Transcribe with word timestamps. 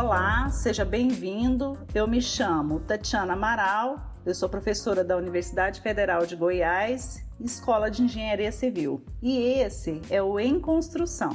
Olá, 0.00 0.48
seja 0.50 0.84
bem-vindo. 0.84 1.76
Eu 1.92 2.06
me 2.06 2.22
chamo 2.22 2.78
Tatiana 2.78 3.32
Amaral, 3.32 4.14
eu 4.24 4.32
sou 4.32 4.48
professora 4.48 5.02
da 5.02 5.16
Universidade 5.16 5.80
Federal 5.80 6.24
de 6.24 6.36
Goiás, 6.36 7.26
Escola 7.40 7.90
de 7.90 8.04
Engenharia 8.04 8.52
Civil. 8.52 9.04
E 9.20 9.36
esse 9.36 10.00
é 10.08 10.22
o 10.22 10.38
Em 10.38 10.60
Construção, 10.60 11.32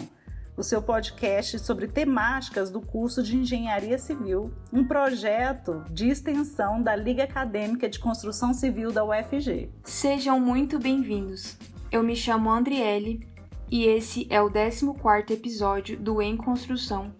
o 0.55 0.63
seu 0.63 0.81
podcast 0.81 1.59
sobre 1.59 1.89
temáticas 1.89 2.71
do 2.71 2.79
curso 2.79 3.21
de 3.21 3.35
Engenharia 3.35 3.97
Civil, 3.97 4.53
um 4.71 4.87
projeto 4.87 5.83
de 5.91 6.07
extensão 6.07 6.81
da 6.81 6.95
Liga 6.95 7.25
Acadêmica 7.25 7.89
de 7.89 7.99
Construção 7.99 8.53
Civil 8.53 8.93
da 8.93 9.03
UFG. 9.03 9.69
Sejam 9.83 10.39
muito 10.39 10.79
bem-vindos. 10.79 11.57
Eu 11.91 12.01
me 12.01 12.15
chamo 12.15 12.49
Andriele 12.49 13.27
e 13.69 13.83
esse 13.83 14.25
é 14.29 14.41
o 14.41 14.49
14º 14.49 15.31
episódio 15.31 15.99
do 15.99 16.21
Em 16.21 16.37
Construção 16.37 17.13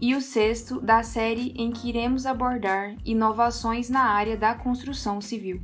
e 0.00 0.14
o 0.14 0.20
sexto 0.20 0.80
da 0.80 1.02
série 1.02 1.52
em 1.56 1.70
que 1.70 1.88
iremos 1.88 2.24
abordar 2.24 2.96
inovações 3.04 3.90
na 3.90 4.04
área 4.04 4.36
da 4.36 4.54
construção 4.54 5.20
civil. 5.20 5.60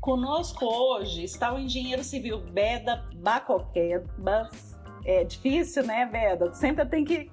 Conosco 0.00 0.64
hoje 0.64 1.24
está 1.24 1.52
o 1.52 1.58
engenheiro 1.58 2.04
civil 2.04 2.38
Beda 2.38 3.04
Bacoquebas. 3.16 4.78
É 5.04 5.24
difícil, 5.24 5.82
né, 5.84 6.06
Beda? 6.06 6.52
Sempre 6.52 6.86
tem 6.86 7.04
que. 7.04 7.32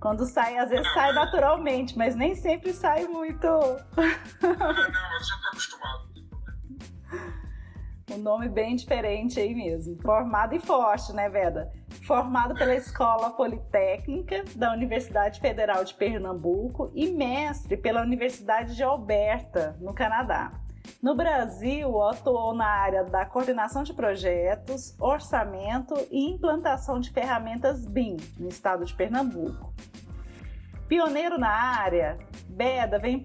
Quando 0.00 0.26
sai, 0.26 0.58
às 0.58 0.70
vezes 0.70 0.92
sai 0.92 1.12
naturalmente, 1.12 1.96
mas 1.96 2.16
nem 2.16 2.34
sempre 2.34 2.72
sai 2.72 3.06
muito. 3.06 3.46
não, 3.46 3.58
mas 3.96 5.28
já 5.28 5.34
estou 5.34 5.48
acostumado. 5.50 6.10
Um 8.12 8.18
nome 8.18 8.48
bem 8.48 8.74
diferente 8.74 9.38
aí 9.38 9.54
mesmo. 9.54 9.96
Formado 10.02 10.52
e 10.52 10.58
forte, 10.58 11.12
né, 11.12 11.28
Veda? 11.28 11.70
Formado 12.06 12.54
pela 12.54 12.74
Escola 12.74 13.30
Politécnica 13.30 14.42
da 14.56 14.72
Universidade 14.72 15.40
Federal 15.40 15.84
de 15.84 15.94
Pernambuco 15.94 16.90
e 16.92 17.08
mestre 17.08 17.76
pela 17.76 18.02
Universidade 18.02 18.74
de 18.74 18.82
Alberta, 18.82 19.76
no 19.80 19.94
Canadá. 19.94 20.52
No 21.00 21.14
Brasil, 21.14 22.02
atuou 22.02 22.52
na 22.52 22.66
área 22.66 23.04
da 23.04 23.24
coordenação 23.24 23.84
de 23.84 23.94
projetos, 23.94 24.96
orçamento 24.98 25.94
e 26.10 26.32
implantação 26.32 26.98
de 26.98 27.12
ferramentas 27.12 27.86
BIM 27.86 28.16
no 28.38 28.48
estado 28.48 28.84
de 28.84 28.92
Pernambuco. 28.92 29.72
Pioneiro 30.90 31.38
na 31.38 31.48
área, 31.48 32.18
Beda 32.48 32.98
vem 32.98 33.22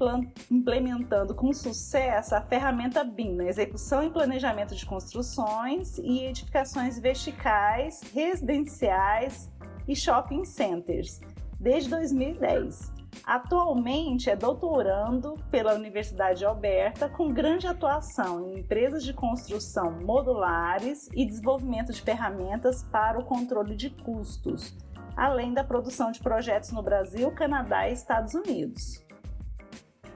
implementando 0.51 1.33
com 1.33 1.51
sucesso 1.51 2.35
a 2.35 2.41
ferramenta 2.41 3.03
BIM 3.03 3.33
na 3.33 3.45
execução 3.45 4.03
e 4.03 4.11
planejamento 4.11 4.75
de 4.75 4.85
construções 4.85 5.97
e 5.97 6.25
edificações 6.25 6.99
verticais, 6.99 8.01
residenciais 8.13 9.51
e 9.87 9.95
shopping 9.95 10.45
centers 10.45 11.19
desde 11.59 11.89
2010. 11.89 12.93
Atualmente 13.25 14.29
é 14.29 14.35
doutorando 14.35 15.35
pela 15.49 15.73
Universidade 15.73 16.39
de 16.39 16.45
Alberta, 16.45 17.09
com 17.09 17.33
grande 17.33 17.65
atuação 17.65 18.47
em 18.47 18.59
empresas 18.59 19.03
de 19.03 19.11
construção 19.11 19.91
modulares 20.03 21.09
e 21.15 21.25
desenvolvimento 21.25 21.91
de 21.91 22.01
ferramentas 22.03 22.83
para 22.83 23.17
o 23.17 23.25
controle 23.25 23.75
de 23.75 23.89
custos, 23.89 24.77
além 25.15 25.53
da 25.53 25.63
produção 25.63 26.11
de 26.11 26.19
projetos 26.19 26.71
no 26.71 26.81
Brasil, 26.81 27.31
Canadá 27.31 27.89
e 27.89 27.93
Estados 27.93 28.33
Unidos. 28.33 29.03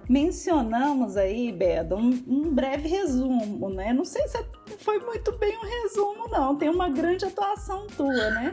Mencionamos 0.09 1.15
aí, 1.15 1.51
Beda, 1.51 1.95
um, 1.95 2.09
um, 2.27 2.53
breve 2.53 2.89
resumo, 2.89 3.69
né? 3.69 3.93
Não 3.93 4.03
sei 4.03 4.27
se 4.27 4.43
foi 4.79 4.99
muito 4.99 5.37
bem 5.37 5.55
um 5.55 5.83
resumo, 5.83 6.27
não. 6.27 6.55
Tem 6.55 6.67
uma 6.67 6.89
grande 6.89 7.25
atuação 7.25 7.85
tua, 7.85 8.31
né? 8.31 8.51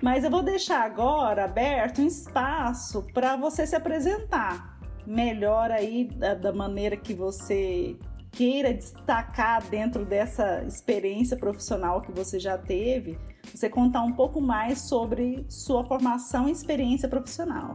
Mas 0.00 0.24
eu 0.24 0.30
vou 0.30 0.42
deixar 0.42 0.82
agora 0.82 1.44
aberto 1.44 2.00
um 2.00 2.06
espaço 2.06 3.02
para 3.12 3.36
você 3.36 3.66
se 3.66 3.76
apresentar 3.76 4.78
melhor 5.06 5.70
aí 5.70 6.04
da, 6.04 6.34
da 6.34 6.52
maneira 6.52 6.96
que 6.96 7.14
você 7.14 7.96
queira 8.36 8.74
destacar 8.74 9.66
dentro 9.70 10.04
dessa 10.04 10.62
experiência 10.64 11.38
profissional 11.38 12.02
que 12.02 12.12
você 12.12 12.38
já 12.38 12.58
teve, 12.58 13.18
você 13.42 13.68
contar 13.68 14.02
um 14.02 14.12
pouco 14.12 14.42
mais 14.42 14.82
sobre 14.82 15.46
sua 15.48 15.82
formação 15.86 16.46
e 16.46 16.52
experiência 16.52 17.08
profissional. 17.08 17.74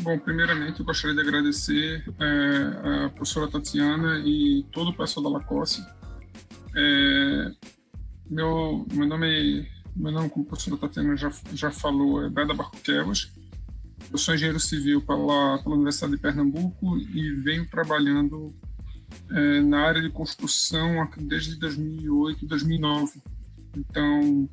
Bom, 0.00 0.18
primeiramente 0.18 0.80
eu 0.80 0.86
gostaria 0.86 1.14
de 1.14 1.22
agradecer 1.22 2.04
é, 2.20 3.04
a 3.06 3.10
professora 3.10 3.50
Tatiana 3.50 4.18
e 4.24 4.66
todo 4.72 4.90
o 4.90 4.96
pessoal 4.96 5.24
da 5.24 5.38
Lacoste. 5.38 5.80
É, 6.76 7.50
meu, 8.28 8.84
meu 8.92 9.06
nome, 9.06 9.68
meu 9.94 10.10
nome, 10.10 10.28
como 10.28 10.44
a 10.44 10.48
professora 10.48 10.76
Tatiana 10.76 11.16
já, 11.16 11.30
já 11.52 11.70
falou, 11.70 12.24
é 12.24 12.28
Beda 12.28 12.52
Barcoquelas. 12.52 13.32
Eu 14.10 14.18
sou 14.18 14.34
engenheiro 14.34 14.58
civil 14.58 15.00
pela, 15.02 15.58
pela 15.62 15.74
Universidade 15.74 16.16
de 16.16 16.22
Pernambuco 16.22 16.96
e 16.96 17.34
venho 17.42 17.68
trabalhando 17.68 18.54
é, 19.30 19.60
na 19.60 19.80
área 19.80 20.02
de 20.02 20.10
construção 20.10 21.08
desde 21.18 21.56
2008, 21.56 22.46
2009. 22.46 23.22
Então, 23.76 24.48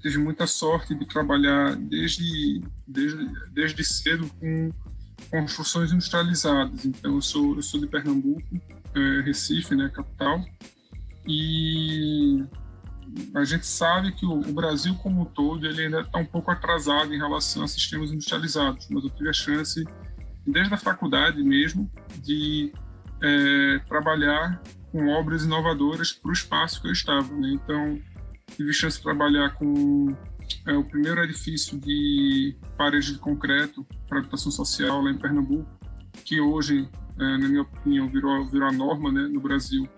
tive 0.00 0.18
muita 0.18 0.46
sorte 0.46 0.94
de 0.94 1.06
trabalhar 1.06 1.76
desde, 1.76 2.62
desde, 2.86 3.30
desde 3.52 3.84
cedo 3.84 4.28
com 4.38 4.72
construções 5.30 5.92
industrializadas. 5.92 6.84
Então, 6.84 7.14
eu 7.14 7.22
sou, 7.22 7.56
eu 7.56 7.62
sou 7.62 7.80
de 7.80 7.86
Pernambuco, 7.86 8.60
é, 8.94 9.20
Recife, 9.22 9.74
né, 9.74 9.88
capital, 9.88 10.44
e 11.26 12.44
a 13.34 13.44
gente 13.44 13.66
sabe 13.66 14.12
que 14.12 14.24
o, 14.24 14.32
o 14.32 14.52
Brasil 14.52 14.94
como 14.96 15.22
um 15.22 15.24
todo 15.24 15.66
ele 15.66 15.84
ainda 15.84 16.00
está 16.00 16.18
um 16.18 16.24
pouco 16.24 16.50
atrasado 16.50 17.12
em 17.14 17.18
relação 17.18 17.64
a 17.64 17.68
sistemas 17.68 18.10
industrializados, 18.10 18.88
mas 18.90 19.04
eu 19.04 19.10
tive 19.10 19.28
a 19.28 19.32
chance, 19.32 19.84
desde 20.46 20.72
a 20.72 20.78
faculdade 20.78 21.42
mesmo, 21.42 21.90
de 22.22 22.72
é, 23.22 23.78
trabalhar 23.88 24.62
com 24.90 25.08
obras 25.08 25.44
inovadoras 25.44 26.12
para 26.12 26.30
o 26.30 26.32
espaço 26.32 26.80
que 26.80 26.88
eu 26.88 26.92
estava. 26.92 27.32
Né? 27.34 27.50
Então, 27.52 28.00
tive 28.56 28.72
chance 28.72 28.96
de 28.96 29.02
trabalhar 29.02 29.54
com 29.54 30.16
é, 30.66 30.72
o 30.72 30.84
primeiro 30.84 31.22
edifício 31.22 31.78
de 31.78 32.56
parede 32.76 33.12
de 33.12 33.18
concreto 33.18 33.86
para 34.08 34.18
habitação 34.18 34.50
social 34.50 35.02
lá 35.02 35.10
em 35.10 35.18
Pernambuco, 35.18 35.68
que 36.24 36.40
hoje, 36.40 36.88
é, 37.18 37.38
na 37.38 37.48
minha 37.48 37.62
opinião, 37.62 38.08
virou, 38.08 38.46
virou 38.46 38.68
a 38.68 38.72
norma 38.72 39.12
né, 39.12 39.22
no 39.22 39.40
Brasil. 39.40 39.88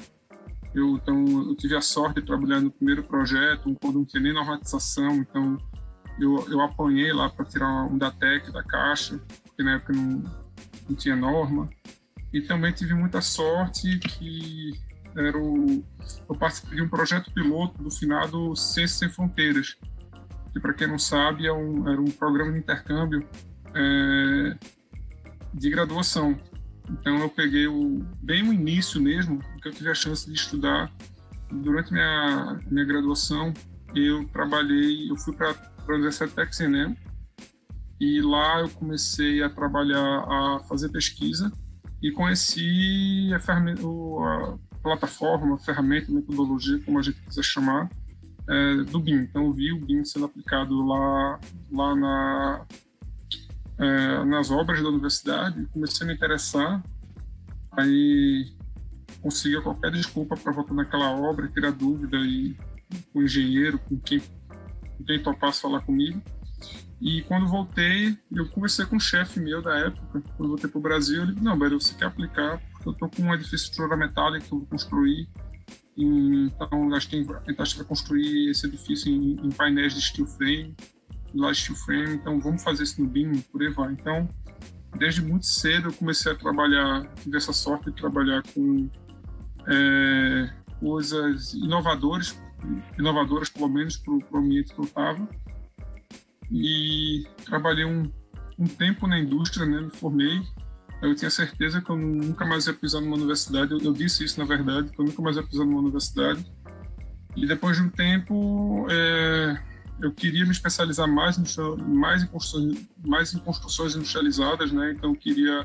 Eu, 0.74 0.96
então, 0.96 1.24
eu 1.48 1.54
tive 1.56 1.76
a 1.76 1.80
sorte 1.80 2.20
de 2.20 2.26
trabalhar 2.26 2.60
no 2.60 2.70
primeiro 2.70 3.02
projeto, 3.02 3.76
quando 3.80 3.96
não 3.96 4.04
tinha 4.04 4.22
nem 4.22 4.32
normatização, 4.32 5.16
então 5.16 5.58
eu, 6.20 6.46
eu 6.48 6.60
apanhei 6.60 7.12
lá 7.12 7.28
para 7.28 7.44
tirar 7.44 7.86
um 7.86 7.98
da 7.98 8.10
TEC, 8.10 8.52
da 8.52 8.62
Caixa, 8.62 9.20
porque 9.44 9.62
na 9.62 9.74
época 9.74 9.92
não, 9.92 10.22
não 10.88 10.96
tinha 10.96 11.16
norma. 11.16 11.68
E 12.32 12.40
também 12.42 12.72
tive 12.72 12.94
muita 12.94 13.20
sorte 13.20 13.98
que 13.98 14.72
era 15.16 15.36
o, 15.36 15.84
eu 16.28 16.34
participei 16.36 16.76
de 16.76 16.82
um 16.82 16.88
projeto 16.88 17.32
piloto 17.32 17.82
do 17.82 17.90
finado 17.90 18.54
Ciências 18.54 18.98
Sem 18.98 19.08
Fronteiras, 19.08 19.76
que 20.52 20.60
para 20.60 20.72
quem 20.72 20.86
não 20.86 20.98
sabe 20.98 21.46
é 21.46 21.52
um, 21.52 21.88
era 21.88 22.00
um 22.00 22.10
programa 22.10 22.52
de 22.52 22.58
intercâmbio 22.58 23.26
é, 23.74 24.58
de 25.52 25.70
graduação. 25.70 26.38
Então 26.88 27.18
eu 27.18 27.28
peguei 27.28 27.66
o, 27.66 28.04
bem 28.22 28.48
o 28.48 28.52
início 28.52 29.00
mesmo, 29.00 29.40
que 29.60 29.68
eu 29.68 29.72
tive 29.72 29.90
a 29.90 29.94
chance 29.94 30.26
de 30.26 30.34
estudar 30.34 30.92
durante 31.50 31.92
minha 31.92 32.60
minha 32.70 32.84
graduação. 32.84 33.52
Eu 33.94 34.24
trabalhei, 34.28 35.10
eu 35.10 35.16
fui 35.16 35.34
para 35.34 35.50
a 35.50 35.92
Universidade 35.92 36.30
de 36.30 36.36
Texas 36.36 36.96
e 38.00 38.20
lá 38.22 38.60
eu 38.60 38.70
comecei 38.70 39.42
a 39.42 39.50
trabalhar, 39.50 39.98
a 39.98 40.60
fazer 40.68 40.88
pesquisa 40.90 41.52
e 42.02 42.10
conheci 42.12 43.30
a, 43.32 43.36
a 43.36 44.58
plataforma, 44.82 45.54
a 45.54 45.58
ferramenta, 45.58 46.10
metodologia, 46.10 46.80
como 46.80 46.98
a 46.98 47.02
gente 47.02 47.20
quiser 47.22 47.44
chamar, 47.44 47.90
é, 48.48 48.76
do 48.84 48.98
BIM. 48.98 49.22
Então, 49.22 49.46
eu 49.46 49.52
vi 49.52 49.72
o 49.72 49.84
BIM 49.84 50.04
sendo 50.04 50.24
aplicado 50.24 50.84
lá, 50.86 51.40
lá 51.70 51.94
na, 51.94 52.66
é, 53.78 54.24
nas 54.24 54.50
obras 54.50 54.82
da 54.82 54.88
universidade, 54.88 55.66
comecei 55.72 56.04
a 56.04 56.08
me 56.08 56.14
interessar, 56.14 56.82
aí 57.72 58.52
conseguia 59.20 59.60
qualquer 59.60 59.90
desculpa 59.90 60.36
para 60.36 60.52
voltar 60.52 60.74
naquela 60.74 61.10
obra, 61.12 61.48
tirar 61.48 61.72
dúvida 61.72 62.16
e 62.16 62.56
com 63.12 63.20
o 63.20 63.22
engenheiro, 63.22 63.78
com 63.78 63.98
quem, 63.98 64.20
com 64.20 65.04
quem 65.04 65.22
topasse 65.22 65.60
falar 65.60 65.80
comigo. 65.82 66.20
E 67.00 67.22
quando 67.22 67.46
voltei, 67.46 68.16
eu 68.30 68.46
conversei 68.50 68.84
com 68.84 68.96
o 68.96 69.00
chefe 69.00 69.40
meu 69.40 69.62
da 69.62 69.78
época, 69.78 70.22
quando 70.36 70.48
voltei 70.50 70.68
para 70.68 70.78
o 70.78 70.82
Brasil, 70.82 71.22
ele 71.22 71.32
disse, 71.32 71.44
não, 71.44 71.58
Beto, 71.58 71.80
você 71.80 71.94
quer 71.94 72.06
aplicar, 72.06 72.60
porque 72.72 72.88
eu 72.88 72.92
estou 72.92 73.08
com 73.08 73.22
um 73.22 73.34
edifício 73.34 73.66
de 73.66 73.70
estrutura 73.70 73.96
metálica 73.96 74.46
que 74.46 74.52
eu 74.52 74.58
vou 74.58 74.66
construir, 74.66 75.26
então 75.96 76.94
acho 76.94 77.08
que 77.08 77.16
a 77.16 77.64
gente 77.64 77.76
vai 77.76 77.86
construir 77.86 78.50
esse 78.50 78.66
edifício 78.66 79.10
em, 79.10 79.46
em 79.46 79.50
painéis 79.50 79.94
de 79.94 80.02
steel 80.02 80.26
frame, 80.26 80.76
lá 81.34 81.52
steel 81.54 81.76
frame, 81.76 82.14
então 82.14 82.38
vamos 82.38 82.62
fazer 82.62 82.82
isso 82.82 83.02
no 83.02 83.08
BIM, 83.08 83.40
por 83.52 83.62
aí 83.62 83.70
vai. 83.70 83.92
Então, 83.92 84.28
desde 84.98 85.22
muito 85.22 85.46
cedo 85.46 85.88
eu 85.88 85.92
comecei 85.92 86.32
a 86.32 86.34
trabalhar, 86.34 87.06
tive 87.14 87.36
essa 87.36 87.52
sorte 87.52 87.86
de 87.86 87.96
trabalhar 87.96 88.42
com 88.54 88.90
é, 89.68 90.52
coisas 90.78 91.54
inovadoras, 91.54 92.38
inovadoras 92.98 93.48
pelo 93.48 93.68
menos 93.68 93.96
para 93.96 94.12
o 94.12 94.36
ambiente 94.36 94.74
que 94.74 94.80
eu 94.80 94.84
estava, 94.84 95.28
e 96.50 97.26
trabalhei 97.44 97.84
um, 97.84 98.10
um 98.58 98.66
tempo 98.66 99.06
na 99.06 99.18
indústria, 99.18 99.64
né? 99.66 99.80
Me 99.80 99.90
formei, 99.90 100.42
eu 101.02 101.14
tinha 101.14 101.30
certeza 101.30 101.80
que 101.80 101.90
eu 101.90 101.96
nunca 101.96 102.44
mais 102.44 102.66
ia 102.66 102.74
pisar 102.74 103.00
numa 103.00 103.16
universidade. 103.16 103.72
Eu, 103.72 103.78
eu 103.78 103.92
disse 103.92 104.24
isso, 104.24 104.38
na 104.38 104.44
verdade, 104.44 104.90
que 104.90 105.00
eu 105.00 105.04
nunca 105.04 105.22
mais 105.22 105.36
ia 105.36 105.42
pisar 105.42 105.64
numa 105.64 105.80
universidade. 105.80 106.44
E 107.36 107.46
depois 107.46 107.76
de 107.76 107.82
um 107.82 107.88
tempo, 107.88 108.86
é, 108.90 109.58
eu 110.02 110.12
queria 110.12 110.44
me 110.44 110.50
especializar 110.50 111.08
mais, 111.08 111.38
mais, 111.78 112.22
em 112.22 112.26
construções, 112.26 112.88
mais 113.02 113.32
em 113.32 113.38
construções 113.38 113.94
industrializadas, 113.94 114.72
né? 114.72 114.92
Então, 114.92 115.10
eu 115.10 115.16
queria... 115.16 115.64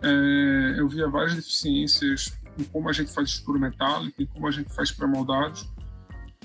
É, 0.00 0.74
eu 0.78 0.88
via 0.88 1.08
várias 1.08 1.34
deficiências 1.34 2.32
em 2.56 2.64
como 2.64 2.88
a 2.88 2.92
gente 2.92 3.12
faz 3.12 3.30
estrutura 3.30 3.58
metálica, 3.58 4.22
em 4.22 4.26
como 4.26 4.46
a 4.46 4.50
gente 4.50 4.72
faz 4.72 4.92
pré-moldados. 4.92 5.68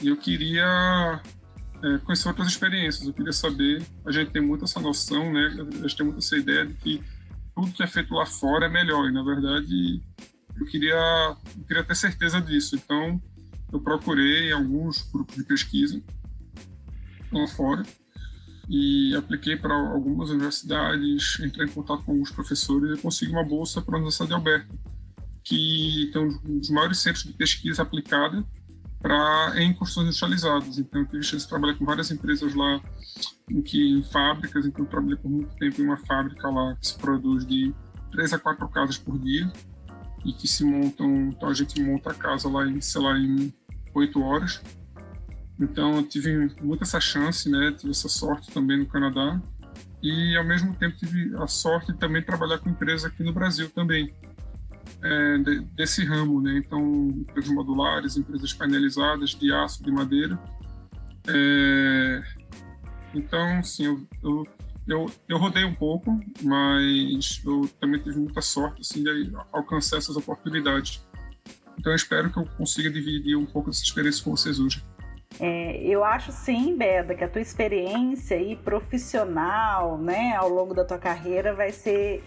E 0.01 0.07
eu 0.07 0.17
queria 0.17 1.21
é, 1.83 1.97
conhecer 1.99 2.27
outras 2.29 2.47
experiências. 2.47 3.05
Eu 3.05 3.13
queria 3.13 3.33
saber, 3.33 3.85
a 4.05 4.11
gente 4.11 4.31
tem 4.31 4.41
muito 4.41 4.63
essa 4.63 4.79
noção, 4.79 5.31
né? 5.31 5.47
A 5.47 5.81
gente 5.81 5.97
tem 5.97 6.05
muito 6.05 6.19
essa 6.19 6.37
ideia 6.37 6.65
de 6.65 6.73
que 6.75 7.03
tudo 7.53 7.71
que 7.71 7.83
é 7.83 7.87
feito 7.87 8.13
lá 8.13 8.25
fora 8.25 8.67
é 8.67 8.69
melhor. 8.69 9.09
E 9.09 9.11
na 9.11 9.23
verdade, 9.23 10.01
eu 10.59 10.65
queria, 10.67 11.35
eu 11.57 11.63
queria 11.65 11.83
ter 11.83 11.95
certeza 11.95 12.41
disso. 12.41 12.75
Então, 12.75 13.21
eu 13.71 13.81
procurei 13.81 14.51
alguns 14.51 15.09
grupos 15.11 15.35
de 15.35 15.43
pesquisa 15.43 16.01
lá 17.31 17.47
fora 17.47 17.83
e 18.69 19.13
apliquei 19.15 19.57
para 19.57 19.73
algumas 19.73 20.29
universidades, 20.29 21.37
entrei 21.41 21.67
em 21.67 21.71
contato 21.71 22.03
com 22.03 22.13
alguns 22.13 22.31
professores 22.31 22.97
e 22.97 23.01
consegui 23.01 23.31
uma 23.31 23.43
bolsa 23.43 23.81
para 23.81 23.95
a 23.95 23.97
Universidade 23.97 24.29
de 24.29 24.35
Alberta, 24.35 24.73
que 25.43 26.09
tem 26.13 26.21
um 26.21 26.59
dos 26.59 26.69
maiores 26.69 26.99
centros 26.99 27.25
de 27.25 27.33
pesquisa 27.33 27.81
aplicada 27.81 28.45
para 29.03 29.61
em 29.61 29.73
construções 29.73 30.07
industrializadas. 30.07 30.79
Então, 30.79 31.01
eu 31.01 31.07
tive 31.07 31.23
chance 31.23 31.43
de 31.43 31.49
trabalhar 31.49 31.75
com 31.75 31.83
várias 31.83 32.09
empresas 32.09 32.55
lá, 32.55 32.81
em, 33.51 33.61
que, 33.61 33.99
em 33.99 34.01
fábricas. 34.01 34.65
Então, 34.65 34.85
eu 34.85 34.89
trabalhei 34.89 35.17
por 35.17 35.29
muito 35.29 35.53
tempo 35.57 35.81
em 35.81 35.85
uma 35.85 35.97
fábrica 35.97 36.49
lá 36.49 36.73
que 36.77 36.87
se 36.87 36.97
produz 36.97 37.45
de 37.45 37.73
três 38.11 38.31
a 38.31 38.39
quatro 38.39 38.67
casas 38.69 38.97
por 38.97 39.19
dia 39.19 39.51
e 40.25 40.31
que 40.31 40.47
se 40.47 40.63
montam. 40.63 41.27
Então, 41.27 41.49
a 41.49 41.53
gente 41.53 41.83
monta 41.83 42.11
a 42.11 42.13
casa 42.13 42.49
lá 42.49 42.65
em, 42.65 42.79
sei 42.79 43.01
lá, 43.01 43.19
em 43.19 43.53
oito 43.93 44.21
horas. 44.21 44.61
Então, 45.59 45.97
eu 45.97 46.03
tive 46.03 46.55
muita 46.61 46.85
essa 46.85 47.01
chance, 47.01 47.49
né? 47.49 47.73
Tive 47.73 47.91
essa 47.91 48.07
sorte 48.07 48.51
também 48.51 48.79
no 48.79 48.85
Canadá. 48.85 49.41
E, 50.01 50.37
ao 50.37 50.45
mesmo 50.45 50.73
tempo, 50.75 50.95
tive 50.95 51.35
a 51.35 51.47
sorte 51.47 51.91
de 51.91 51.99
também 51.99 52.23
trabalhar 52.23 52.57
com 52.59 52.69
empresa 52.69 53.09
aqui 53.09 53.21
no 53.21 53.33
Brasil 53.33 53.69
também 53.69 54.13
é, 55.01 55.37
de, 55.39 55.61
desse 55.75 56.03
ramo, 56.05 56.41
né? 56.41 56.57
Então, 56.57 57.07
empresas 57.09 57.51
modulares, 57.51 58.17
empresas 58.17 58.53
painelizadas 58.53 59.31
de 59.31 59.51
aço, 59.51 59.83
de 59.83 59.91
madeira. 59.91 60.39
É, 61.27 62.23
então, 63.13 63.63
sim, 63.63 63.85
eu, 63.85 64.07
eu, 64.23 64.47
eu, 64.87 65.11
eu, 65.27 65.37
rodei 65.37 65.63
um 65.63 65.73
pouco, 65.73 66.19
mas 66.41 67.41
eu 67.45 67.69
também 67.79 68.01
tive 68.01 68.19
muita 68.19 68.41
sorte 68.41 68.81
assim, 68.81 69.03
de 69.03 69.31
alcançar 69.51 69.97
essas 69.97 70.15
oportunidades. 70.15 71.01
Então, 71.77 71.91
eu 71.91 71.95
espero 71.95 72.31
que 72.31 72.37
eu 72.37 72.45
consiga 72.57 72.89
dividir 72.89 73.35
um 73.35 73.45
pouco 73.45 73.69
dessa 73.69 73.83
experiência 73.83 74.23
com 74.23 74.31
vocês 74.31 74.59
hoje. 74.59 74.83
É, 75.39 75.77
eu 75.83 76.03
acho 76.03 76.31
sim, 76.31 76.77
Beda, 76.77 77.15
que 77.15 77.23
a 77.23 77.29
tua 77.29 77.41
experiência 77.41 78.37
aí 78.37 78.55
profissional, 78.55 79.97
né, 79.97 80.35
ao 80.35 80.47
longo 80.47 80.73
da 80.73 80.85
tua 80.85 80.99
carreira 80.99 81.53
vai 81.53 81.71
ser 81.71 82.23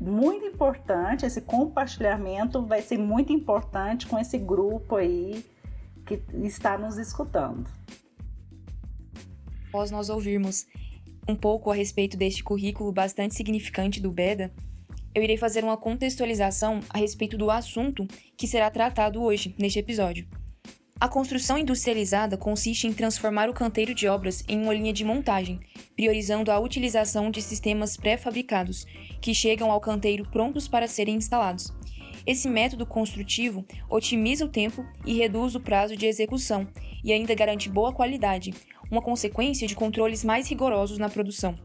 muito 0.00 0.44
importante, 0.44 1.24
esse 1.24 1.40
compartilhamento 1.40 2.64
vai 2.64 2.82
ser 2.82 2.98
muito 2.98 3.32
importante 3.32 4.06
com 4.06 4.18
esse 4.18 4.38
grupo 4.38 4.96
aí 4.96 5.44
que 6.04 6.20
está 6.44 6.76
nos 6.76 6.98
escutando. 6.98 7.68
Após 9.68 9.90
nós 9.90 10.08
ouvirmos 10.08 10.66
um 11.28 11.36
pouco 11.36 11.70
a 11.70 11.74
respeito 11.74 12.16
deste 12.16 12.42
currículo 12.42 12.90
bastante 12.90 13.34
significante 13.34 14.00
do 14.00 14.10
Beda, 14.10 14.50
eu 15.14 15.22
irei 15.22 15.36
fazer 15.36 15.62
uma 15.62 15.76
contextualização 15.76 16.80
a 16.88 16.98
respeito 16.98 17.36
do 17.36 17.50
assunto 17.50 18.06
que 18.36 18.46
será 18.46 18.70
tratado 18.70 19.22
hoje 19.22 19.54
neste 19.58 19.78
episódio. 19.78 20.26
A 21.00 21.08
construção 21.08 21.56
industrializada 21.56 22.36
consiste 22.36 22.88
em 22.88 22.92
transformar 22.92 23.48
o 23.48 23.54
canteiro 23.54 23.94
de 23.94 24.08
obras 24.08 24.42
em 24.48 24.60
uma 24.60 24.74
linha 24.74 24.92
de 24.92 25.04
montagem, 25.04 25.60
priorizando 25.94 26.50
a 26.50 26.58
utilização 26.58 27.30
de 27.30 27.40
sistemas 27.40 27.96
pré-fabricados, 27.96 28.84
que 29.20 29.32
chegam 29.32 29.70
ao 29.70 29.80
canteiro 29.80 30.28
prontos 30.28 30.66
para 30.66 30.88
serem 30.88 31.14
instalados. 31.14 31.72
Esse 32.26 32.48
método 32.48 32.84
construtivo 32.84 33.64
otimiza 33.88 34.44
o 34.44 34.48
tempo 34.48 34.84
e 35.06 35.14
reduz 35.14 35.54
o 35.54 35.60
prazo 35.60 35.96
de 35.96 36.04
execução, 36.04 36.66
e 37.04 37.12
ainda 37.12 37.32
garante 37.32 37.68
boa 37.68 37.92
qualidade, 37.92 38.52
uma 38.90 39.00
consequência 39.00 39.68
de 39.68 39.76
controles 39.76 40.24
mais 40.24 40.48
rigorosos 40.48 40.98
na 40.98 41.08
produção. 41.08 41.56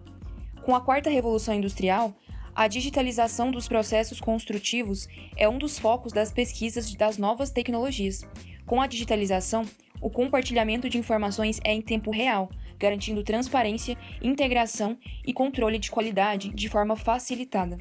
Com 0.63 0.75
a 0.75 0.81
quarta 0.81 1.09
revolução 1.09 1.55
industrial, 1.55 2.13
a 2.53 2.67
digitalização 2.67 3.49
dos 3.49 3.67
processos 3.67 4.21
construtivos 4.21 5.07
é 5.35 5.49
um 5.49 5.57
dos 5.57 5.79
focos 5.79 6.13
das 6.13 6.31
pesquisas 6.31 6.93
das 6.93 7.17
novas 7.17 7.49
tecnologias 7.49 8.21
com 8.65 8.81
a 8.81 8.87
digitalização, 8.87 9.65
o 10.01 10.09
compartilhamento 10.09 10.89
de 10.89 10.97
informações 10.97 11.59
é 11.63 11.73
em 11.73 11.81
tempo 11.81 12.11
real, 12.11 12.49
garantindo 12.77 13.23
transparência, 13.23 13.97
integração 14.21 14.97
e 15.25 15.33
controle 15.33 15.79
de 15.79 15.89
qualidade 15.89 16.49
de 16.49 16.69
forma 16.69 16.95
facilitada. 16.95 17.77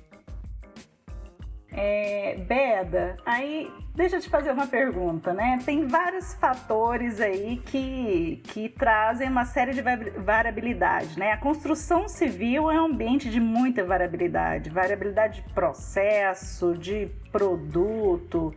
É, 1.75 2.37
Beda, 2.37 3.17
aí 3.25 3.71
deixa 3.95 4.17
eu 4.17 4.21
te 4.21 4.29
fazer 4.29 4.53
uma 4.53 4.67
pergunta, 4.67 5.33
né? 5.33 5.59
Tem 5.65 5.87
vários 5.87 6.35
fatores 6.35 7.19
aí 7.19 7.63
que, 7.65 8.43
que 8.45 8.69
trazem 8.69 9.29
uma 9.29 9.47
série 9.47 9.73
de 9.73 9.81
variabilidade, 9.81 11.19
né? 11.19 11.33
A 11.33 11.39
construção 11.39 12.09
civil 12.09 12.71
é 12.71 12.79
um 12.79 12.85
ambiente 12.85 13.31
de 13.31 13.41
muita 13.41 13.83
variabilidade, 13.85 14.69
variabilidade 14.69 15.41
de 15.41 15.49
processo, 15.55 16.77
de 16.77 17.11
produto, 17.31 18.55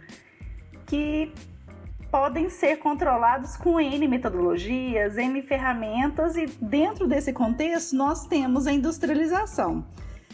que 0.85 1.31
podem 2.15 2.49
ser 2.49 2.77
controlados 2.77 3.57
com 3.57 3.77
N 3.77 4.07
metodologias, 4.07 5.17
N 5.17 5.41
ferramentas 5.41 6.37
e 6.37 6.45
dentro 6.61 7.09
desse 7.09 7.33
contexto 7.33 7.93
nós 7.93 8.25
temos 8.25 8.65
a 8.67 8.71
industrialização. 8.71 9.85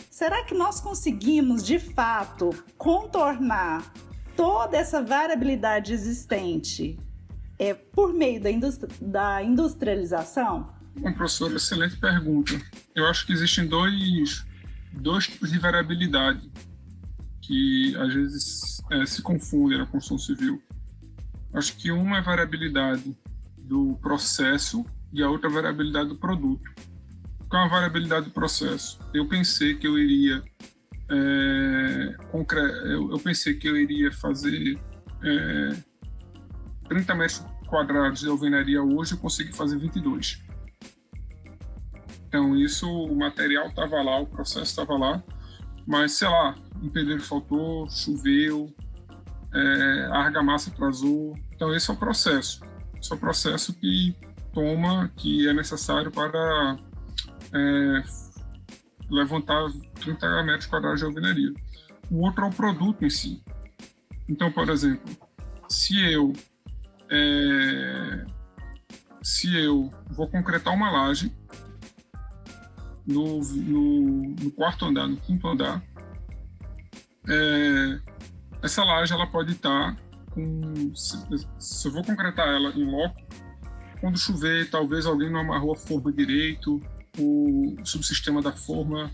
Será 0.07 0.43
que 0.43 0.53
nós 0.53 0.79
conseguimos 0.79 1.65
de 1.65 1.79
fato 1.79 2.51
contornar 2.77 3.91
toda 4.35 4.77
essa 4.77 5.01
variabilidade 5.01 5.91
existente 5.91 6.99
é, 7.57 7.73
por 7.73 8.13
meio 8.13 8.39
da, 8.39 8.49
da 9.01 9.43
industrialização? 9.43 10.71
Bom, 10.95 11.11
professor, 11.13 11.51
excelente 11.51 11.97
pergunta. 11.97 12.61
Eu 12.93 13.07
acho 13.07 13.25
que 13.25 13.33
existem 13.33 13.65
dois, 13.65 14.45
dois 14.93 15.25
tipos 15.25 15.51
de 15.51 15.57
variabilidade 15.57 16.47
que 17.41 17.95
às 17.97 18.13
vezes 18.13 18.83
é, 18.91 19.03
se 19.07 19.23
confundem 19.23 19.79
na 19.79 19.87
construção 19.87 20.19
civil. 20.19 20.61
Acho 21.53 21.75
que 21.77 21.91
uma 21.91 22.17
é 22.17 22.21
variabilidade 22.21 23.15
do 23.57 23.97
processo 24.01 24.85
e 25.11 25.21
a 25.21 25.29
outra 25.29 25.49
é 25.49 25.53
variabilidade 25.53 26.09
do 26.09 26.15
produto. 26.15 26.71
Qual 27.49 27.63
é 27.63 27.65
a 27.65 27.69
variabilidade 27.69 28.27
do 28.27 28.31
processo? 28.31 28.99
Eu 29.13 29.27
pensei 29.27 29.75
que 29.75 29.85
eu 29.85 29.99
iria 29.99 30.43
é, 31.11 32.15
eu, 32.85 33.11
eu, 33.11 33.19
pensei 33.19 33.53
que 33.55 33.67
eu 33.67 33.75
iria 33.75 34.11
fazer 34.13 34.79
é, 35.21 35.75
30 36.87 37.15
metros 37.15 37.45
quadrados 37.67 38.21
de 38.21 38.29
alvenaria 38.29 38.81
hoje, 38.81 39.13
eu 39.13 39.17
consegui 39.17 39.53
fazer 39.53 39.77
22. 39.77 40.41
Então, 42.27 42.55
isso, 42.55 42.89
o 42.89 43.13
material 43.13 43.67
estava 43.67 44.01
lá, 44.01 44.21
o 44.21 44.25
processo 44.25 44.63
estava 44.63 44.97
lá, 44.97 45.21
mas, 45.85 46.13
sei 46.13 46.29
lá, 46.29 46.55
um 46.81 46.87
pedreiro 46.87 47.21
faltou, 47.21 47.89
choveu, 47.89 48.73
é, 49.53 50.07
argamassa 50.11 50.69
atrasou. 50.69 51.37
Então, 51.53 51.73
esse 51.75 51.89
é 51.89 51.93
o 51.93 51.97
processo. 51.97 52.61
Esse 52.99 53.11
é 53.11 53.15
o 53.15 53.19
processo 53.19 53.73
que 53.73 54.15
toma, 54.53 55.11
que 55.15 55.47
é 55.47 55.53
necessário 55.53 56.11
para 56.11 56.77
é, 57.53 58.03
levantar 59.09 59.69
30 59.95 60.43
metros 60.43 60.65
quadrados 60.65 60.99
de 60.99 61.05
alvenaria. 61.05 61.53
O 62.09 62.25
outro 62.25 62.45
é 62.45 62.47
o 62.47 62.51
produto 62.51 63.05
em 63.05 63.09
si. 63.09 63.43
Então, 64.27 64.51
por 64.51 64.69
exemplo, 64.69 65.17
se 65.67 65.99
eu 66.11 66.33
é, 67.09 68.25
se 69.21 69.53
eu 69.55 69.91
vou 70.09 70.27
concretar 70.27 70.73
uma 70.73 70.89
laje 70.89 71.31
no, 73.05 73.39
no, 73.39 74.35
no 74.41 74.51
quarto 74.51 74.85
andar, 74.85 75.07
no 75.07 75.17
quinto 75.17 75.47
andar, 75.47 75.83
é, 77.29 77.99
essa 78.63 78.83
laje 78.83 79.13
ela 79.13 79.27
pode 79.27 79.53
estar 79.53 79.97
com. 80.31 80.95
Se, 80.95 81.17
se, 81.59 81.87
eu 81.87 81.91
vou 81.91 82.03
concretar 82.03 82.47
ela 82.47 82.69
em 82.71 82.89
loco, 82.89 83.21
quando 83.99 84.17
chover, 84.17 84.69
talvez 84.69 85.05
alguém 85.05 85.29
não 85.29 85.41
amarrou 85.41 85.73
a 85.73 85.77
forma 85.77 86.11
direito, 86.11 86.81
o 87.17 87.75
subsistema 87.83 88.41
da 88.41 88.51
forma, 88.51 89.11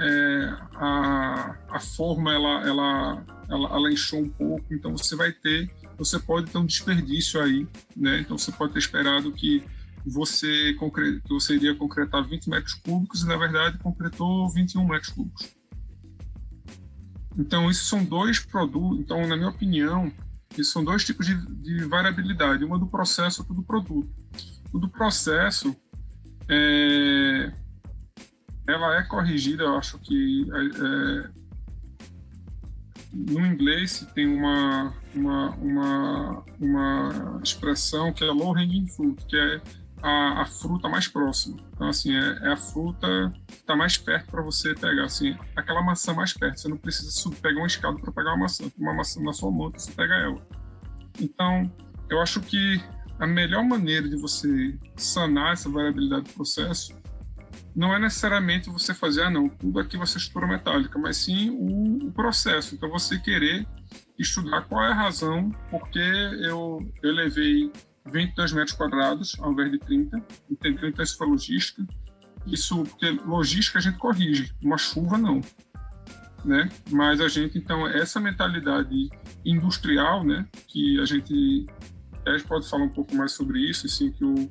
é, 0.00 0.54
a, 0.76 1.56
a 1.70 1.80
forma 1.80 2.32
ela, 2.32 2.66
ela, 2.66 3.24
ela, 3.48 3.68
ela 3.68 3.90
um 4.14 4.28
pouco, 4.28 4.64
então 4.72 4.96
você 4.96 5.16
vai 5.16 5.32
ter, 5.32 5.70
você 5.98 6.18
pode 6.18 6.50
ter 6.50 6.58
um 6.58 6.66
desperdício 6.66 7.40
aí, 7.40 7.66
né? 7.96 8.20
Então 8.20 8.38
você 8.38 8.52
pode 8.52 8.72
ter 8.72 8.78
esperado 8.78 9.32
que 9.32 9.62
você, 10.06 10.74
concre... 10.74 11.20
você 11.28 11.54
iria 11.56 11.74
concretar 11.74 12.26
20 12.26 12.48
metros 12.48 12.74
cúbicos 12.74 13.22
e, 13.22 13.26
na 13.26 13.36
verdade, 13.36 13.78
concretou 13.78 14.48
21 14.48 14.86
metros 14.86 15.12
cúbicos. 15.12 15.59
Então, 17.40 17.70
isso 17.70 17.86
são 17.86 18.04
dois 18.04 18.38
produtos. 18.38 19.00
Então, 19.00 19.26
na 19.26 19.34
minha 19.34 19.48
opinião, 19.48 20.12
isso 20.58 20.72
são 20.72 20.84
dois 20.84 21.04
tipos 21.04 21.26
de, 21.26 21.34
de 21.62 21.84
variabilidade: 21.86 22.64
uma 22.64 22.78
do 22.78 22.86
processo 22.86 23.40
outra 23.40 23.54
do 23.54 23.62
produto. 23.62 24.10
O 24.70 24.78
do 24.78 24.88
processo, 24.90 25.74
é, 26.48 27.52
ela 28.68 28.98
é 28.98 29.02
corrigida, 29.04 29.64
eu 29.64 29.78
acho 29.78 29.98
que 29.98 30.46
é, 30.52 31.26
é 31.26 31.40
no 33.12 33.44
inglês 33.44 34.06
tem 34.14 34.26
uma, 34.26 34.94
uma, 35.14 35.50
uma, 35.56 36.44
uma 36.60 37.40
expressão 37.42 38.12
que 38.12 38.22
é 38.22 38.28
low 38.28 38.56
hanging 38.56 38.86
fruit, 38.86 39.24
que 39.26 39.36
é 39.36 39.60
a, 40.02 40.42
a 40.42 40.46
fruta 40.46 40.88
mais 40.88 41.08
próxima. 41.08 41.56
Então, 41.74 41.88
assim, 41.88 42.14
é, 42.14 42.38
é 42.42 42.52
a 42.52 42.56
fruta 42.56 43.32
que 43.46 43.54
está 43.54 43.76
mais 43.76 43.96
perto 43.96 44.30
para 44.30 44.42
você 44.42 44.74
pegar, 44.74 45.04
assim, 45.04 45.36
aquela 45.56 45.82
maçã 45.82 46.12
mais 46.12 46.32
perto. 46.32 46.60
Você 46.60 46.68
não 46.68 46.76
precisa 46.76 47.10
subir, 47.10 47.36
pegar 47.40 47.58
uma 47.58 47.66
escada 47.66 47.98
para 47.98 48.12
pegar 48.12 48.30
uma 48.30 48.40
maçã. 48.40 48.64
Uma 48.78 48.94
maçã 48.94 49.20
na 49.22 49.32
sua 49.32 49.50
mão, 49.50 49.70
você 49.70 49.92
pega 49.92 50.14
ela. 50.14 50.46
Então, 51.20 51.70
eu 52.08 52.20
acho 52.20 52.40
que 52.40 52.82
a 53.18 53.26
melhor 53.26 53.62
maneira 53.62 54.08
de 54.08 54.16
você 54.16 54.78
sanar 54.96 55.52
essa 55.52 55.68
variabilidade 55.68 56.24
do 56.24 56.32
processo 56.32 56.98
não 57.74 57.94
é 57.94 57.98
necessariamente 57.98 58.68
você 58.68 58.92
fazer, 58.92 59.22
ah, 59.22 59.30
não, 59.30 59.48
tudo 59.48 59.78
aqui 59.78 59.96
vai 59.96 60.06
ser 60.06 60.18
estrutura 60.18 60.46
metálica, 60.46 60.98
mas 60.98 61.18
sim 61.18 61.50
o, 61.50 62.08
o, 62.08 62.12
processo. 62.12 62.74
Então, 62.74 62.88
você 62.90 63.18
querer 63.18 63.66
estudar 64.18 64.62
qual 64.62 64.82
é 64.84 64.88
a 64.88 64.94
razão 64.94 65.50
porque 65.70 65.98
eu, 65.98 66.78
eu 67.02 67.12
levei 67.12 67.70
22 68.06 68.52
metros 68.52 68.76
quadrados 68.76 69.36
ao 69.40 69.52
invés 69.52 69.70
de 69.70 69.78
30, 69.78 70.22
entendeu? 70.50 70.88
Então, 70.88 71.04
isso 71.04 71.16
foi 71.16 71.28
logística. 71.28 71.86
Isso, 72.46 72.84
porque 72.84 73.10
logística 73.10 73.78
a 73.78 73.82
gente 73.82 73.98
corrige, 73.98 74.54
uma 74.62 74.78
chuva 74.78 75.18
não. 75.18 75.40
Né? 76.44 76.70
Mas 76.90 77.20
a 77.20 77.28
gente, 77.28 77.58
então, 77.58 77.86
essa 77.86 78.18
mentalidade 78.18 79.10
industrial, 79.44 80.24
né, 80.24 80.46
que 80.66 80.98
a 80.98 81.04
gente, 81.04 81.66
a 82.26 82.30
gente 82.30 82.46
pode 82.46 82.68
falar 82.68 82.84
um 82.84 82.88
pouco 82.88 83.14
mais 83.14 83.32
sobre 83.32 83.60
isso, 83.60 83.86
assim, 83.86 84.10
que 84.10 84.24
o 84.24 84.50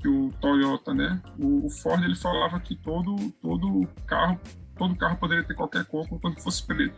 que 0.00 0.08
o 0.08 0.32
Toyota, 0.40 0.94
né? 0.94 1.20
O, 1.38 1.66
o, 1.66 1.70
Ford 1.70 2.02
ele 2.02 2.14
falava 2.14 2.60
que 2.60 2.76
todo 2.76 3.16
todo 3.42 3.86
carro 4.06 4.40
todo 4.76 4.96
carro 4.96 5.16
poderia 5.16 5.44
ter 5.44 5.54
qualquer 5.54 5.84
cor 5.84 6.06
quando 6.20 6.40
fosse 6.40 6.64
preto. 6.64 6.96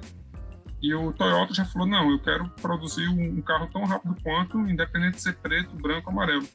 E 0.82 0.94
o 0.94 1.12
Toyota 1.12 1.52
já 1.52 1.64
falou 1.64 1.86
não, 1.86 2.10
eu 2.10 2.18
quero 2.20 2.48
produzir 2.60 3.08
um, 3.08 3.40
carro 3.42 3.68
tão 3.70 3.84
rápido 3.84 4.16
quanto, 4.22 4.58
independente 4.60 5.16
de 5.16 5.22
ser 5.22 5.36
preto, 5.36 5.76
branco, 5.76 6.10
amarelo. 6.10 6.46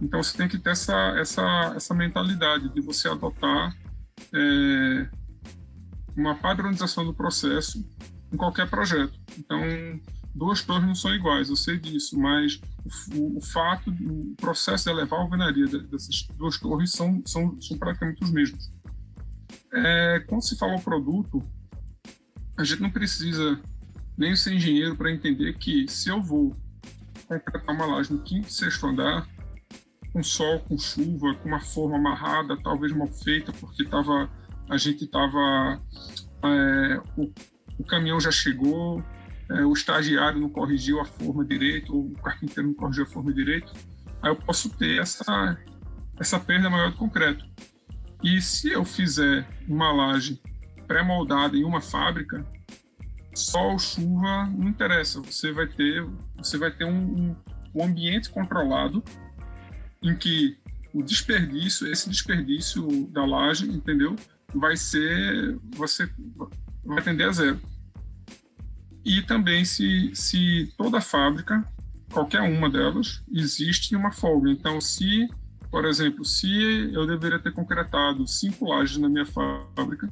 Então 0.00 0.22
você 0.22 0.36
tem 0.36 0.48
que 0.48 0.58
ter 0.58 0.70
essa 0.70 1.14
essa 1.18 1.72
essa 1.74 1.94
mentalidade 1.94 2.68
de 2.68 2.80
você 2.80 3.08
adotar 3.08 3.74
é, 4.34 5.08
uma 6.16 6.34
padronização 6.34 7.04
do 7.04 7.14
processo 7.14 7.78
em 8.32 8.36
qualquer 8.36 8.68
projeto. 8.68 9.18
Então 9.38 9.60
duas 10.34 10.62
torres 10.62 10.84
não 10.84 10.94
são 10.94 11.14
iguais, 11.14 11.48
eu 11.48 11.56
sei 11.56 11.78
disso, 11.78 12.18
mas 12.18 12.60
o, 13.14 13.38
o 13.38 13.40
fato, 13.40 13.90
o 13.90 14.34
processo 14.36 14.84
de 14.84 14.90
elevar 14.90 15.18
a 15.18 15.22
alvenaria 15.22 15.66
dessas 15.66 16.26
duas 16.36 16.58
torres 16.58 16.92
são, 16.92 17.22
são, 17.24 17.58
são 17.60 17.78
praticamente 17.78 18.22
os 18.22 18.30
mesmos. 18.30 18.70
É, 19.72 20.24
quando 20.28 20.42
se 20.42 20.56
fala 20.56 20.76
o 20.76 20.82
produto, 20.82 21.42
a 22.58 22.64
gente 22.64 22.80
não 22.80 22.90
precisa 22.90 23.60
nem 24.16 24.34
ser 24.34 24.54
engenheiro 24.54 24.96
para 24.96 25.12
entender 25.12 25.54
que 25.58 25.86
se 25.88 26.08
eu 26.08 26.22
vou 26.22 26.56
concretar 27.28 27.74
uma 27.74 27.86
laje 27.86 28.12
no 28.12 28.22
quinto 28.22 28.48
e 28.48 28.52
sexto 28.52 28.86
andar, 28.86 29.26
com 30.12 30.22
sol, 30.22 30.60
com 30.60 30.78
chuva, 30.78 31.34
com 31.34 31.48
uma 31.48 31.60
forma 31.60 31.96
amarrada, 31.96 32.56
talvez 32.62 32.92
mal 32.92 33.08
feita, 33.08 33.52
porque 33.52 33.84
tava, 33.84 34.30
a 34.70 34.76
gente 34.78 35.04
estava. 35.04 35.80
É, 36.42 37.00
o, 37.16 37.30
o 37.78 37.84
caminhão 37.84 38.18
já 38.18 38.30
chegou, 38.30 39.04
é, 39.50 39.64
o 39.64 39.72
estagiário 39.74 40.40
não 40.40 40.48
corrigiu 40.48 41.00
a 41.00 41.04
forma 41.04 41.44
direito, 41.44 41.94
ou 41.94 42.06
o 42.06 42.14
carpinteiro 42.22 42.68
não 42.68 42.74
corrigiu 42.74 43.04
a 43.04 43.06
forma 43.06 43.32
direito, 43.32 43.70
aí 44.22 44.30
eu 44.30 44.36
posso 44.36 44.70
ter 44.70 44.98
essa, 45.00 45.58
essa 46.18 46.40
perda 46.40 46.70
maior 46.70 46.90
do 46.90 46.96
concreto. 46.96 47.44
E 48.22 48.40
se 48.40 48.70
eu 48.70 48.84
fizer 48.84 49.46
uma 49.68 49.92
laje 49.92 50.40
pré-moldada 50.86 51.56
em 51.56 51.64
uma 51.64 51.80
fábrica, 51.80 52.46
sol, 53.34 53.78
chuva, 53.78 54.46
não 54.46 54.68
interessa. 54.68 55.20
Você 55.20 55.52
vai 55.52 55.66
ter, 55.66 56.06
você 56.36 56.56
vai 56.56 56.70
ter 56.70 56.84
um, 56.84 56.96
um, 56.96 57.36
um 57.74 57.84
ambiente 57.84 58.30
controlado 58.30 59.02
em 60.02 60.16
que 60.16 60.56
o 60.92 61.02
desperdício, 61.02 61.86
esse 61.86 62.08
desperdício 62.08 63.06
da 63.08 63.24
laje, 63.24 63.68
entendeu? 63.68 64.16
Vai 64.54 64.76
ser, 64.76 65.58
você 65.74 66.08
vai 66.84 67.02
tender 67.02 67.28
a 67.28 67.32
zero. 67.32 67.60
E 69.04 69.22
também 69.22 69.64
se, 69.64 70.10
se 70.14 70.72
toda 70.76 71.00
fábrica, 71.00 71.62
qualquer 72.10 72.40
uma 72.40 72.70
delas, 72.70 73.22
existe 73.30 73.94
uma 73.94 74.10
folga. 74.10 74.50
Então, 74.50 74.80
se, 74.80 75.28
por 75.70 75.84
exemplo, 75.84 76.24
se 76.24 76.50
eu 76.92 77.06
deveria 77.06 77.38
ter 77.38 77.52
concretado 77.52 78.26
cinco 78.26 78.64
lajes 78.64 78.96
na 78.96 79.08
minha 79.08 79.26
fábrica, 79.26 80.10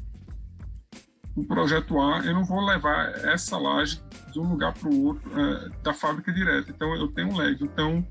o 1.36 1.44
projeto 1.44 2.00
A, 2.00 2.20
eu 2.24 2.32
não 2.32 2.44
vou 2.44 2.64
levar 2.64 3.10
essa 3.26 3.58
laje 3.58 4.00
de 4.32 4.38
um 4.38 4.48
lugar 4.48 4.72
para 4.72 4.88
o 4.88 5.04
outro, 5.04 5.30
é, 5.40 5.68
da 5.82 5.92
fábrica 5.92 6.32
direta. 6.32 6.70
Então, 6.70 6.94
eu 6.94 7.08
tenho 7.08 7.28
um 7.30 7.36
lag. 7.36 7.56
Então, 7.60 8.06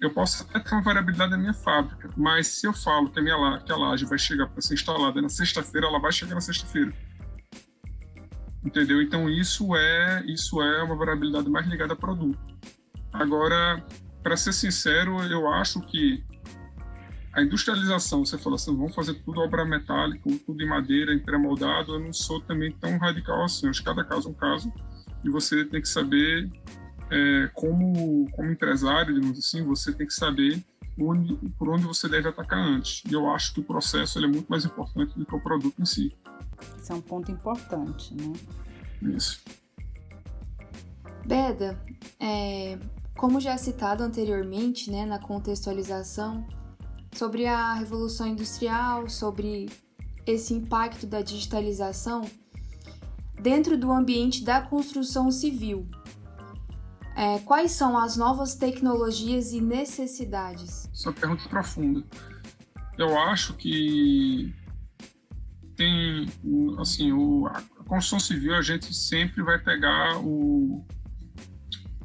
eu 0.00 0.10
posso 0.10 0.44
até 0.44 0.60
ter 0.60 0.74
uma 0.74 0.82
variabilidade 0.82 1.30
na 1.32 1.38
minha 1.38 1.54
fábrica, 1.54 2.10
mas 2.16 2.46
se 2.46 2.66
eu 2.66 2.72
falo 2.72 3.10
que 3.10 3.18
a 3.18 3.22
minha 3.22 3.58
que 3.58 3.72
a 3.72 3.76
laje 3.76 4.04
vai 4.04 4.18
chegar 4.18 4.46
para 4.48 4.60
ser 4.60 4.74
instalada 4.74 5.20
na 5.20 5.28
sexta-feira, 5.28 5.86
ela 5.86 6.00
vai 6.00 6.12
chegar 6.12 6.34
na 6.34 6.40
sexta-feira 6.40 6.92
entendeu? 8.64 9.02
Então 9.02 9.28
isso 9.28 9.74
é 9.76 10.24
isso 10.26 10.62
é 10.62 10.82
uma 10.82 10.96
variabilidade 10.96 11.48
mais 11.50 11.66
ligada 11.66 11.92
a 11.94 11.96
produto. 11.96 12.38
Agora, 13.12 13.84
para 14.22 14.36
ser 14.36 14.52
sincero, 14.52 15.20
eu 15.24 15.48
acho 15.52 15.80
que 15.82 16.24
a 17.32 17.42
industrialização, 17.42 18.24
você 18.24 18.36
falou 18.36 18.56
assim, 18.56 18.76
vamos 18.76 18.94
fazer 18.94 19.14
tudo 19.14 19.40
obra 19.40 19.64
metálica, 19.64 20.28
tudo 20.44 20.62
em 20.62 20.68
madeira, 20.68 21.14
em 21.14 21.18
pré-moldado, 21.18 21.94
eu 21.94 22.00
não 22.00 22.12
sou 22.12 22.40
também 22.40 22.70
tão 22.72 22.98
radical 22.98 23.44
assim. 23.44 23.68
Acho 23.68 23.80
que 23.80 23.86
cada 23.86 24.04
caso 24.04 24.28
é 24.28 24.30
um 24.30 24.34
caso 24.34 24.72
e 25.24 25.30
você 25.30 25.64
tem 25.64 25.80
que 25.80 25.88
saber, 25.88 26.50
é, 27.10 27.50
como, 27.54 28.30
como 28.32 28.50
empresário, 28.50 29.14
digamos 29.14 29.38
assim, 29.38 29.64
você 29.64 29.92
tem 29.92 30.06
que 30.06 30.12
saber 30.12 30.62
onde, 31.00 31.34
por 31.58 31.70
onde 31.70 31.84
você 31.84 32.06
deve 32.06 32.28
atacar 32.28 32.58
antes. 32.58 33.02
E 33.08 33.14
eu 33.14 33.30
acho 33.30 33.54
que 33.54 33.60
o 33.60 33.64
processo 33.64 34.18
é 34.18 34.26
muito 34.26 34.48
mais 34.48 34.66
importante 34.66 35.18
do 35.18 35.24
que 35.24 35.34
o 35.34 35.40
produto 35.40 35.80
em 35.80 35.86
si. 35.86 36.14
Isso 36.76 36.92
é 36.92 36.94
um 36.94 37.00
ponto 37.00 37.30
importante, 37.32 38.14
né? 38.14 38.32
Isso. 39.16 39.40
Beda, 41.24 41.80
é, 42.20 42.78
como 43.16 43.40
já 43.40 43.56
citado 43.56 44.02
anteriormente, 44.02 44.90
né, 44.90 45.06
na 45.06 45.18
contextualização, 45.18 46.46
sobre 47.12 47.46
a 47.46 47.74
Revolução 47.74 48.26
Industrial, 48.26 49.08
sobre 49.08 49.68
esse 50.26 50.54
impacto 50.54 51.06
da 51.06 51.20
digitalização 51.20 52.22
dentro 53.40 53.76
do 53.76 53.90
ambiente 53.90 54.44
da 54.44 54.60
construção 54.62 55.30
civil. 55.30 55.88
É, 57.16 57.38
quais 57.40 57.72
são 57.72 57.98
as 57.98 58.16
novas 58.16 58.54
tecnologias 58.54 59.52
e 59.52 59.60
necessidades? 59.60 60.88
Essa 60.92 61.12
pergunta 61.12 61.44
é 61.44 61.48
profunda. 61.48 62.04
Eu 62.96 63.18
acho 63.18 63.54
que 63.54 64.54
tem, 65.76 66.26
assim, 66.78 67.12
o, 67.12 67.46
a 67.46 67.62
construção 67.84 68.20
civil 68.20 68.54
a 68.54 68.62
gente 68.62 68.94
sempre 68.94 69.42
vai 69.42 69.58
pegar 69.58 70.18
o, 70.18 70.86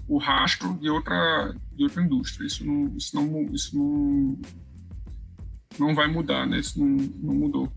o 0.08 0.18
rastro 0.18 0.74
de 0.78 0.90
outra, 0.90 1.56
de 1.74 1.84
outra 1.84 2.02
indústria. 2.02 2.48
Isso 2.48 2.66
não, 2.66 2.98
isso 2.98 3.16
não, 3.16 3.42
isso 3.54 3.78
não, 3.78 4.40
não 5.80 5.94
vai 5.96 6.08
mudar, 6.08 6.46
né? 6.46 6.60
Isso 6.60 6.80
não, 6.80 6.88
não 6.88 7.36
mudou. 7.36 7.72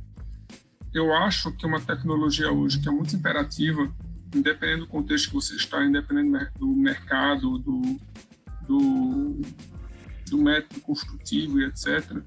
Eu 0.92 1.14
acho 1.14 1.52
que 1.52 1.66
uma 1.66 1.80
tecnologia 1.80 2.50
hoje 2.50 2.80
que 2.80 2.88
é 2.88 2.92
muito 2.92 3.14
imperativa, 3.14 3.92
independente 4.34 4.80
do 4.80 4.86
contexto 4.86 5.28
que 5.28 5.34
você 5.34 5.54
está, 5.54 5.84
independente 5.84 6.50
do 6.58 6.66
mercado, 6.68 7.58
do, 7.58 7.80
do, 8.66 9.40
do 10.28 10.38
método 10.38 10.80
construtivo 10.80 11.60
e 11.60 11.64
etc., 11.64 12.22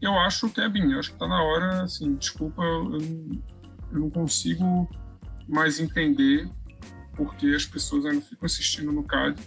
eu 0.00 0.16
acho 0.16 0.48
que 0.48 0.60
é 0.60 0.66
eu 0.66 0.98
acho 0.98 1.10
que 1.10 1.16
está 1.16 1.26
na 1.26 1.42
hora, 1.42 1.82
assim, 1.82 2.14
desculpa, 2.14 2.62
eu, 2.62 2.98
eu 3.92 4.00
não 4.00 4.10
consigo 4.10 4.88
mais 5.48 5.80
entender 5.80 6.48
porque 7.16 7.48
as 7.48 7.66
pessoas 7.66 8.06
ainda 8.06 8.20
ficam 8.20 8.46
assistindo 8.46 8.92
no 8.92 9.02
CAD. 9.02 9.42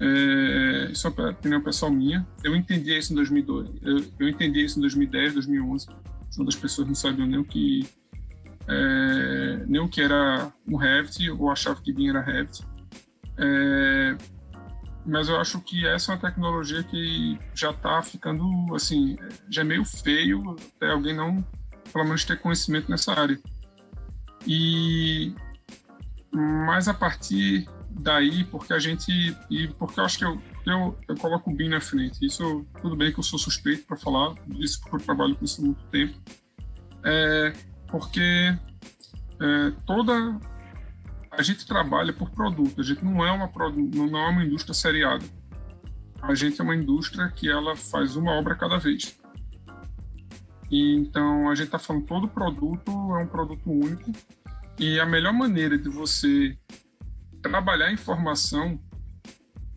É, 0.00 0.92
isso 0.92 1.06
é 1.06 1.10
uma 1.10 1.30
opinião 1.30 1.60
pessoal 1.60 1.90
minha. 1.90 2.26
Eu 2.44 2.54
entendi 2.54 2.96
isso 2.96 3.12
em 3.12 3.16
2002, 3.16 3.70
eu, 3.82 4.04
eu 4.20 4.28
entendi 4.28 4.64
isso 4.64 4.78
em 4.78 4.82
2010, 4.82 5.34
2011, 5.34 5.86
quando 6.36 6.48
as 6.48 6.56
pessoas 6.56 6.86
não 6.86 6.94
sabiam 6.94 7.26
nem 7.26 7.38
o 7.38 7.44
que 7.44 7.86
é, 8.68 9.64
nem 9.66 9.80
o 9.80 9.88
que 9.88 10.00
era 10.00 10.52
um 10.66 10.76
Revit 10.76 11.30
ou 11.30 11.50
achavam 11.50 11.82
que 11.82 11.92
BIM 11.92 12.10
era 12.10 12.20
Revit. 12.20 12.62
É, 13.38 14.16
mas 15.06 15.28
eu 15.28 15.40
acho 15.40 15.60
que 15.60 15.86
essa 15.86 16.12
é 16.12 16.14
uma 16.14 16.20
tecnologia 16.20 16.82
que 16.82 17.38
já 17.54 17.70
está 17.70 18.02
ficando, 18.02 18.44
assim, 18.74 19.16
já 19.48 19.62
é 19.62 19.64
meio 19.64 19.84
feio 19.84 20.54
até 20.76 20.90
alguém 20.90 21.16
não, 21.16 21.42
pelo 21.90 22.04
menos, 22.04 22.24
ter 22.24 22.38
conhecimento 22.38 22.90
nessa 22.90 23.18
área. 23.18 23.40
E 24.46 25.34
mas 26.30 26.88
a 26.88 26.94
partir 26.94 27.66
daí, 27.90 28.44
porque 28.44 28.72
a 28.72 28.78
gente 28.78 29.36
e 29.50 29.68
porque 29.68 29.98
eu 30.00 30.04
acho 30.04 30.18
que 30.18 30.24
eu 30.24 30.40
eu, 30.66 30.98
eu 31.08 31.16
coloco 31.16 31.50
o 31.50 31.54
BIM 31.54 31.68
na 31.68 31.80
frente. 31.80 32.24
Isso 32.24 32.66
tudo 32.80 32.96
bem 32.96 33.12
que 33.12 33.18
eu 33.18 33.24
sou 33.24 33.38
suspeito 33.38 33.86
para 33.86 33.96
falar 33.96 34.34
disso 34.46 34.80
porque 34.80 34.96
eu 34.96 35.00
trabalho 35.00 35.34
com 35.34 35.44
isso 35.44 35.60
há 35.60 35.64
muito 35.64 35.82
tempo. 35.86 36.18
É, 37.04 37.52
porque 37.86 38.54
é, 39.40 39.70
toda 39.86 40.38
a 41.30 41.42
gente 41.42 41.66
trabalha 41.66 42.12
por 42.12 42.30
produto. 42.30 42.80
A 42.80 42.84
gente 42.84 43.04
não 43.04 43.24
é 43.24 43.32
uma 43.32 43.50
não 43.76 44.18
é 44.18 44.28
uma 44.28 44.44
indústria 44.44 44.74
seriada. 44.74 45.24
A 46.20 46.34
gente 46.34 46.60
é 46.60 46.64
uma 46.64 46.74
indústria 46.74 47.28
que 47.28 47.48
ela 47.48 47.76
faz 47.76 48.16
uma 48.16 48.32
obra 48.32 48.54
cada 48.54 48.76
vez. 48.76 49.16
E, 50.70 50.96
então 50.96 51.48
a 51.48 51.54
gente 51.54 51.66
está 51.66 51.78
falando 51.78 52.04
todo 52.04 52.28
produto 52.28 52.90
é 52.90 53.22
um 53.22 53.26
produto 53.26 53.70
único 53.70 54.12
e 54.78 55.00
a 55.00 55.06
melhor 55.06 55.32
maneira 55.32 55.78
de 55.78 55.88
você 55.88 56.58
trabalhar 57.42 57.86
a 57.86 57.92
informação 57.92 58.80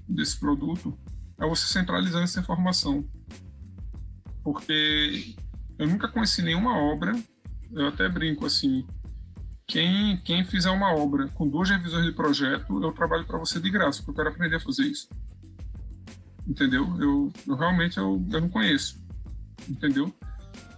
desse 0.08 0.40
produto 0.40 0.98
é 1.40 1.48
você 1.48 1.68
centralizar 1.68 2.24
essa 2.24 2.40
informação. 2.40 3.08
Porque 4.44 5.36
eu 5.78 5.88
nunca 5.88 6.08
conheci 6.08 6.42
nenhuma 6.42 6.78
obra, 6.78 7.14
eu 7.72 7.88
até 7.88 8.08
brinco 8.10 8.46
assim, 8.46 8.86
quem, 9.68 10.18
quem 10.18 10.44
fizer 10.44 10.70
uma 10.70 10.94
obra 10.94 11.28
com 11.30 11.48
duas 11.48 11.70
revisões 11.70 12.06
de 12.06 12.12
projeto, 12.12 12.84
eu 12.84 12.92
trabalho 12.92 13.26
para 13.26 13.38
você 13.38 13.60
de 13.60 13.70
graça, 13.70 14.00
porque 14.00 14.12
eu 14.12 14.16
quero 14.16 14.30
aprender 14.30 14.58
a 14.58 14.60
fazer 14.60 14.84
isso. 14.84 15.10
Entendeu? 16.48 16.86
Eu, 17.00 17.32
eu 17.48 17.56
realmente 17.56 17.98
eu, 17.98 18.24
eu 18.32 18.42
não 18.42 18.50
conheço. 18.50 19.02
Entendeu? 19.70 20.14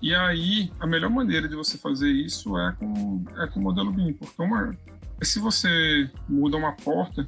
E 0.01 0.13
aí, 0.13 0.71
a 0.79 0.85
melhor 0.85 1.09
maneira 1.09 1.47
de 1.47 1.55
você 1.55 1.77
fazer 1.77 2.11
isso 2.11 2.57
é 2.57 2.73
com, 2.73 3.23
é 3.37 3.47
com 3.47 3.59
o 3.59 3.63
modelo 3.63 3.91
BIM, 3.91 4.13
porque 4.13 4.41
uma, 4.41 4.77
se 5.21 5.39
você 5.39 6.09
muda 6.27 6.57
uma 6.57 6.73
porta 6.73 7.25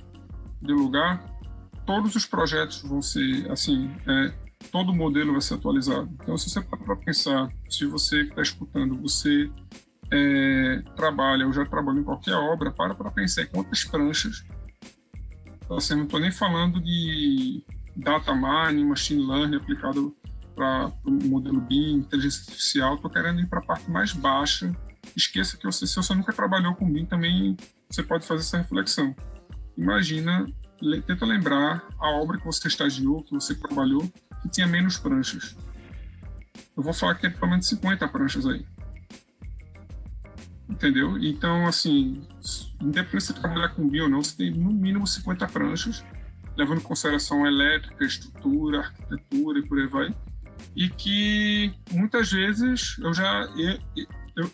de 0.62 0.74
lugar, 0.74 1.24
todos 1.86 2.15
os 2.15 2.25
projetos 2.25 2.82
vão 2.82 3.01
ser, 3.01 3.50
assim, 3.51 3.92
é, 4.08 4.34
todo 4.72 4.92
o 4.92 4.96
modelo 4.96 5.34
vai 5.34 5.42
ser 5.42 5.56
atualizado. 5.56 6.10
Então, 6.22 6.38
se 6.38 6.50
você 6.50 6.62
para 6.62 6.96
pensar, 6.96 7.50
se 7.70 7.86
você 7.86 8.22
está 8.22 8.42
escutando, 8.42 9.00
você 9.01 9.50
é, 10.12 10.84
trabalha 10.96 11.46
ou 11.46 11.54
já 11.54 11.65
trabalhou 11.65 12.01
em 12.01 12.06
qualquer 12.06 12.36
obra, 12.36 12.72
para 12.72 12.96
para 12.96 13.12
pensar 13.12 13.44
em 13.44 13.48
quantas 13.48 13.84
pranchas. 13.84 14.46
Assim, 15.70 15.96
não 15.96 16.04
estou 16.04 16.20
nem 16.20 16.32
falando 16.32 16.80
de 16.80 17.63
data 17.96 18.34
mining, 18.34 18.86
machine 18.86 19.25
learning 19.25 19.58
aplicado 19.58 20.15
para 20.56 20.92
o 21.04 21.12
modelo 21.12 21.60
BIM, 21.60 21.98
inteligência 21.98 22.42
artificial, 22.42 22.96
estou 22.96 23.10
querendo 23.10 23.42
ir 23.42 23.48
para 23.48 23.60
a 23.60 23.63
parte 23.63 23.89
mais 23.89 24.13
baixa. 24.13 24.74
Esqueça 25.16 25.58
que 25.58 25.66
você, 25.66 25.86
se 25.86 25.96
você 25.96 26.14
nunca 26.14 26.34
trabalhou 26.34 26.76
com 26.76 26.92
BIM, 26.92 27.06
também 27.06 27.58
você 27.90 28.04
pode 28.04 28.26
fazer 28.26 28.42
essa 28.42 28.58
reflexão. 28.58 29.16
Imagina, 29.78 30.46
tenta 31.06 31.26
lembrar 31.26 31.88
a 32.00 32.10
obra 32.12 32.38
que 32.38 32.46
você 32.46 32.68
estagiou, 32.68 33.24
que 33.24 33.34
você 33.34 33.56
trabalhou, 33.56 34.02
que 34.42 34.50
tinha 34.50 34.68
menos 34.68 34.98
pranchas. 34.98 35.56
Eu 36.76 36.84
vou 36.84 36.94
falar 36.94 37.16
que 37.16 37.22
tem 37.22 37.32
pelo 37.32 37.52
menos 37.52 37.68
50 37.68 38.08
pranchas 38.08 38.46
aí. 38.46 38.66
Entendeu? 40.70 41.18
Então, 41.18 41.68
assim, 41.68 42.22
independente 42.82 43.22
se 43.22 43.28
você 43.28 43.34
trabalhar 43.34 43.70
com 43.70 43.88
BIM 43.88 44.02
ou 44.02 44.10
não, 44.10 44.24
você 44.24 44.36
tem 44.36 44.52
no 44.52 44.72
mínimo 44.72 45.06
50 45.06 45.48
pranchas, 45.48 46.04
levando 46.58 46.80
em 46.80 46.84
consideração 46.84 47.46
elétrica, 47.46 48.04
estrutura, 48.04 48.80
arquitetura 48.80 49.60
e 49.60 49.68
por 49.68 49.80
aí 49.80 49.88
vai 49.88 50.15
e 50.76 50.89
que 50.89 51.74
muitas 51.91 52.32
vezes 52.32 52.98
eu 53.00 53.13
já 53.13 53.48
eu, 53.56 53.80
eu, 54.36 54.52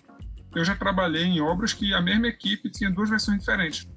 eu 0.55 0.65
já 0.65 0.75
trabalhei 0.75 1.23
em 1.23 1.41
obras 1.41 1.73
que 1.73 1.93
a 1.93 2.01
mesma 2.01 2.27
equipe 2.27 2.69
tinha 2.69 2.91
duas 2.91 3.09
versões 3.09 3.39
diferentes 3.39 3.87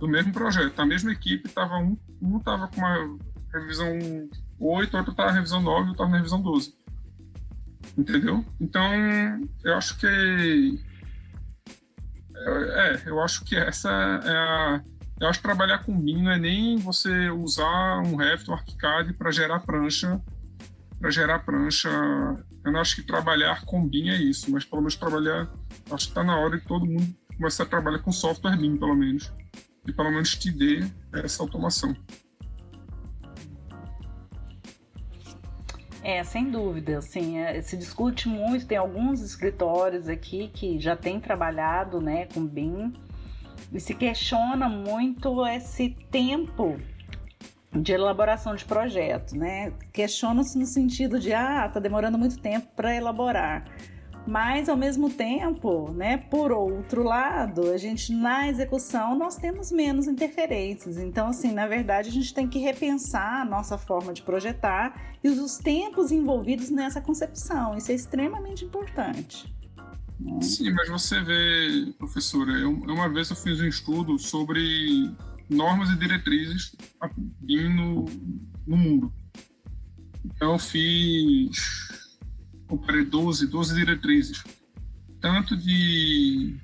do 0.00 0.08
mesmo 0.08 0.32
projeto. 0.32 0.78
A 0.80 0.86
mesma 0.86 1.12
equipe 1.12 1.48
estava 1.48 1.76
um 1.78 1.96
um 2.20 2.38
estava 2.38 2.68
com 2.68 2.78
uma 2.78 3.18
revisão 3.52 3.88
8, 4.58 4.96
outro 4.96 5.10
estava 5.10 5.30
na 5.30 5.34
revisão 5.36 5.60
9, 5.60 5.76
outro 5.78 5.92
estava 5.92 6.10
na 6.10 6.16
revisão 6.16 6.40
12. 6.40 6.74
Entendeu? 7.98 8.44
Então, 8.60 8.84
eu 9.64 9.74
acho 9.76 9.98
que 9.98 10.80
é, 12.36 13.02
eu 13.06 13.20
acho 13.20 13.44
que 13.44 13.56
essa 13.56 13.90
é 13.90 14.36
a 14.36 14.82
eu 15.22 15.28
acho 15.28 15.38
que 15.38 15.44
trabalhar 15.44 15.78
com 15.84 16.00
BIM 16.00 16.24
não 16.24 16.32
é 16.32 16.38
nem 16.38 16.78
você 16.78 17.30
usar 17.30 18.00
um 18.00 18.16
Revit 18.16 18.50
ou 18.50 18.56
ArchiCAD 18.56 19.12
para 19.12 19.30
gerar 19.30 19.60
prancha, 19.60 20.20
para 20.98 21.10
gerar 21.12 21.38
prancha. 21.38 21.88
Eu 22.64 22.70
não 22.70 22.80
acho 22.80 22.96
que 22.96 23.02
trabalhar 23.02 23.64
com 23.64 23.86
BIM 23.86 24.10
é 24.10 24.16
isso, 24.16 24.50
mas 24.50 24.64
pelo 24.64 24.82
menos 24.82 24.94
trabalhar, 24.94 25.50
acho 25.90 26.04
que 26.06 26.10
está 26.10 26.22
na 26.22 26.38
hora 26.38 26.58
de 26.58 26.64
todo 26.64 26.86
mundo 26.86 27.14
começar 27.36 27.64
a 27.64 27.66
trabalhar 27.66 27.98
com 27.98 28.12
software 28.12 28.56
BIM, 28.56 28.76
pelo 28.76 28.94
menos, 28.94 29.32
e 29.86 29.92
pelo 29.92 30.10
menos 30.10 30.36
te 30.36 30.52
dê 30.52 30.88
essa 31.12 31.42
automação. 31.42 31.96
É, 36.04 36.22
sem 36.24 36.50
dúvida, 36.50 36.98
assim, 36.98 37.38
é, 37.38 37.60
se 37.62 37.76
discute 37.76 38.28
muito, 38.28 38.66
tem 38.66 38.78
alguns 38.78 39.20
escritórios 39.20 40.08
aqui 40.08 40.48
que 40.52 40.78
já 40.80 40.96
têm 40.96 41.20
trabalhado, 41.20 42.00
né, 42.00 42.26
com 42.26 42.44
BIM, 42.44 42.92
e 43.72 43.80
se 43.80 43.94
questiona 43.94 44.68
muito 44.68 45.46
esse 45.46 45.90
tempo 46.10 46.78
de 47.74 47.92
elaboração 47.92 48.54
de 48.54 48.64
projeto, 48.64 49.36
né? 49.36 49.72
Questiona-se 49.92 50.58
no 50.58 50.66
sentido 50.66 51.18
de 51.18 51.32
ah, 51.32 51.68
tá 51.68 51.80
demorando 51.80 52.18
muito 52.18 52.38
tempo 52.38 52.68
para 52.76 52.94
elaborar. 52.94 53.64
Mas 54.26 54.68
ao 54.68 54.76
mesmo 54.76 55.10
tempo, 55.10 55.90
né, 55.92 56.16
por 56.16 56.52
outro 56.52 57.02
lado, 57.02 57.72
a 57.72 57.76
gente 57.76 58.14
na 58.14 58.48
execução 58.48 59.18
nós 59.18 59.36
temos 59.36 59.72
menos 59.72 60.06
interferências. 60.06 60.96
Então, 60.96 61.28
assim, 61.28 61.52
na 61.52 61.66
verdade, 61.66 62.08
a 62.08 62.12
gente 62.12 62.32
tem 62.32 62.46
que 62.46 62.60
repensar 62.60 63.42
a 63.42 63.44
nossa 63.44 63.76
forma 63.76 64.12
de 64.12 64.22
projetar 64.22 65.16
e 65.24 65.28
os 65.28 65.58
tempos 65.58 66.12
envolvidos 66.12 66.70
nessa 66.70 67.00
concepção. 67.00 67.76
Isso 67.76 67.90
é 67.90 67.94
extremamente 67.94 68.64
importante. 68.64 69.52
Sim, 70.40 70.72
mas 70.72 70.88
você 70.88 71.20
vê, 71.20 71.92
professora, 71.98 72.52
eu, 72.52 72.70
uma 72.70 73.08
vez 73.08 73.28
eu 73.30 73.34
fiz 73.34 73.60
um 73.60 73.66
estudo 73.66 74.16
sobre 74.20 75.12
normas 75.50 75.90
e 75.90 75.96
diretrizes 75.96 76.76
no, 77.46 78.04
no 78.66 78.76
mundo. 78.76 79.12
Então 80.24 80.52
eu 80.52 80.58
fiz, 80.58 82.18
comparei 82.66 83.04
12, 83.04 83.46
12 83.46 83.74
diretrizes, 83.74 84.44
tanto 85.20 85.56
de 85.56 86.56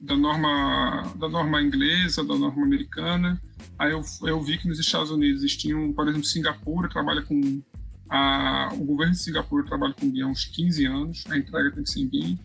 da 0.00 0.16
norma 0.16 1.12
da 1.18 1.28
norma 1.28 1.60
inglesa, 1.60 2.24
da 2.24 2.36
norma 2.36 2.64
americana. 2.64 3.40
Aí 3.78 3.92
eu, 3.92 4.02
eu 4.22 4.40
vi 4.42 4.58
que 4.58 4.68
nos 4.68 4.78
Estados 4.78 5.10
Unidos 5.10 5.42
existiam, 5.42 5.92
por 5.92 6.08
exemplo, 6.08 6.24
Singapura 6.24 6.88
trabalha 6.88 7.22
com 7.22 7.62
a, 8.08 8.70
o 8.72 8.84
governo 8.84 9.12
de 9.12 9.22
Singapura 9.22 9.64
trabalha 9.64 9.94
com 9.94 10.10
BIM 10.10 10.22
há 10.22 10.26
uns 10.26 10.46
15 10.46 10.86
anos, 10.86 11.24
a 11.28 11.36
entrega 11.36 11.72
tem 11.72 11.82
que 11.82 11.90
ser 11.90 12.00
em 12.00 12.08
BIM. 12.08 12.38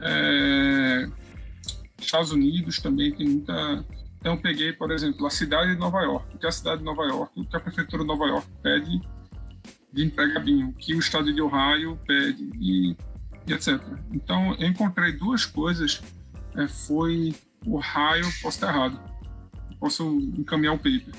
É, 0.00 1.08
Estados 2.00 2.32
Unidos 2.32 2.78
também 2.78 3.12
tem 3.12 3.28
muita. 3.28 3.84
Então, 4.18 4.34
eu 4.34 4.40
peguei, 4.40 4.72
por 4.72 4.90
exemplo, 4.90 5.26
a 5.26 5.30
cidade 5.30 5.72
de 5.72 5.78
Nova 5.78 6.02
York. 6.02 6.34
O 6.34 6.38
que 6.38 6.46
a 6.46 6.50
cidade 6.50 6.78
de 6.78 6.84
Nova 6.84 7.04
York, 7.04 7.40
o 7.40 7.44
que 7.44 7.56
a 7.56 7.60
prefeitura 7.60 8.02
de 8.02 8.08
Nova 8.08 8.26
York 8.26 8.46
pede 8.62 9.00
de 9.92 10.04
entrega 10.04 10.40
BIM, 10.40 10.64
o 10.64 10.72
que 10.72 10.94
o 10.94 10.98
estado 10.98 11.32
de 11.32 11.40
Ohio 11.40 11.98
pede, 12.06 12.50
e, 12.56 12.96
e 13.46 13.52
etc. 13.52 13.80
Então, 14.12 14.54
eu 14.58 14.68
encontrei 14.68 15.12
duas 15.12 15.46
coisas. 15.46 16.02
É, 16.56 16.66
foi 16.66 17.34
Ohio, 17.66 18.24
posso 18.42 18.48
estar 18.48 18.68
errado, 18.68 19.00
posso 19.78 20.04
encaminhar 20.36 20.74
o 20.74 20.78
paper. 20.78 21.14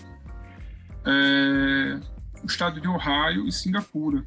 É, 1.05 1.99
o 2.43 2.45
estado 2.45 2.81
de 2.81 2.87
Ohio 2.87 3.47
e 3.47 3.51
Singapura. 3.51 4.23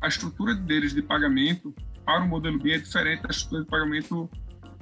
A 0.00 0.08
estrutura 0.08 0.54
deles 0.54 0.92
de 0.92 1.00
pagamento 1.00 1.74
para 2.04 2.22
o 2.22 2.28
modelo 2.28 2.58
B 2.58 2.72
é 2.72 2.78
diferente 2.78 3.22
da 3.22 3.30
estrutura 3.30 3.62
de 3.62 3.70
pagamento 3.70 4.28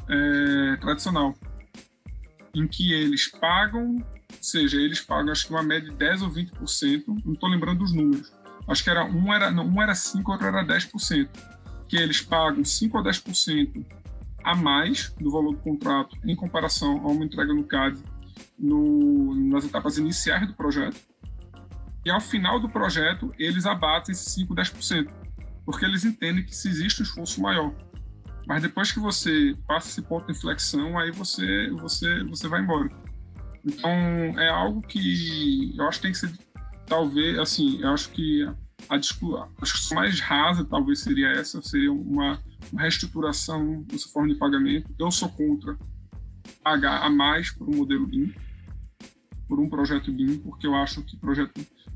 é, 0.08 0.76
tradicional, 0.76 1.34
em 2.54 2.66
que 2.66 2.92
eles 2.92 3.28
pagam, 3.28 4.04
seja, 4.40 4.76
eles 4.76 5.00
pagam 5.00 5.32
acho 5.32 5.46
que 5.46 5.52
uma 5.52 5.62
média 5.62 5.90
de 5.90 5.96
10 5.96 6.22
ou 6.22 6.30
20%, 6.30 7.04
não 7.24 7.34
estou 7.34 7.48
lembrando 7.48 7.78
dos 7.78 7.92
números, 7.92 8.32
acho 8.68 8.82
que 8.82 8.90
era 8.90 9.04
um 9.04 9.32
era, 9.32 9.50
não, 9.50 9.66
um 9.66 9.82
era 9.82 9.94
5, 9.94 10.30
outro 10.30 10.46
era 10.46 10.64
10%, 10.64 11.28
que 11.88 11.96
eles 11.96 12.20
pagam 12.20 12.64
5 12.64 12.96
ou 12.96 13.04
10% 13.04 13.86
a 14.42 14.54
mais 14.54 15.14
do 15.20 15.30
valor 15.30 15.52
do 15.52 15.58
contrato 15.58 16.16
em 16.24 16.34
comparação 16.34 16.96
a 16.98 17.08
uma 17.08 17.24
entrega 17.24 17.52
no 17.52 17.64
CAD 17.64 18.02
no, 18.58 19.34
nas 19.34 19.64
etapas 19.64 19.98
iniciais 19.98 20.46
do 20.46 20.54
projeto. 20.54 20.98
E 22.04 22.10
ao 22.10 22.20
final 22.20 22.58
do 22.58 22.68
projeto, 22.68 23.34
eles 23.38 23.66
abatem 23.66 24.12
esses 24.12 24.32
5, 24.32 24.54
10% 24.54 25.10
porque 25.64 25.84
eles 25.84 26.04
entendem 26.04 26.44
que 26.44 26.54
se 26.54 26.68
existe 26.68 27.00
um 27.00 27.04
esforço 27.04 27.40
maior. 27.40 27.72
Mas 28.50 28.62
depois 28.62 28.90
que 28.90 28.98
você 28.98 29.56
passa 29.64 29.88
esse 29.90 30.02
ponto 30.02 30.26
de 30.26 30.32
inflexão, 30.32 30.98
aí 30.98 31.12
você, 31.12 31.70
você, 31.70 32.24
você 32.24 32.48
vai 32.48 32.60
embora. 32.60 32.90
Então, 33.64 33.88
é 33.88 34.48
algo 34.48 34.82
que 34.82 35.72
eu 35.78 35.86
acho 35.86 35.98
que 35.98 36.02
tem 36.02 36.10
que 36.10 36.18
ser, 36.18 36.32
talvez, 36.84 37.38
assim, 37.38 37.80
eu 37.80 37.90
acho 37.90 38.10
que 38.10 38.44
a 38.88 38.96
discussão 38.96 39.94
mais 39.94 40.18
rasa, 40.18 40.64
talvez, 40.64 40.98
seria 40.98 41.28
essa, 41.28 41.62
seria 41.62 41.92
uma, 41.92 42.40
uma 42.72 42.82
reestruturação 42.82 43.84
dessa 43.84 44.08
forma 44.08 44.30
de 44.30 44.34
pagamento. 44.34 44.92
Eu 44.98 45.12
sou 45.12 45.28
contra 45.28 45.78
pagar 46.60 47.04
a 47.04 47.08
mais 47.08 47.52
por 47.52 47.68
um 47.68 47.76
modelo 47.76 48.04
BIM, 48.04 48.34
por 49.46 49.60
um 49.60 49.70
projeto 49.70 50.10
BIM, 50.10 50.38
porque 50.38 50.66
eu 50.66 50.74
acho 50.74 51.04
que 51.04 51.16
projeto, 51.16 51.52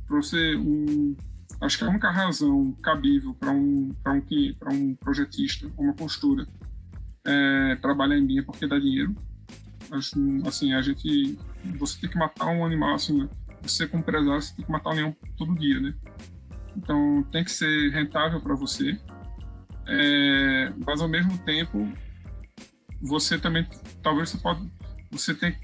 para 0.07 0.17
você, 0.19 0.55
um, 0.55 1.17
acho 1.65 1.79
que 1.79 1.85
a 1.85 1.89
única 1.89 2.11
razão 2.11 2.73
cabível 2.83 3.35
para 3.35 3.51
um, 3.51 3.95
para 4.03 4.13
um, 4.13 4.23
para 4.59 4.73
um 4.73 4.95
projetista, 4.95 5.71
uma 5.79 5.95
postura, 5.95 6.47
é, 7.25 7.77
trabalhar 7.77 8.19
em 8.19 8.39
é 8.39 8.43
porque 8.43 8.67
dá 8.67 8.79
dinheiro. 8.79 9.15
Acho, 9.91 10.15
assim, 10.47 10.73
a 10.73 10.83
gente, 10.83 11.39
você 11.77 12.01
tem 12.01 12.11
que 12.11 12.19
matar 12.19 12.47
um 12.47 12.65
animal, 12.65 12.95
assim, 12.95 13.29
você 13.63 13.87
como 13.87 14.03
empresário, 14.03 14.43
você 14.43 14.55
tem 14.55 14.65
que 14.65 14.71
matar 14.71 14.91
um 14.91 14.95
leão 14.95 15.17
todo 15.37 15.55
dia, 15.55 15.81
né? 15.81 15.95
Então, 16.77 17.23
tem 17.31 17.45
que 17.45 17.53
ser 17.53 17.91
rentável 17.91 18.41
para 18.41 18.55
você, 18.55 18.99
é, 19.87 20.73
mas 20.87 21.01
ao 21.01 21.09
mesmo 21.09 21.39
tempo, 21.39 21.91
você 23.01 23.39
também, 23.39 23.67
talvez 24.03 24.31
você 24.31 24.39
pode, 24.39 24.71
você 25.11 25.35
tem, 25.35 25.57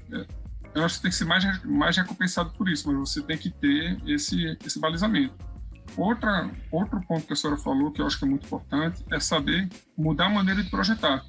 eu 0.73 0.85
acho 0.85 0.95
que 0.97 1.01
tem 1.01 1.11
que 1.11 1.17
ser 1.17 1.25
mais, 1.25 1.63
mais 1.63 1.97
recompensado 1.97 2.51
por 2.51 2.69
isso, 2.69 2.87
mas 2.87 2.97
você 3.09 3.21
tem 3.21 3.37
que 3.37 3.49
ter 3.49 4.01
esse, 4.07 4.57
esse 4.65 4.79
balizamento. 4.79 5.50
Outra, 5.97 6.49
outro 6.71 7.01
ponto 7.01 7.27
que 7.27 7.33
a 7.33 7.35
senhora 7.35 7.59
falou, 7.59 7.91
que 7.91 8.01
eu 8.01 8.05
acho 8.05 8.17
que 8.17 8.25
é 8.25 8.27
muito 8.27 8.45
importante, 8.45 9.03
é 9.11 9.19
saber 9.19 9.67
mudar 9.97 10.27
a 10.27 10.29
maneira 10.29 10.63
de 10.63 10.69
projetar. 10.69 11.23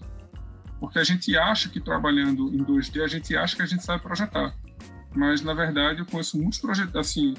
Porque 0.79 0.99
a 0.99 1.05
gente 1.05 1.37
acha 1.37 1.69
que 1.69 1.81
trabalhando 1.81 2.55
em 2.55 2.65
2D, 2.65 3.03
a 3.03 3.09
gente 3.09 3.37
acha 3.37 3.57
que 3.57 3.63
a 3.63 3.67
gente 3.67 3.85
sabe 3.85 4.03
projetar. 4.03 4.55
Mas, 5.15 5.43
na 5.43 5.55
verdade, 5.55 6.01
eu 6.01 6.07
conheço 6.07 6.39
muitos 6.39 6.59
projetos, 6.59 6.97
assim, 6.97 7.35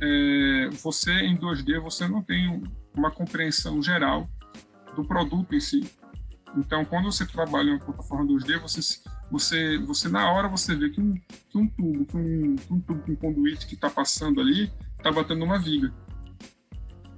é, 0.00 0.70
você 0.82 1.12
em 1.12 1.36
2D, 1.36 1.78
você 1.80 2.08
não 2.08 2.22
tem 2.22 2.62
uma 2.94 3.10
compreensão 3.10 3.82
geral 3.82 4.28
do 4.96 5.04
produto 5.04 5.54
em 5.54 5.60
si. 5.60 5.88
Então, 6.56 6.84
quando 6.84 7.12
você 7.12 7.26
trabalha 7.26 7.70
em 7.70 7.74
uma 7.74 7.80
plataforma 7.80 8.26
2D, 8.26 8.58
você, 8.60 8.80
você, 9.30 9.78
você 9.78 10.08
na 10.08 10.32
hora 10.32 10.48
você 10.48 10.74
vê 10.74 10.90
que 10.90 11.00
um, 11.00 11.14
que 11.14 11.58
um 11.58 11.68
tubo, 11.68 12.04
que 12.06 12.16
um, 12.16 12.56
que 12.56 12.72
um 12.72 12.80
tubo 12.80 13.02
com 13.02 13.16
conduíte 13.16 13.66
que 13.66 13.74
está 13.74 13.88
passando 13.88 14.40
ali, 14.40 14.72
está 14.96 15.12
batendo 15.12 15.40
numa 15.40 15.58
viga. 15.58 15.92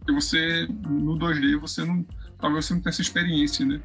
E 0.09 0.13
você, 0.13 0.67
no 0.67 1.19
2D, 1.19 1.59
você 1.59 1.85
não, 1.85 2.05
talvez 2.39 2.65
você 2.65 2.75
não 2.75 2.81
tenha 2.81 2.91
essa 2.91 3.03
experiência, 3.03 3.65
né? 3.65 3.81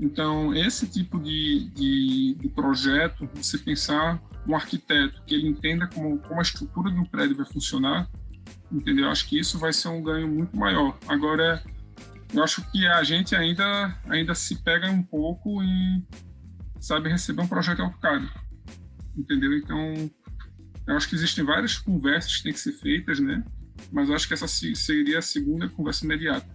Então, 0.00 0.54
esse 0.54 0.86
tipo 0.88 1.20
de, 1.20 1.70
de, 1.70 2.34
de, 2.34 2.48
projeto, 2.48 3.28
você 3.34 3.56
pensar 3.56 4.20
um 4.46 4.56
arquiteto 4.56 5.22
que 5.24 5.34
ele 5.34 5.46
entenda 5.46 5.86
como, 5.86 6.18
como 6.18 6.40
a 6.40 6.42
estrutura 6.42 6.90
de 6.90 6.98
um 6.98 7.04
prédio 7.04 7.36
vai 7.36 7.46
funcionar, 7.46 8.10
entendeu? 8.70 9.08
Acho 9.08 9.28
que 9.28 9.38
isso 9.38 9.58
vai 9.58 9.72
ser 9.72 9.88
um 9.88 10.02
ganho 10.02 10.26
muito 10.26 10.56
maior. 10.56 10.98
Agora, 11.06 11.62
eu 12.34 12.42
acho 12.42 12.68
que 12.72 12.84
a 12.86 13.04
gente 13.04 13.36
ainda, 13.36 13.96
ainda 14.08 14.34
se 14.34 14.56
pega 14.56 14.90
um 14.90 15.02
pouco 15.02 15.62
em, 15.62 16.04
sabe, 16.80 17.08
receber 17.08 17.42
um 17.42 17.48
projeto 17.48 17.82
AutoCAD, 17.82 18.28
entendeu? 19.16 19.56
Então, 19.56 20.10
eu 20.86 20.96
acho 20.96 21.08
que 21.08 21.14
existem 21.14 21.44
várias 21.44 21.78
conversas 21.78 22.38
que 22.38 22.42
têm 22.44 22.52
que 22.52 22.58
ser 22.58 22.72
feitas, 22.72 23.20
né? 23.20 23.44
Mas 23.90 24.08
eu 24.08 24.14
acho 24.14 24.28
que 24.28 24.34
essa 24.34 24.46
seria 24.46 25.18
a 25.18 25.22
segunda 25.22 25.68
conversa 25.68 26.04
imediata. 26.04 26.46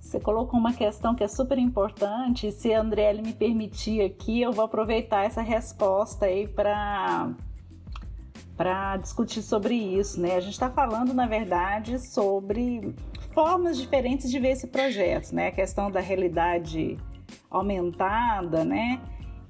Você 0.00 0.20
colocou 0.20 0.60
uma 0.60 0.74
questão 0.74 1.14
que 1.14 1.24
é 1.24 1.28
super 1.28 1.56
importante. 1.56 2.52
Se 2.52 2.72
a 2.74 2.82
Andriele 2.82 3.22
me 3.22 3.32
permitir 3.32 4.02
aqui, 4.02 4.42
eu 4.42 4.52
vou 4.52 4.64
aproveitar 4.64 5.24
essa 5.24 5.40
resposta 5.40 6.26
aí 6.26 6.46
para 6.46 7.32
para 8.54 8.98
discutir 8.98 9.42
sobre 9.42 9.74
isso, 9.74 10.20
né? 10.20 10.36
A 10.36 10.40
gente 10.40 10.52
está 10.52 10.70
falando, 10.70 11.14
na 11.14 11.26
verdade, 11.26 11.98
sobre 11.98 12.94
formas 13.32 13.78
diferentes 13.78 14.30
de 14.30 14.38
ver 14.38 14.50
esse 14.50 14.66
projeto, 14.66 15.34
né? 15.34 15.48
A 15.48 15.52
questão 15.52 15.90
da 15.90 16.00
realidade 16.00 16.98
aumentada, 17.50 18.64
né? 18.64 19.00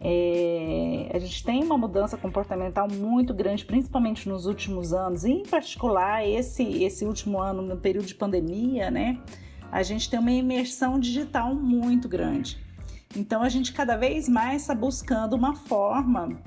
É, 0.05 1.11
a 1.15 1.19
gente 1.19 1.45
tem 1.45 1.63
uma 1.63 1.79
mudança 1.79 2.17
comportamental 2.17 2.89
muito 2.91 3.33
grande, 3.33 3.65
principalmente 3.65 4.29
nos 4.29 4.47
últimos 4.47 4.93
anos, 4.93 5.25
e 5.25 5.31
em 5.31 5.43
particular 5.45 6.27
esse, 6.27 6.83
esse 6.83 7.05
último 7.05 7.41
ano, 7.41 7.63
no 7.63 7.77
período 7.77 8.07
de 8.07 8.15
pandemia, 8.15 8.91
né? 8.91 9.21
a 9.73 9.83
gente 9.83 10.11
tem 10.11 10.21
uma 10.21 10.31
imersão 10.31 11.01
digital 11.01 11.55
muito 11.55 12.07
grande. 12.07 12.59
Então 13.17 13.43
a 13.43 13.49
gente 13.49 13.73
cada 13.73 13.97
vez 13.97 14.29
mais 14.29 14.63
está 14.63 14.75
buscando 14.75 15.33
uma 15.35 15.57
forma 15.57 16.39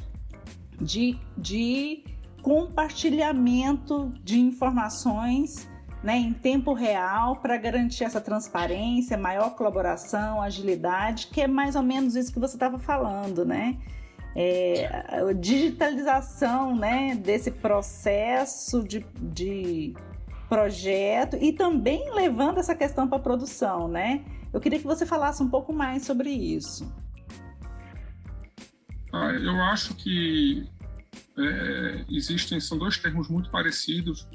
de, 0.80 1.18
de 1.36 2.04
compartilhamento 2.44 4.14
de 4.24 4.40
informações 4.40 5.68
né, 6.06 6.16
em 6.16 6.32
tempo 6.32 6.72
real 6.72 7.38
para 7.38 7.58
garantir 7.58 8.04
essa 8.04 8.22
transparência, 8.22 9.18
maior 9.18 9.56
colaboração, 9.56 10.40
agilidade, 10.40 11.26
que 11.34 11.42
é 11.42 11.48
mais 11.48 11.76
ou 11.76 11.82
menos 11.82 12.16
isso 12.16 12.32
que 12.32 12.40
você 12.40 12.56
estava 12.56 12.78
falando, 12.78 13.44
né? 13.44 13.76
É, 14.36 14.86
a 15.10 15.34
digitalização 15.34 16.76
né, 16.76 17.16
desse 17.16 17.50
processo 17.50 18.84
de, 18.84 19.04
de 19.20 19.96
projeto 20.48 21.38
e 21.42 21.52
também 21.52 22.14
levando 22.14 22.60
essa 22.60 22.76
questão 22.76 23.08
para 23.08 23.18
a 23.18 23.22
produção, 23.22 23.88
né? 23.88 24.24
Eu 24.54 24.62
queria 24.62 24.78
que 24.78 24.86
você 24.86 25.08
falasse 25.08 25.42
um 25.42 25.50
pouco 25.50 25.74
mais 25.74 26.06
sobre 26.06 26.30
isso. 26.30 26.94
Ah, 29.12 29.32
eu 29.32 29.60
acho 29.64 29.96
que 29.96 30.70
é, 31.36 32.06
existem, 32.12 32.60
são 32.60 32.78
dois 32.78 33.00
termos 33.00 33.28
muito 33.28 33.50
parecidos, 33.50 34.28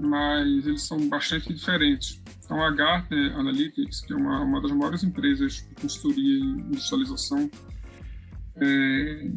mas 0.00 0.66
eles 0.66 0.82
são 0.82 1.08
bastante 1.08 1.52
diferentes. 1.52 2.20
Então, 2.44 2.62
a 2.62 2.70
Gartner 2.70 3.38
Analytics, 3.38 4.00
que 4.00 4.12
é 4.12 4.16
uma, 4.16 4.40
uma 4.40 4.60
das 4.60 4.72
maiores 4.72 5.04
empresas 5.04 5.66
de 5.68 5.74
consultoria 5.74 6.38
e 6.38 6.42
industrialização, 6.42 7.50
é, 8.56 9.30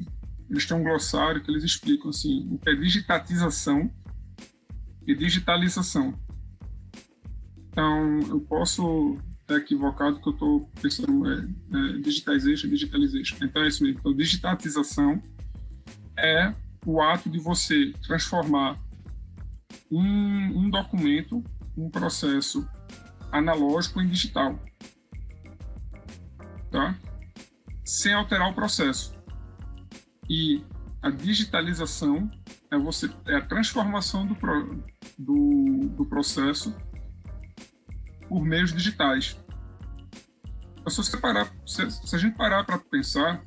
eles 0.50 0.66
têm 0.66 0.78
um 0.78 0.84
glossário 0.84 1.42
que 1.44 1.52
eles 1.52 1.64
explicam 1.64 2.10
assim, 2.10 2.48
o 2.52 2.58
que 2.58 2.70
é 2.70 2.76
digitatização 2.76 3.92
e 5.06 5.16
digitalização. 5.16 6.18
Então, 7.70 8.20
eu 8.30 8.40
posso 8.42 9.18
estar 9.42 9.58
equivocado 9.58 10.20
que 10.20 10.28
eu 10.28 10.34
estou 10.34 10.70
pensando 10.82 11.30
é, 11.30 11.36
é, 11.36 11.98
digitization, 12.00 12.70
digitalization. 12.70 13.38
Então, 13.44 13.64
é 13.64 13.68
isso 13.68 13.84
mesmo. 13.84 14.00
Então, 14.00 14.14
digitalização 14.16 15.22
é 16.18 16.54
o 16.86 17.02
ato 17.02 17.30
de 17.30 17.40
você 17.40 17.94
transformar 18.02 18.80
um, 19.92 20.66
um 20.66 20.70
documento, 20.70 21.44
um 21.78 21.90
processo 21.90 22.68
analógico 23.32 24.02
em 24.02 24.08
digital. 24.08 24.60
Tá? 26.72 26.98
Sem 27.84 28.14
alterar 28.14 28.50
o 28.50 28.54
processo. 28.54 29.16
E 30.30 30.64
a 31.02 31.10
digitalização 31.10 32.30
é, 32.72 32.78
você, 32.78 33.10
é 33.28 33.36
a 33.36 33.42
transformação 33.42 34.26
do, 34.26 34.36
do, 35.18 35.90
do 35.90 36.06
processo 36.06 36.76
por 38.28 38.44
meios 38.44 38.74
digitais. 38.74 39.38
Se, 40.88 40.98
você 40.98 41.18
parar, 41.18 41.52
se, 41.66 41.90
se 41.92 42.16
a 42.16 42.20
gente 42.20 42.36
parar 42.36 42.64
para 42.64 42.78
pensar, 42.78 43.44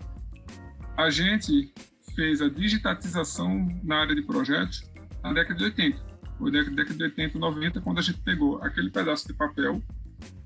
a 0.97 1.11
gente 1.11 1.73
fez 2.15 2.41
a 2.41 2.49
digitalização 2.49 3.69
na 3.83 4.01
área 4.01 4.15
de 4.15 4.23
projetos 4.23 4.89
na 5.23 5.33
década 5.33 5.59
de 5.59 5.65
80. 5.65 6.06
Foi 6.39 6.51
na 6.51 6.63
década 6.63 6.95
de 6.95 7.03
80, 7.03 7.39
90, 7.39 7.81
quando 7.81 7.99
a 7.99 8.03
gente 8.03 8.19
pegou 8.19 8.59
aquele 8.63 8.91
pedaço 8.91 9.27
de 9.27 9.35
papel. 9.35 9.83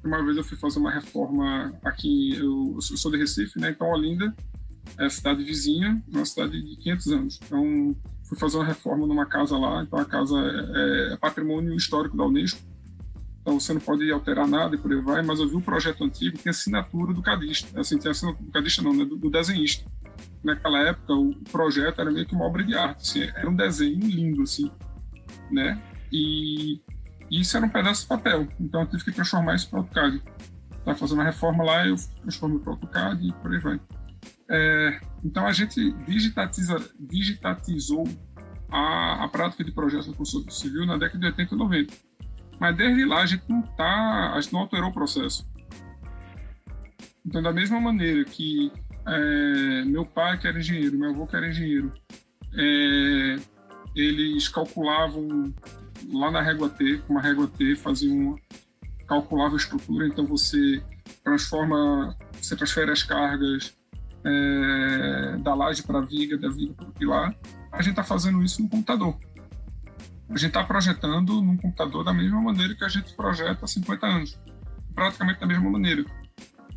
Uma 0.05 0.25
vez 0.25 0.37
eu 0.37 0.45
fui 0.45 0.57
fazer 0.57 0.79
uma 0.79 0.91
reforma 0.91 1.73
aqui, 1.85 2.35
eu, 2.37 2.75
eu 2.75 2.81
sou 2.81 3.11
de 3.11 3.19
Recife, 3.19 3.59
né? 3.59 3.71
Então, 3.71 3.91
Olinda 3.91 4.35
é 4.99 5.09
cidade 5.09 5.43
vizinha, 5.45 6.03
uma 6.09 6.25
cidade 6.25 6.63
de 6.63 6.77
500 6.77 7.07
anos. 7.09 7.41
Então, 7.45 7.97
fui 8.25 8.39
fazer 8.39 8.57
uma 8.57 8.65
reforma 8.65 9.07
numa 9.07 9.27
casa 9.27 9.59
lá, 9.59 9.83
então 9.83 9.99
a 9.99 10.05
casa 10.05 10.37
é, 10.39 11.13
é 11.13 11.17
patrimônio 11.17 11.75
histórico 11.75 12.17
da 12.17 12.25
Unesco, 12.25 12.61
então 13.41 13.59
você 13.59 13.73
não 13.73 13.81
pode 13.81 14.11
alterar 14.13 14.47
nada 14.47 14.77
e 14.77 14.79
por 14.79 14.93
aí 14.93 15.01
vai, 15.01 15.23
mas 15.23 15.41
eu 15.41 15.49
vi 15.49 15.57
o 15.57 15.61
projeto 15.61 16.05
antigo, 16.05 16.39
tem 16.39 16.51
assinatura 16.51 17.13
do 17.13 17.23
cadista, 17.23 17.81
assim, 17.81 17.99
tem 17.99 18.11
assinatura 18.11 18.45
do 18.45 18.53
cadista 18.53 18.83
não, 18.83 18.93
né, 18.93 19.05
do, 19.05 19.17
do 19.17 19.31
desenhista. 19.31 19.91
Naquela 20.45 20.79
época, 20.81 21.15
o 21.15 21.35
projeto 21.51 22.01
era 22.01 22.11
meio 22.11 22.27
que 22.27 22.35
uma 22.35 22.45
obra 22.45 22.63
de 22.63 22.75
arte, 22.75 23.01
assim, 23.01 23.23
era 23.23 23.49
um 23.49 23.55
desenho 23.55 24.07
lindo, 24.07 24.43
assim, 24.43 24.71
né? 25.53 25.81
E, 26.13 26.81
isso 27.31 27.57
era 27.57 27.65
um 27.65 27.69
pedaço 27.69 28.03
de 28.03 28.09
papel, 28.09 28.49
então 28.59 28.81
eu 28.81 28.87
tive 28.89 29.05
que 29.05 29.13
transformar 29.13 29.55
isso 29.55 29.71
para 29.71 29.79
AutoCAD. 29.79 30.23
Estava 30.79 30.99
fazendo 30.99 31.21
a 31.21 31.25
reforma 31.25 31.63
lá, 31.63 31.87
eu 31.87 31.95
transformei 32.23 32.59
para 32.59 32.73
AutoCAD 32.73 33.29
e 33.29 33.33
por 33.35 33.53
aí 33.53 33.59
vai. 33.61 33.81
É, 34.51 35.01
então 35.25 35.47
a 35.47 35.53
gente 35.53 35.93
digitatiza, 36.05 36.77
digitalizou 36.99 38.05
a, 38.69 39.25
a 39.25 39.29
prática 39.29 39.63
de 39.63 39.71
projetos 39.71 40.09
da 40.09 40.15
construção 40.15 40.51
civil 40.51 40.85
na 40.87 40.97
década 40.97 41.21
de 41.21 41.27
80 41.27 41.55
e 41.55 41.59
90. 41.59 41.95
Mas 42.59 42.77
desde 42.77 43.05
lá 43.05 43.23
a 43.23 43.27
gente 43.27 43.45
não 43.49 43.63
tá, 43.63 44.33
a 44.35 44.41
gente 44.41 44.53
não 44.53 44.61
alterou 44.61 44.91
o 44.91 44.93
processo. 44.93 45.49
Então 47.25 47.41
da 47.41 47.53
mesma 47.53 47.81
maneira 47.81 48.25
que 48.25 48.73
é, 49.07 49.85
meu 49.85 50.05
pai 50.05 50.37
que 50.39 50.49
era 50.49 50.59
engenheiro, 50.59 50.99
meu 50.99 51.11
avô 51.11 51.27
que 51.27 51.37
era 51.37 51.49
engenheiro, 51.49 51.93
é, 52.55 53.37
eles 53.95 54.49
calculavam 54.49 55.53
lá 56.13 56.31
na 56.31 56.41
régua 56.41 56.69
T, 56.69 56.99
com 57.07 57.15
uma 57.15 57.23
régua 57.23 57.47
T, 57.47 57.77
faziam 57.77 58.37
calculava 59.07 59.55
a 59.55 59.57
estrutura, 59.57 60.07
então 60.07 60.25
você 60.25 60.81
transforma, 61.25 62.17
você 62.41 62.55
transfere 62.55 62.93
as 62.93 63.03
cargas 63.03 63.77
é, 64.25 65.37
da 65.39 65.53
laje 65.53 65.83
para 65.83 65.99
a 65.99 66.03
viga, 66.03 66.39
da 66.39 66.49
viga 66.49 66.75
para 66.75 66.87
o 66.87 66.93
pilar. 66.93 67.35
A 67.73 67.83
gente 67.83 67.91
está 67.91 68.05
fazendo 68.05 68.41
isso 68.43 68.63
no 68.63 68.69
computador. 68.69 69.19
A 70.29 70.37
gente 70.39 70.49
está 70.49 70.63
projetando 70.63 71.43
num 71.43 71.57
computador 71.57 72.05
da 72.05 72.15
mesma 72.15 72.41
maneira 72.41 72.73
que 72.77 72.85
a 72.85 72.89
gente 72.89 73.13
projeta 73.15 73.65
há 73.65 73.67
50 73.67 74.07
anos, 74.07 74.39
praticamente 74.95 75.41
da 75.41 75.47
mesma 75.47 75.69
maneira. 75.69 76.05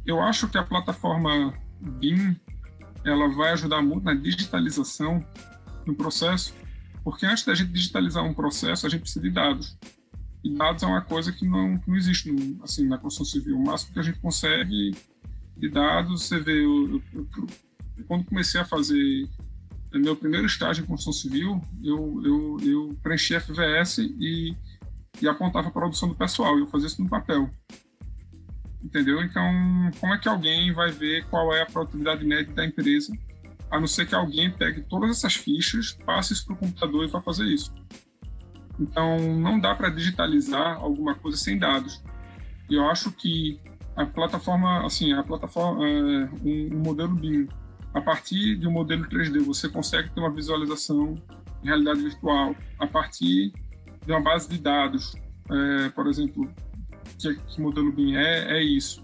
Eu 0.04 0.20
acho 0.20 0.48
que 0.50 0.58
a 0.58 0.64
plataforma 0.64 1.54
BIM 1.80 2.36
ela 3.06 3.30
vai 3.30 3.52
ajudar 3.52 3.82
muito 3.84 4.06
na 4.06 4.16
digitalização 4.16 5.24
do 5.86 5.94
processo, 5.94 6.54
porque 7.04 7.26
antes 7.26 7.44
da 7.44 7.54
gente 7.54 7.72
digitalizar 7.72 8.24
um 8.24 8.34
processo, 8.34 8.88
a 8.88 8.90
gente 8.90 9.02
precisa 9.02 9.22
de 9.22 9.32
dados. 9.32 9.78
E 10.44 10.54
dados 10.54 10.84
é 10.84 10.86
uma 10.86 11.02
coisa 11.02 11.32
que 11.32 11.48
não, 11.48 11.78
que 11.78 11.90
não 11.90 11.98
existe 11.98 12.32
no, 12.32 12.64
assim, 12.64 12.88
na 12.88 12.98
construção 12.98 13.26
civil. 13.26 13.58
O 13.58 13.64
máximo 13.64 13.94
que 13.94 14.00
a 14.00 14.04
gente 14.04 14.20
consegue 14.20 14.96
de 15.58 15.70
dados, 15.70 16.24
você 16.24 16.40
vê, 16.40 16.64
eu, 16.64 17.02
eu, 17.14 17.28
eu, 17.38 17.48
quando 18.08 18.26
comecei 18.26 18.60
a 18.60 18.66
fazer 18.66 19.30
meu 19.94 20.16
primeiro 20.16 20.48
estágio 20.48 20.84
em 20.84 20.88
construção 20.88 21.14
civil, 21.14 21.62
eu, 21.84 22.22
eu, 22.26 22.58
eu 22.62 22.98
preenchi 23.02 23.40
FVS 23.40 24.00
e, 24.00 24.58
e 25.22 25.28
apontava 25.28 25.68
a 25.68 25.72
produção 25.72 26.10
do 26.10 26.16
pessoal, 26.16 26.58
eu 26.58 26.68
fazia 26.68 26.88
isso 26.88 27.02
no 27.02 27.10
papel. 27.10 27.50
Entendeu? 28.84 29.24
Então, 29.24 29.44
como 30.00 30.14
é 30.14 30.18
que 30.18 30.28
alguém 30.28 30.74
vai 30.74 30.92
ver 30.92 31.26
qual 31.30 31.54
é 31.54 31.62
a 31.62 31.66
produtividade 31.66 32.26
média 32.26 32.54
da 32.54 32.66
empresa, 32.66 33.14
a 33.74 33.80
não 33.80 33.88
ser 33.88 34.06
que 34.06 34.14
alguém 34.14 34.52
pegue 34.52 34.84
todas 34.84 35.10
essas 35.10 35.34
fichas, 35.34 35.98
passe 36.06 36.32
isso 36.32 36.46
para 36.46 36.54
o 36.54 36.58
computador 36.58 37.06
e 37.06 37.08
vá 37.08 37.20
fazer 37.20 37.46
isso? 37.46 37.74
Então, 38.80 39.18
não 39.40 39.60
dá 39.60 39.74
para 39.74 39.90
digitalizar 39.90 40.78
alguma 40.78 41.16
coisa 41.16 41.36
sem 41.38 41.58
dados. 41.58 42.04
E 42.70 42.76
eu 42.76 42.88
acho 42.88 43.12
que 43.12 43.60
a 43.96 44.06
plataforma, 44.06 44.86
assim, 44.86 45.12
a 45.14 45.24
plataforma, 45.24 45.88
é, 45.88 46.30
um, 46.44 46.70
um, 46.72 46.80
modelo 46.86 47.16
BIM, 47.16 47.48
a 47.96 48.00
partir 48.00 48.58
de 48.58 48.68
um 48.68 48.72
modelo 48.72 49.08
3D, 49.10 49.40
você 49.40 49.68
consegue 49.68 50.12
ter 50.12 50.20
uma 50.20 50.32
visualização 50.32 51.20
em 51.64 51.66
realidade 51.66 52.00
virtual. 52.00 52.56
A 52.78 52.86
partir 52.86 53.54
de 54.06 54.12
uma 54.12 54.22
base 54.22 54.48
de 54.48 54.60
dados, 54.60 55.16
é, 55.50 55.90
por 55.90 56.06
exemplo, 56.06 56.48
que, 57.18 57.34
que 57.34 57.60
modelo 57.60 57.92
BIM 57.92 58.18
é, 58.18 58.60
é 58.60 58.64
isso. 58.64 59.04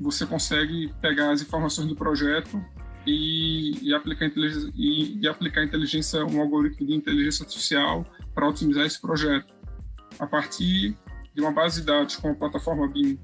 Você 0.00 0.26
consegue 0.26 0.92
pegar 1.00 1.30
as 1.30 1.40
informações 1.40 1.86
do 1.86 1.94
projeto 1.94 2.60
e, 3.06 3.88
e, 3.88 3.94
aplicar, 3.94 4.26
inteligência, 4.26 4.72
e, 4.74 5.18
e 5.20 5.28
aplicar 5.28 5.64
inteligência, 5.64 6.24
um 6.24 6.40
algoritmo 6.40 6.86
de 6.86 6.94
inteligência 6.94 7.44
artificial 7.44 8.06
para 8.34 8.48
otimizar 8.48 8.84
esse 8.86 9.00
projeto. 9.00 9.52
A 10.18 10.26
partir 10.26 10.96
de 11.34 11.40
uma 11.40 11.52
base 11.52 11.80
de 11.80 11.86
dados 11.86 12.16
com 12.16 12.30
a 12.30 12.34
plataforma 12.34 12.86
BIM 12.86 13.18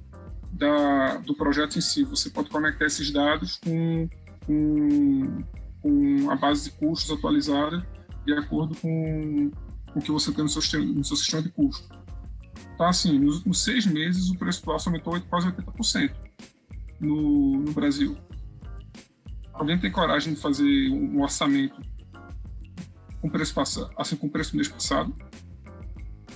da, 0.52 1.18
do 1.18 1.34
projeto 1.34 1.76
em 1.76 1.80
si, 1.80 2.04
você 2.04 2.30
pode 2.30 2.48
conectar 2.48 2.86
esses 2.86 3.10
dados 3.10 3.58
com, 3.62 4.08
com, 4.46 5.44
com 5.82 6.30
a 6.30 6.36
base 6.36 6.70
de 6.70 6.76
custos 6.76 7.16
atualizada 7.16 7.86
de 8.24 8.32
acordo 8.34 8.74
com, 8.76 9.50
com 9.92 9.98
o 9.98 10.02
que 10.02 10.10
você 10.10 10.32
tem 10.32 10.42
no 10.42 10.50
seu, 10.50 10.84
no 10.84 11.04
seu 11.04 11.16
sistema 11.16 11.42
de 11.42 11.50
custo. 11.50 11.88
Então, 12.74 12.86
assim, 12.86 13.18
nos 13.18 13.36
últimos 13.36 13.62
seis 13.62 13.86
meses, 13.86 14.30
o 14.30 14.36
preço 14.36 14.64
do 14.64 14.72
aço 14.72 14.88
aumentou 14.88 15.18
quase 15.22 15.48
80% 15.48 16.12
no, 17.00 17.58
no 17.60 17.72
Brasil. 17.72 18.16
Alguém 19.58 19.76
tem 19.78 19.90
coragem 19.90 20.34
de 20.34 20.40
fazer 20.40 20.88
um 20.90 21.20
orçamento 21.20 21.82
com 23.20 23.28
preço 23.28 23.52
passado, 23.52 23.90
assim 23.96 24.14
com 24.14 24.28
preço 24.28 24.54
mês 24.54 24.68
passado. 24.68 25.14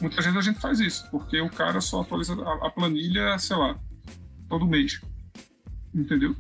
Muitas 0.01 0.25
vezes 0.25 0.37
a 0.37 0.43
gente 0.43 0.61
faz 0.61 0.81
isso, 0.81 1.09
porque 1.09 1.41
o 1.41 1.49
cara 1.49 1.81
só 1.81 2.01
atualiza 2.01 2.35
a, 2.35 2.71
planilha, 2.71 3.39
sei 3.39 3.57
lá, 3.57 3.79
todo 4.49 4.67
mês. 4.67 5.01
Entendeu? 5.95 6.35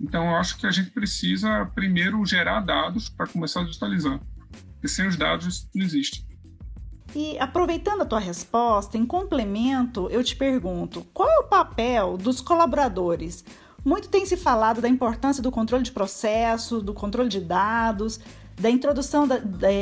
Então 0.00 0.24
eu 0.24 0.36
acho 0.36 0.58
que 0.58 0.66
a 0.66 0.72
gente 0.72 0.90
precisa 0.90 1.70
primeiro 1.72 2.24
gerar 2.26 2.60
dados 2.60 3.08
para 3.08 3.28
começar 3.28 3.60
a 3.60 3.64
digitalizar. 3.64 4.20
Porque 4.72 4.88
sem 4.88 5.06
os 5.06 5.16
dados 5.16 5.46
isso 5.46 5.70
não 5.72 5.84
existe. 5.84 6.26
E 7.14 7.38
aproveitando 7.38 8.02
a 8.02 8.06
tua 8.06 8.18
resposta, 8.18 8.98
em 8.98 9.06
complemento, 9.06 10.08
eu 10.10 10.24
te 10.24 10.34
pergunto: 10.34 11.06
qual 11.12 11.28
é 11.28 11.38
o 11.38 11.48
papel 11.48 12.16
dos 12.16 12.40
colaboradores? 12.40 13.44
Muito 13.84 14.08
tem 14.08 14.24
se 14.24 14.36
falado 14.36 14.80
da 14.80 14.88
importância 14.88 15.42
do 15.42 15.50
controle 15.50 15.82
de 15.82 15.90
processos, 15.90 16.82
do 16.82 16.94
controle 16.94 17.28
de 17.28 17.40
dados, 17.40 18.20
da 18.58 18.70
introdução 18.70 19.26
da, 19.26 19.38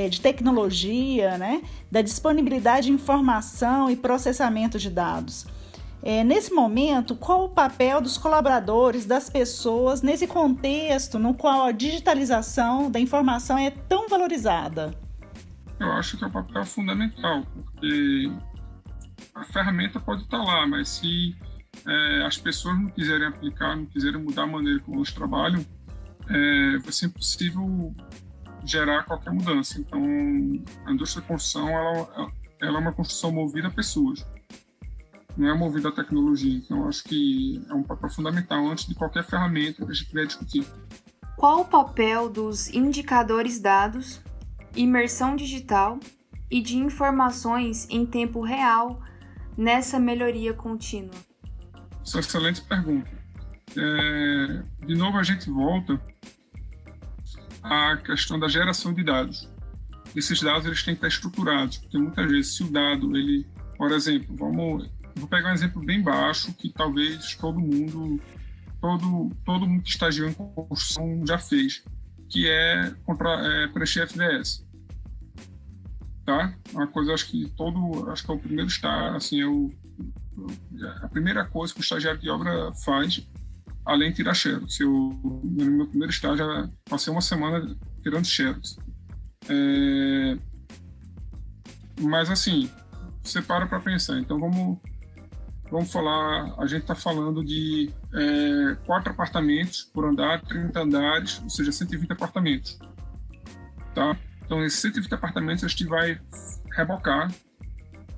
de 0.08 0.20
tecnologia, 0.20 1.36
né? 1.36 1.62
da 1.90 2.00
disponibilidade 2.00 2.86
de 2.86 2.92
informação 2.92 3.90
e 3.90 3.96
processamento 3.96 4.78
de 4.78 4.88
dados. 4.88 5.46
É, 6.02 6.24
nesse 6.24 6.52
momento, 6.52 7.14
qual 7.14 7.44
o 7.44 7.48
papel 7.50 8.00
dos 8.00 8.16
colaboradores, 8.16 9.04
das 9.04 9.28
pessoas, 9.28 10.00
nesse 10.00 10.26
contexto 10.26 11.18
no 11.18 11.34
qual 11.34 11.66
a 11.66 11.72
digitalização 11.72 12.90
da 12.90 12.98
informação 12.98 13.58
é 13.58 13.70
tão 13.70 14.08
valorizada? 14.08 14.94
Eu 15.78 15.92
acho 15.92 16.16
que 16.16 16.24
é 16.24 16.26
um 16.26 16.30
papel 16.30 16.64
fundamental, 16.64 17.42
porque 17.54 18.32
a 19.34 19.44
ferramenta 19.44 20.00
pode 20.00 20.22
estar 20.22 20.42
lá, 20.42 20.66
mas 20.66 20.88
se 20.88 21.36
é, 21.86 22.22
as 22.24 22.36
pessoas 22.38 22.78
não 22.78 22.88
quiserem 22.88 23.26
aplicar, 23.26 23.76
não 23.76 23.86
quiserem 23.86 24.22
mudar 24.22 24.42
a 24.42 24.46
maneira 24.46 24.80
como 24.80 24.96
elas 24.96 25.12
trabalham, 25.12 25.64
é, 26.28 26.78
vai 26.78 26.92
ser 26.92 27.06
impossível 27.06 27.94
gerar 28.64 29.04
qualquer 29.04 29.32
mudança. 29.32 29.80
Então, 29.80 30.02
a 30.84 30.92
indústria 30.92 31.22
da 31.22 31.28
construção 31.28 31.68
ela, 31.68 32.32
ela 32.60 32.78
é 32.78 32.80
uma 32.80 32.92
construção 32.92 33.32
movida 33.32 33.68
a 33.68 33.70
pessoas, 33.70 34.26
não 35.36 35.48
é 35.48 35.54
movida 35.54 35.88
a 35.88 35.92
tecnologia. 35.92 36.58
Então, 36.58 36.86
acho 36.88 37.04
que 37.04 37.64
é 37.68 37.74
um 37.74 37.82
papel 37.82 38.10
fundamental 38.10 38.66
antes 38.66 38.86
de 38.86 38.94
qualquer 38.94 39.24
ferramenta 39.24 39.84
que 39.84 39.90
a 39.90 39.94
gente 39.94 40.12
vier 40.12 40.26
discutir. 40.26 40.66
Qual 41.36 41.62
o 41.62 41.64
papel 41.64 42.28
dos 42.28 42.68
indicadores 42.68 43.58
dados, 43.58 44.20
imersão 44.76 45.34
digital 45.34 45.98
e 46.50 46.60
de 46.60 46.76
informações 46.76 47.88
em 47.88 48.04
tempo 48.04 48.42
real 48.42 49.00
nessa 49.56 49.98
melhoria 49.98 50.52
contínua? 50.52 51.29
Essa 52.02 52.16
é 52.16 52.18
uma 52.18 52.20
excelente 52.20 52.60
pergunta. 52.62 53.10
É, 53.76 54.62
de 54.86 54.94
novo, 54.94 55.18
a 55.18 55.22
gente 55.22 55.48
volta 55.48 56.00
a 57.62 57.96
questão 57.98 58.38
da 58.38 58.48
geração 58.48 58.92
de 58.92 59.04
dados. 59.04 59.48
Esses 60.14 60.40
dados 60.40 60.66
eles 60.66 60.82
têm 60.82 60.94
que 60.94 60.98
estar 60.98 61.08
estruturados, 61.08 61.78
porque 61.78 61.98
muitas 61.98 62.30
vezes 62.30 62.56
se 62.56 62.64
o 62.64 62.70
dado, 62.70 63.16
ele, 63.16 63.46
por 63.76 63.92
exemplo, 63.92 64.34
vamos, 64.36 64.90
vou 65.14 65.28
pegar 65.28 65.50
um 65.50 65.54
exemplo 65.54 65.84
bem 65.84 66.02
baixo 66.02 66.52
que 66.54 66.72
talvez 66.72 67.34
todo 67.36 67.60
mundo, 67.60 68.20
todo 68.80 69.30
todo 69.44 69.66
mundo 69.66 69.82
que 69.82 69.90
estagiou 69.90 70.28
em 70.28 70.34
construção 70.34 71.24
já 71.24 71.38
fez, 71.38 71.84
que 72.28 72.48
é, 72.48 72.92
contra, 73.04 73.30
é 73.30 73.68
preencher 73.68 74.02
FDS. 74.02 74.66
Tá? 76.26 76.54
Uma 76.72 76.86
coisa 76.88 77.14
acho 77.14 77.26
que 77.26 77.48
todo, 77.56 78.10
acho 78.10 78.24
que 78.24 78.30
é 78.30 78.34
o 78.34 78.38
primeiro 78.38 78.68
estágio, 78.68 79.16
assim, 79.16 79.40
é 79.40 79.46
o, 79.46 79.72
a 81.02 81.08
primeira 81.08 81.44
coisa 81.44 81.72
que 81.72 81.80
o 81.80 81.82
estagiário 81.82 82.20
de 82.20 82.30
obra 82.30 82.72
faz 82.84 83.26
além 83.84 84.10
de 84.10 84.16
tirar 84.16 84.34
xerox. 84.34 84.78
Eu, 84.80 84.90
no 84.90 85.70
meu 85.70 85.86
primeiro 85.86 86.12
estágio, 86.12 86.44
passei 86.88 87.12
uma 87.12 87.20
semana 87.20 87.76
tirando 88.02 88.24
xerox. 88.24 88.78
É... 89.48 90.38
Mas, 92.00 92.30
assim, 92.30 92.70
você 93.22 93.42
para 93.42 93.66
para 93.66 93.80
pensar. 93.80 94.18
Então, 94.18 94.38
vamos, 94.38 94.78
vamos 95.70 95.92
falar... 95.92 96.54
A 96.58 96.66
gente 96.66 96.82
está 96.82 96.94
falando 96.94 97.44
de 97.44 97.90
é, 98.14 98.74
quatro 98.86 99.12
apartamentos 99.12 99.82
por 99.82 100.04
andar, 100.04 100.40
30 100.42 100.80
andares, 100.80 101.40
ou 101.42 101.50
seja, 101.50 101.72
120 101.72 102.12
apartamentos. 102.12 102.78
Tá? 103.94 104.16
Então, 104.44 104.64
esses 104.64 104.80
120 104.80 105.12
apartamentos, 105.14 105.64
a 105.64 105.68
gente 105.68 105.84
vai 105.84 106.20
rebocar 106.76 107.30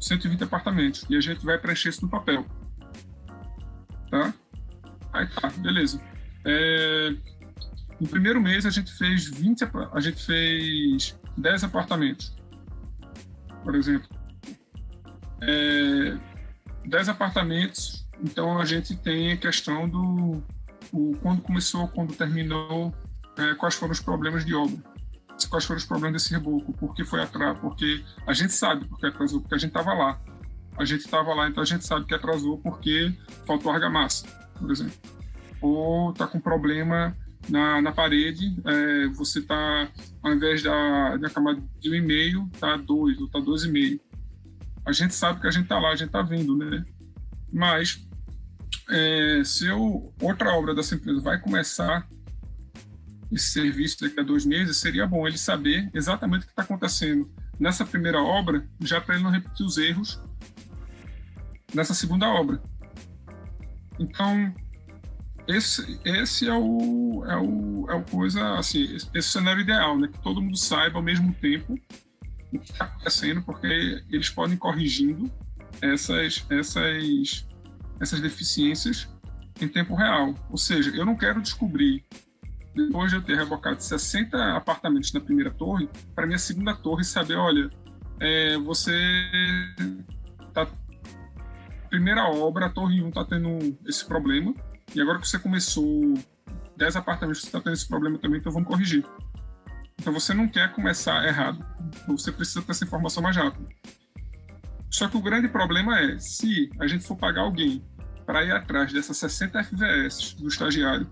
120 0.03 0.45
apartamentos 0.45 1.07
e 1.09 1.17
a 1.17 1.21
gente 1.21 1.45
vai 1.45 1.57
preencher 1.59 1.91
isso 1.91 2.03
no 2.03 2.11
papel. 2.11 2.45
Tá? 4.11 4.35
Aí 5.13 5.27
tá, 5.29 5.49
beleza. 5.51 6.01
É, 6.45 7.15
no 8.01 8.09
primeiro 8.09 8.41
mês 8.41 8.67
a 8.67 8.71
gente 8.71 8.93
fez 8.93 9.27
20, 9.27 9.63
a 9.93 10.01
gente 10.01 10.25
fez 10.25 11.19
10 11.39 11.65
apartamentos, 11.65 12.35
por 13.63 13.75
exemplo. 13.75 14.09
É, 15.41 16.19
10 16.85 17.09
apartamentos, 17.09 18.07
então 18.21 18.59
a 18.59 18.65
gente 18.65 18.97
tem 18.97 19.33
a 19.33 19.37
questão 19.37 19.89
do 19.89 20.43
o, 20.93 21.17
quando 21.23 21.41
começou, 21.43 21.89
quando 21.89 22.15
terminou, 22.15 22.95
é, 23.39 23.55
quais 23.55 23.75
foram 23.75 23.93
os 23.93 24.01
problemas 24.01 24.45
de 24.45 24.55
obra, 24.55 24.83
quais 25.49 25.65
foram 25.65 25.79
os 25.79 25.85
problemas 25.85 26.23
desse 26.23 26.35
reboco, 26.35 26.73
por 26.73 26.95
que 26.95 27.05
foi 27.05 27.23
atrás, 27.23 27.59
porque 27.59 28.05
a 28.27 28.33
gente 28.33 28.53
sabe 28.53 28.85
porque 28.87 29.07
atrasou, 29.07 29.41
porque 29.41 29.55
a 29.55 29.59
gente 29.59 29.71
estava 29.71 29.93
lá. 29.93 30.21
A 30.77 30.85
gente 30.85 31.01
estava 31.01 31.35
lá, 31.35 31.49
então 31.49 31.63
a 31.63 31.67
gente 31.67 31.85
sabe 31.85 32.07
que 32.07 32.15
atrasou 32.15 32.59
porque 32.59 33.15
faltou 33.45 33.71
argamassa 33.71 34.27
por 34.63 34.71
exemplo. 34.71 34.95
Ou 35.61 36.11
está 36.13 36.27
com 36.27 36.41
problema 36.41 37.17
na, 37.49 37.83
na 37.83 37.93
parede, 37.93 38.57
é, 38.65 39.09
você 39.09 39.41
está, 39.41 39.89
ao 40.23 40.33
invés 40.33 40.63
da, 40.63 41.17
da 41.17 41.29
camada 41.29 41.63
de 41.81 41.91
um 41.91 41.95
e-mail, 41.95 42.49
tá 42.59 42.77
dois 42.77 43.21
ou 43.21 43.29
tá 43.29 43.41
dois 43.41 43.65
e 43.65 43.69
meio. 43.69 44.01
A 44.85 44.93
gente 44.93 45.15
sabe 45.15 45.41
que 45.41 45.47
a 45.47 45.51
gente 45.51 45.65
está 45.65 45.79
lá, 45.79 45.91
a 45.91 45.97
gente 45.97 46.09
está 46.09 46.23
vendo, 46.23 46.57
né? 46.57 46.85
Mas 47.53 48.07
é, 48.89 49.43
se 49.45 49.67
eu, 49.67 50.13
outra 50.21 50.53
obra 50.55 50.75
dessa 50.75 50.95
empresa 50.95 51.21
vai 51.21 51.39
começar 51.39 52.09
esse 53.33 53.51
serviço 53.51 54.01
daqui 54.01 54.21
a 54.21 54.23
dois 54.23 54.45
meses, 54.45 54.77
seria 54.77 55.07
bom 55.07 55.27
ele 55.27 55.39
saber 55.39 55.91
exatamente 55.95 56.43
o 56.43 56.47
que 56.47 56.53
está 56.53 56.63
acontecendo. 56.63 57.31
Nessa 57.59 57.85
primeira 57.85 58.23
obra, 58.23 58.67
já 58.81 59.01
para 59.01 59.15
ele 59.15 59.25
não 59.25 59.31
repetir 59.31 59.65
os 59.65 59.79
erros 59.79 60.21
nessa 61.75 61.95
segunda 61.95 62.29
obra. 62.29 62.63
Então, 63.99 64.55
esse, 65.47 66.01
esse 66.05 66.49
é 66.49 66.55
o 66.55 67.25
é 67.27 67.37
o 67.37 67.87
é 67.91 67.95
o 67.95 68.03
coisa 68.05 68.59
assim 68.59 68.85
esse, 68.95 69.23
cenário 69.23 69.61
ideal 69.61 69.99
né? 69.99 70.09
Que 70.09 70.21
todo 70.21 70.41
mundo 70.41 70.57
saiba 70.57 70.99
ao 70.99 71.03
mesmo 71.03 71.35
tempo 71.35 71.75
o 72.53 72.59
que 72.59 72.71
está 72.71 72.85
acontecendo 72.85 73.43
porque 73.43 73.67
eles 74.11 74.31
podem 74.31 74.55
ir 74.55 74.59
corrigindo 74.59 75.31
essas 75.81 76.45
essas 76.49 77.47
essas 78.01 78.21
deficiências 78.21 79.09
em 79.61 79.69
tempo 79.69 79.95
real. 79.95 80.35
Ou 80.49 80.57
seja 80.57 80.91
eu 80.91 81.05
não 81.05 81.17
quero 81.17 81.43
descobrir 81.43 82.05
depois 82.75 83.11
de 83.11 83.17
eu 83.17 83.23
ter 83.23 83.37
rebocado 83.37 83.83
60 83.83 84.57
apartamentos 84.57 85.13
na 85.13 85.21
primeira 85.21 85.51
torre 85.51 85.89
para 86.15 86.27
minha 86.27 86.39
segunda 86.39 86.75
torre 86.75 87.05
saber 87.05 87.37
olha 87.37 87.71
é, 88.21 88.57
você 88.59 88.93
tá 90.55 90.67
primeira 91.91 92.25
obra 92.29 92.67
a 92.67 92.71
torre 92.71 93.03
1 93.03 93.09
está 93.09 93.25
tendo 93.25 93.79
esse 93.87 94.05
problema 94.05 94.55
e 94.95 95.01
agora 95.01 95.19
que 95.19 95.29
você 95.29 95.39
começou 95.39 96.15
10 96.77 96.97
apartamentos, 96.97 97.43
você 97.43 97.47
está 97.47 97.61
tendo 97.61 97.75
esse 97.75 97.87
problema 97.87 98.19
também, 98.19 98.41
então 98.41 98.53
vamos 98.53 98.69
corrigir. 98.69 99.05
Então 99.99 100.13
você 100.13 100.35
não 100.35 100.49
quer 100.49 100.73
começar 100.73 101.25
errado. 101.27 101.65
Você 102.09 102.33
precisa 102.33 102.63
ter 102.63 102.73
essa 102.73 102.85
informação 102.85 103.23
mais 103.23 103.37
rápido. 103.37 103.69
Só 104.91 105.09
que 105.09 105.17
o 105.17 105.23
grande 105.23 105.49
problema 105.49 105.99
é, 105.99 106.19
se 106.19 106.71
a 106.81 106.87
gente 106.87 107.05
for 107.05 107.17
pagar 107.17 107.43
alguém 107.43 107.83
para 108.27 108.45
ir 108.45 108.53
atrás 108.53 108.93
dessas 108.93 109.17
60 109.17 109.65
FVS 109.65 110.35
do 110.35 110.49
estagiário, 110.49 111.11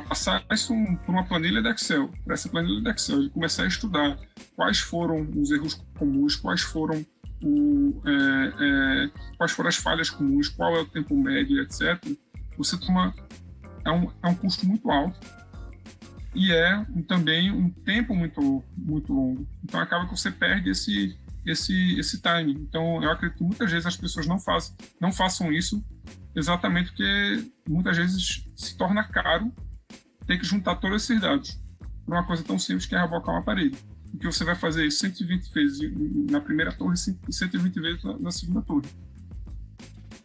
passar 0.00 0.44
isso 0.52 0.74
por 1.04 1.12
uma 1.12 1.24
planilha 1.24 1.62
de 1.62 1.68
Excel, 1.70 2.10
para 2.24 2.34
essa 2.34 2.48
planilha 2.48 2.82
de 2.82 2.90
Excel, 2.90 3.22
e 3.22 3.30
começar 3.30 3.64
a 3.64 3.68
estudar 3.68 4.18
quais 4.54 4.78
foram 4.78 5.28
os 5.36 5.50
erros 5.50 5.82
comuns, 5.98 6.36
quais 6.36 6.60
foram 6.60 7.04
o, 7.42 8.02
é, 8.04 9.04
é, 9.04 9.10
quais 9.36 9.52
foram 9.52 9.68
as 9.68 9.76
falhas 9.76 10.10
comuns, 10.10 10.48
qual 10.48 10.76
é 10.76 10.80
o 10.80 10.86
tempo 10.86 11.16
médio, 11.16 11.62
etc 11.62 11.98
você 12.58 12.76
toma 12.76 13.14
é 13.84 13.90
um, 13.90 14.10
é 14.22 14.28
um 14.28 14.34
custo 14.34 14.66
muito 14.66 14.90
alto 14.90 15.18
e 16.34 16.52
é 16.52 16.84
também 17.06 17.50
um 17.50 17.70
tempo 17.70 18.14
muito 18.14 18.62
muito 18.76 19.12
longo. 19.12 19.48
Então 19.64 19.80
acaba 19.80 20.04
que 20.04 20.10
você 20.10 20.30
perde 20.30 20.70
esse 20.70 21.18
esse 21.46 21.98
esse 21.98 22.20
time. 22.20 22.52
Então 22.52 23.02
eu 23.02 23.10
acredito 23.10 23.38
que 23.38 23.44
muitas 23.44 23.70
vezes 23.70 23.86
as 23.86 23.96
pessoas 23.96 24.26
não 24.26 24.38
façam 24.38 24.76
não 25.00 25.12
façam 25.12 25.52
isso 25.52 25.82
exatamente 26.34 26.90
porque 26.90 27.50
muitas 27.66 27.96
vezes 27.96 28.44
se 28.56 28.76
torna 28.76 29.04
caro 29.04 29.52
ter 30.28 30.38
que 30.38 30.44
juntar 30.44 30.76
todos 30.76 31.02
esses 31.02 31.20
dados 31.20 31.58
para 32.04 32.20
uma 32.20 32.26
coisa 32.26 32.44
tão 32.44 32.58
simples 32.58 32.86
que 32.86 32.94
é 32.94 33.00
rebocar 33.00 33.34
uma 33.34 33.42
parede. 33.42 33.78
que 34.20 34.26
você 34.26 34.44
vai 34.44 34.54
fazer 34.54 34.86
isso 34.86 34.98
120 34.98 35.52
vezes 35.52 36.30
na 36.30 36.40
primeira 36.40 36.70
torre 36.72 36.94
e 37.28 37.32
120 37.32 37.80
vezes 37.80 38.04
na 38.20 38.30
segunda 38.30 38.62
torre. 38.62 38.86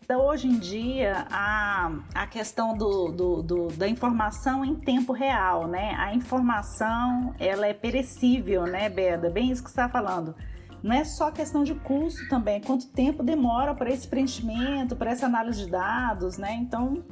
Então, 0.04 0.26
hoje 0.26 0.48
em 0.48 0.60
dia, 0.60 1.26
a, 1.32 1.92
a 2.14 2.28
questão 2.28 2.78
do, 2.78 3.08
do, 3.10 3.42
do, 3.42 3.68
da 3.70 3.88
informação 3.88 4.66
em 4.66 4.76
tempo 4.76 5.14
real, 5.14 5.68
né? 5.68 5.96
A 5.98 6.14
informação, 6.14 7.34
ela 7.40 7.66
é 7.66 7.74
perecível, 7.74 8.64
né, 8.64 8.90
Beda? 8.90 9.30
Bem 9.30 9.50
isso 9.50 9.64
que 9.64 9.70
você 9.70 9.80
está 9.80 9.88
falando. 9.88 10.36
Não 10.84 10.94
é 10.94 11.06
só 11.06 11.32
questão 11.32 11.64
de 11.64 11.74
custo 11.76 12.28
também, 12.28 12.60
quanto 12.60 12.90
tempo 12.90 13.24
demora 13.24 13.74
para 13.74 13.90
esse 13.90 14.06
preenchimento, 14.06 14.98
para 14.98 15.12
essa 15.12 15.26
análise 15.26 15.64
de 15.64 15.72
dados, 15.72 16.38
né? 16.38 16.54
Então, 16.56 17.06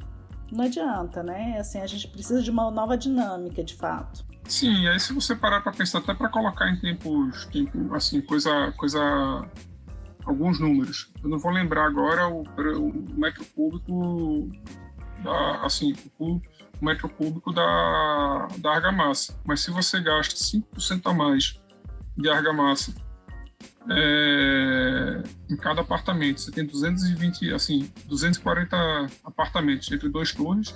não 0.52 0.64
adianta, 0.64 1.22
né? 1.22 1.58
Assim, 1.58 1.80
a 1.80 1.86
gente 1.86 2.06
precisa 2.08 2.42
de 2.42 2.50
uma 2.50 2.70
nova 2.70 2.96
dinâmica, 2.96 3.64
de 3.64 3.74
fato. 3.74 4.24
Sim, 4.46 4.86
aí 4.88 5.00
se 5.00 5.12
você 5.12 5.34
parar 5.34 5.60
para 5.62 5.72
pensar, 5.72 5.98
até 5.98 6.14
para 6.14 6.28
colocar 6.28 6.68
em 6.68 6.78
tempos, 6.78 7.46
tempo, 7.46 7.94
assim, 7.94 8.20
coisa, 8.20 8.72
coisa 8.76 9.00
alguns 10.24 10.60
números. 10.60 11.10
Eu 11.22 11.30
não 11.30 11.38
vou 11.38 11.50
lembrar 11.50 11.86
agora 11.86 12.28
o, 12.28 12.42
o 12.42 13.14
metro 13.14 13.44
cúbico 13.46 14.50
da, 15.22 15.64
assim, 15.64 15.94
o, 16.18 16.34
o 16.34 16.84
metro 16.84 17.10
da, 17.54 18.48
da 18.58 18.72
argamassa. 18.72 19.40
Mas 19.44 19.60
se 19.60 19.70
você 19.70 20.00
gasta 20.00 20.34
5% 20.34 21.02
a 21.04 21.14
mais 21.14 21.60
de 22.16 22.28
argamassa 22.28 22.92
é, 23.90 25.22
em 25.50 25.56
cada 25.56 25.80
apartamento, 25.80 26.40
você 26.40 26.50
tem 26.50 26.64
220, 26.64 27.52
assim, 27.52 27.90
240 28.06 28.76
apartamentos 29.24 29.90
entre 29.90 30.08
dois 30.08 30.32
torres, 30.32 30.74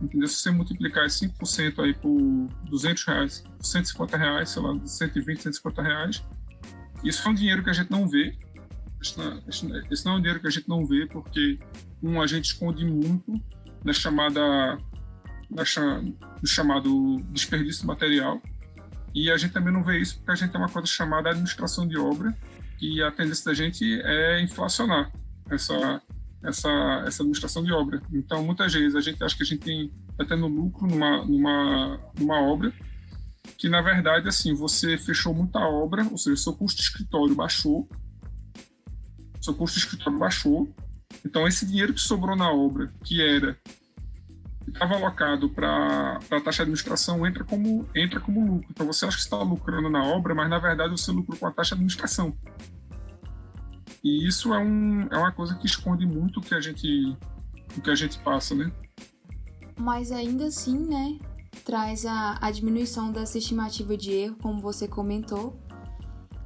entendeu? 0.00 0.28
Se 0.28 0.36
você 0.36 0.50
multiplicar 0.50 1.06
esse 1.06 1.28
5% 1.28 1.82
aí 1.82 1.94
por 1.94 2.48
200 2.68 3.04
reais, 3.04 3.44
150 3.60 4.16
reais, 4.16 4.50
sei 4.50 4.62
lá, 4.62 4.78
120, 4.84 5.42
150 5.42 5.82
reais, 5.82 6.24
isso 7.02 7.26
é 7.26 7.30
um 7.30 7.34
dinheiro 7.34 7.62
que 7.62 7.70
a 7.70 7.72
gente 7.72 7.90
não 7.90 8.08
vê, 8.08 8.36
esse 9.00 10.04
não 10.04 10.12
é 10.12 10.16
um 10.16 10.20
dinheiro 10.20 10.40
que 10.40 10.46
a 10.46 10.50
gente 10.50 10.68
não 10.68 10.84
vê, 10.86 11.06
porque, 11.06 11.58
um, 12.02 12.20
a 12.20 12.26
gente 12.26 12.46
esconde 12.46 12.84
muito 12.84 13.32
na 13.82 13.92
chamada, 13.92 14.40
na, 15.50 15.64
no 16.40 16.46
chamado 16.46 17.16
desperdício 17.30 17.86
material, 17.86 18.40
e 19.14 19.30
a 19.30 19.36
gente 19.36 19.52
também 19.52 19.72
não 19.72 19.84
vê 19.84 19.98
isso 19.98 20.16
porque 20.16 20.32
a 20.32 20.34
gente 20.34 20.50
tem 20.50 20.60
uma 20.60 20.68
coisa 20.68 20.88
chamada 20.88 21.30
administração 21.30 21.86
de 21.86 21.96
obra, 21.96 22.36
e 22.80 23.00
a 23.02 23.10
tendência 23.12 23.44
da 23.44 23.54
gente 23.54 24.00
é 24.02 24.42
inflacionar 24.42 25.12
essa, 25.48 26.02
essa, 26.42 26.70
essa 27.06 27.22
administração 27.22 27.62
de 27.62 27.72
obra. 27.72 28.02
Então, 28.12 28.44
muitas 28.44 28.72
vezes, 28.74 28.96
a 28.96 29.00
gente 29.00 29.22
acha 29.22 29.36
que 29.36 29.42
a 29.42 29.46
gente 29.46 29.90
está 30.10 30.24
tendo 30.24 30.46
lucro 30.46 30.86
numa, 30.86 31.24
numa, 31.24 32.00
numa 32.18 32.40
obra, 32.40 32.72
que 33.56 33.68
na 33.68 33.80
verdade, 33.80 34.28
assim, 34.28 34.52
você 34.54 34.98
fechou 34.98 35.32
muita 35.32 35.60
obra, 35.60 36.06
ou 36.10 36.18
seja, 36.18 36.36
seu 36.36 36.52
custo 36.52 36.80
de 36.80 36.88
escritório 36.88 37.34
baixou, 37.34 37.88
seu 39.40 39.54
custo 39.54 39.78
de 39.78 39.84
escritório 39.84 40.18
baixou. 40.18 40.74
Então, 41.24 41.46
esse 41.46 41.64
dinheiro 41.64 41.94
que 41.94 42.00
sobrou 42.00 42.34
na 42.34 42.50
obra, 42.50 42.92
que 43.04 43.22
era 43.22 43.56
estava 44.66 44.94
alocado 44.94 45.48
para 45.48 46.18
a 46.18 46.40
taxa 46.40 46.56
de 46.58 46.62
administração, 46.62 47.26
entra 47.26 47.44
como, 47.44 47.88
entra 47.94 48.20
como 48.20 48.44
lucro. 48.44 48.68
Então, 48.70 48.86
você 48.86 49.06
acha 49.06 49.16
que 49.16 49.22
está 49.22 49.42
lucrando 49.42 49.88
na 49.88 50.02
obra, 50.04 50.34
mas 50.34 50.48
na 50.48 50.58
verdade 50.58 50.90
você 50.92 51.10
lucrou 51.10 51.38
com 51.38 51.46
a 51.46 51.50
taxa 51.50 51.74
de 51.74 51.80
administração. 51.80 52.36
E 54.02 54.26
isso 54.26 54.52
é, 54.52 54.58
um, 54.58 55.08
é 55.10 55.16
uma 55.16 55.32
coisa 55.32 55.54
que 55.54 55.66
esconde 55.66 56.06
muito 56.06 56.38
o 56.38 56.42
que 56.42 56.54
a 56.54 56.60
gente, 56.60 57.16
o 57.76 57.80
que 57.80 57.90
a 57.90 57.94
gente 57.94 58.18
passa, 58.18 58.54
né? 58.54 58.70
Mas 59.78 60.12
ainda 60.12 60.46
assim, 60.46 60.78
né, 60.78 61.18
traz 61.64 62.04
a, 62.04 62.38
a 62.40 62.50
diminuição 62.50 63.10
dessa 63.10 63.38
estimativa 63.38 63.96
de 63.96 64.12
erro, 64.12 64.36
como 64.36 64.60
você 64.60 64.86
comentou, 64.86 65.58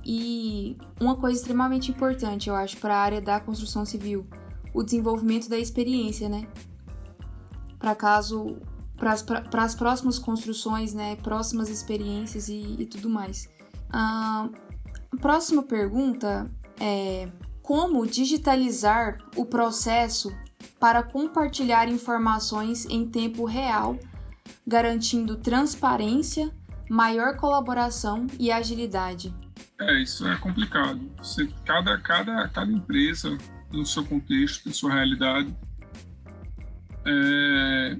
e 0.04 0.78
uma 1.00 1.16
coisa 1.16 1.38
extremamente 1.38 1.90
importante, 1.90 2.48
eu 2.48 2.54
acho, 2.54 2.76
para 2.78 2.94
a 2.94 2.98
área 2.98 3.20
da 3.20 3.40
construção 3.40 3.84
civil, 3.84 4.26
o 4.72 4.82
desenvolvimento 4.82 5.48
da 5.48 5.58
experiência, 5.58 6.28
né? 6.28 6.46
Para 7.88 7.94
caso 7.94 8.58
para 8.98 9.62
as 9.62 9.74
próximas 9.74 10.18
construções, 10.18 10.92
né, 10.92 11.16
próximas 11.16 11.70
experiências 11.70 12.50
e, 12.50 12.76
e 12.78 12.84
tudo 12.84 13.08
mais. 13.08 13.48
a 13.90 14.50
próxima 15.22 15.62
pergunta 15.62 16.50
é 16.78 17.30
como 17.62 18.06
digitalizar 18.06 19.16
o 19.36 19.46
processo 19.46 20.30
para 20.78 21.02
compartilhar 21.02 21.88
informações 21.88 22.84
em 22.86 23.08
tempo 23.08 23.46
real, 23.46 23.98
garantindo 24.66 25.36
transparência, 25.36 26.50
maior 26.90 27.36
colaboração 27.36 28.26
e 28.38 28.50
agilidade. 28.52 29.34
É, 29.80 30.02
isso 30.02 30.28
é 30.28 30.36
complicado. 30.36 31.00
Você, 31.16 31.48
cada, 31.64 31.96
cada, 31.98 32.48
cada 32.48 32.70
empresa 32.70 33.38
tem 33.70 33.80
o 33.80 33.86
seu 33.86 34.04
contexto, 34.04 34.64
tem 34.64 34.72
sua 34.74 34.92
realidade. 34.92 35.56
É, 37.08 37.96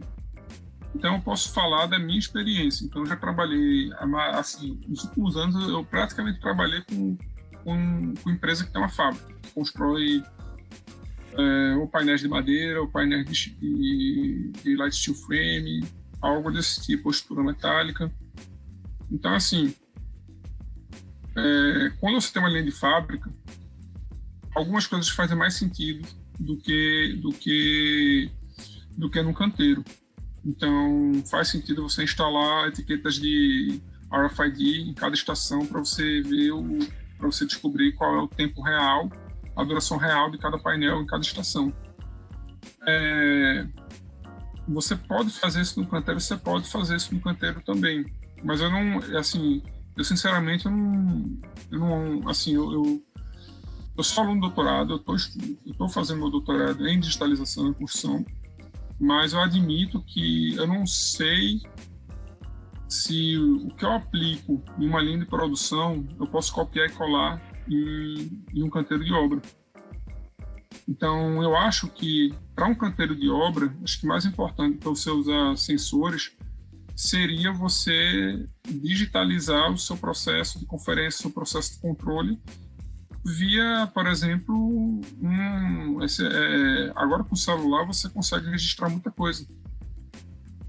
então, 0.94 1.14
eu 1.14 1.20
posso 1.22 1.52
falar 1.52 1.86
da 1.86 1.98
minha 1.98 2.18
experiência. 2.18 2.84
Então, 2.84 3.02
eu 3.02 3.06
já 3.06 3.16
trabalhei, 3.16 3.90
assim, 4.32 4.80
nos 4.86 5.04
últimos 5.04 5.36
anos, 5.36 5.68
eu 5.68 5.84
praticamente 5.84 6.40
trabalhei 6.40 6.82
com, 6.82 7.16
com, 7.64 8.14
com 8.22 8.30
empresa 8.30 8.64
que 8.64 8.72
tem 8.72 8.80
uma 8.80 8.88
fábrica, 8.88 9.32
que 9.42 9.52
constrói 9.52 10.22
é, 11.34 11.76
ou 11.76 11.86
painéis 11.86 12.20
de 12.20 12.28
madeira, 12.28 12.80
ou 12.80 12.88
painéis 12.88 13.26
de, 13.26 14.50
de, 14.62 14.76
light 14.76 14.94
steel 14.94 15.14
frame, 15.14 15.84
algo 16.20 16.50
desse 16.50 16.82
tipo, 16.82 17.10
estrutura 17.10 17.46
metálica. 17.46 18.12
Então, 19.10 19.34
assim, 19.34 19.74
é, 21.36 21.92
quando 22.00 22.20
você 22.20 22.32
tem 22.32 22.42
uma 22.42 22.48
linha 22.48 22.64
de 22.64 22.72
fábrica, 22.72 23.32
algumas 24.54 24.86
coisas 24.86 25.08
fazem 25.08 25.36
mais 25.36 25.54
sentido 25.54 26.06
do 26.38 26.56
que 26.56 27.18
do 27.22 27.30
que 27.30 28.30
do 28.98 29.08
que 29.08 29.22
num 29.22 29.32
canteiro. 29.32 29.84
Então, 30.44 31.12
faz 31.30 31.48
sentido 31.48 31.82
você 31.82 32.02
instalar 32.02 32.68
etiquetas 32.68 33.14
de 33.14 33.80
RFID 34.10 34.90
em 34.90 34.94
cada 34.94 35.14
estação 35.14 35.64
para 35.64 35.78
você 35.78 36.20
ver 36.22 36.52
o 36.52 36.78
para 37.16 37.26
você 37.26 37.44
descobrir 37.44 37.92
qual 37.94 38.14
é 38.14 38.22
o 38.22 38.28
tempo 38.28 38.62
real, 38.62 39.10
a 39.56 39.64
duração 39.64 39.96
real 39.96 40.30
de 40.30 40.38
cada 40.38 40.56
painel 40.56 41.02
em 41.02 41.06
cada 41.06 41.20
estação. 41.20 41.72
É, 42.86 43.66
você 44.68 44.94
pode 44.94 45.30
fazer 45.30 45.60
isso 45.62 45.80
no 45.80 45.88
canteiro, 45.88 46.20
você 46.20 46.36
pode 46.36 46.68
fazer 46.68 46.94
isso 46.94 47.12
no 47.12 47.20
canteiro 47.20 47.60
também, 47.62 48.06
mas 48.44 48.60
eu 48.60 48.70
não, 48.70 48.98
assim, 49.18 49.60
eu 49.96 50.04
sinceramente 50.04 50.66
eu 50.66 50.70
não, 50.70 51.38
eu 51.72 51.78
não 51.80 52.28
assim, 52.28 52.54
eu, 52.54 52.72
eu, 52.72 53.02
eu 53.96 54.04
sou 54.04 54.22
aluno 54.22 54.42
do 54.42 54.46
doutorado, 54.46 55.02
eu 55.04 55.16
estou 55.66 55.88
fazendo 55.88 56.20
meu 56.20 56.30
doutorado 56.30 56.86
em 56.86 57.00
digitalização 57.00 57.68
e 57.68 57.74
construção, 57.74 58.24
mas 58.98 59.32
eu 59.32 59.40
admito 59.40 60.02
que 60.02 60.54
eu 60.56 60.66
não 60.66 60.86
sei 60.86 61.60
se 62.88 63.36
o 63.36 63.68
que 63.74 63.84
eu 63.84 63.92
aplico 63.92 64.62
em 64.78 64.86
uma 64.86 65.00
linha 65.00 65.18
de 65.18 65.26
produção 65.26 66.06
eu 66.18 66.26
posso 66.26 66.52
copiar 66.52 66.88
e 66.88 66.92
colar 66.92 67.40
em, 67.68 68.44
em 68.54 68.62
um 68.62 68.70
canteiro 68.70 69.04
de 69.04 69.12
obra. 69.12 69.42
Então, 70.88 71.42
eu 71.42 71.54
acho 71.54 71.88
que 71.88 72.34
para 72.54 72.66
um 72.66 72.74
canteiro 72.74 73.14
de 73.14 73.28
obra, 73.28 73.74
acho 73.84 74.00
que 74.00 74.06
mais 74.06 74.24
importante 74.24 74.78
para 74.78 74.88
você 74.88 75.10
usar 75.10 75.54
sensores 75.56 76.34
seria 76.96 77.52
você 77.52 78.48
digitalizar 78.66 79.70
o 79.70 79.78
seu 79.78 79.96
processo 79.96 80.58
de 80.58 80.66
conferência, 80.66 81.18
o 81.18 81.22
seu 81.22 81.30
processo 81.30 81.74
de 81.74 81.80
controle 81.80 82.40
via, 83.28 83.88
por 83.92 84.06
exemplo, 84.06 84.54
um, 85.20 86.02
esse, 86.02 86.26
é, 86.26 86.92
agora 86.94 87.24
com 87.24 87.34
o 87.34 87.38
celular 87.38 87.84
você 87.84 88.08
consegue 88.08 88.50
registrar 88.50 88.88
muita 88.88 89.10
coisa. 89.10 89.46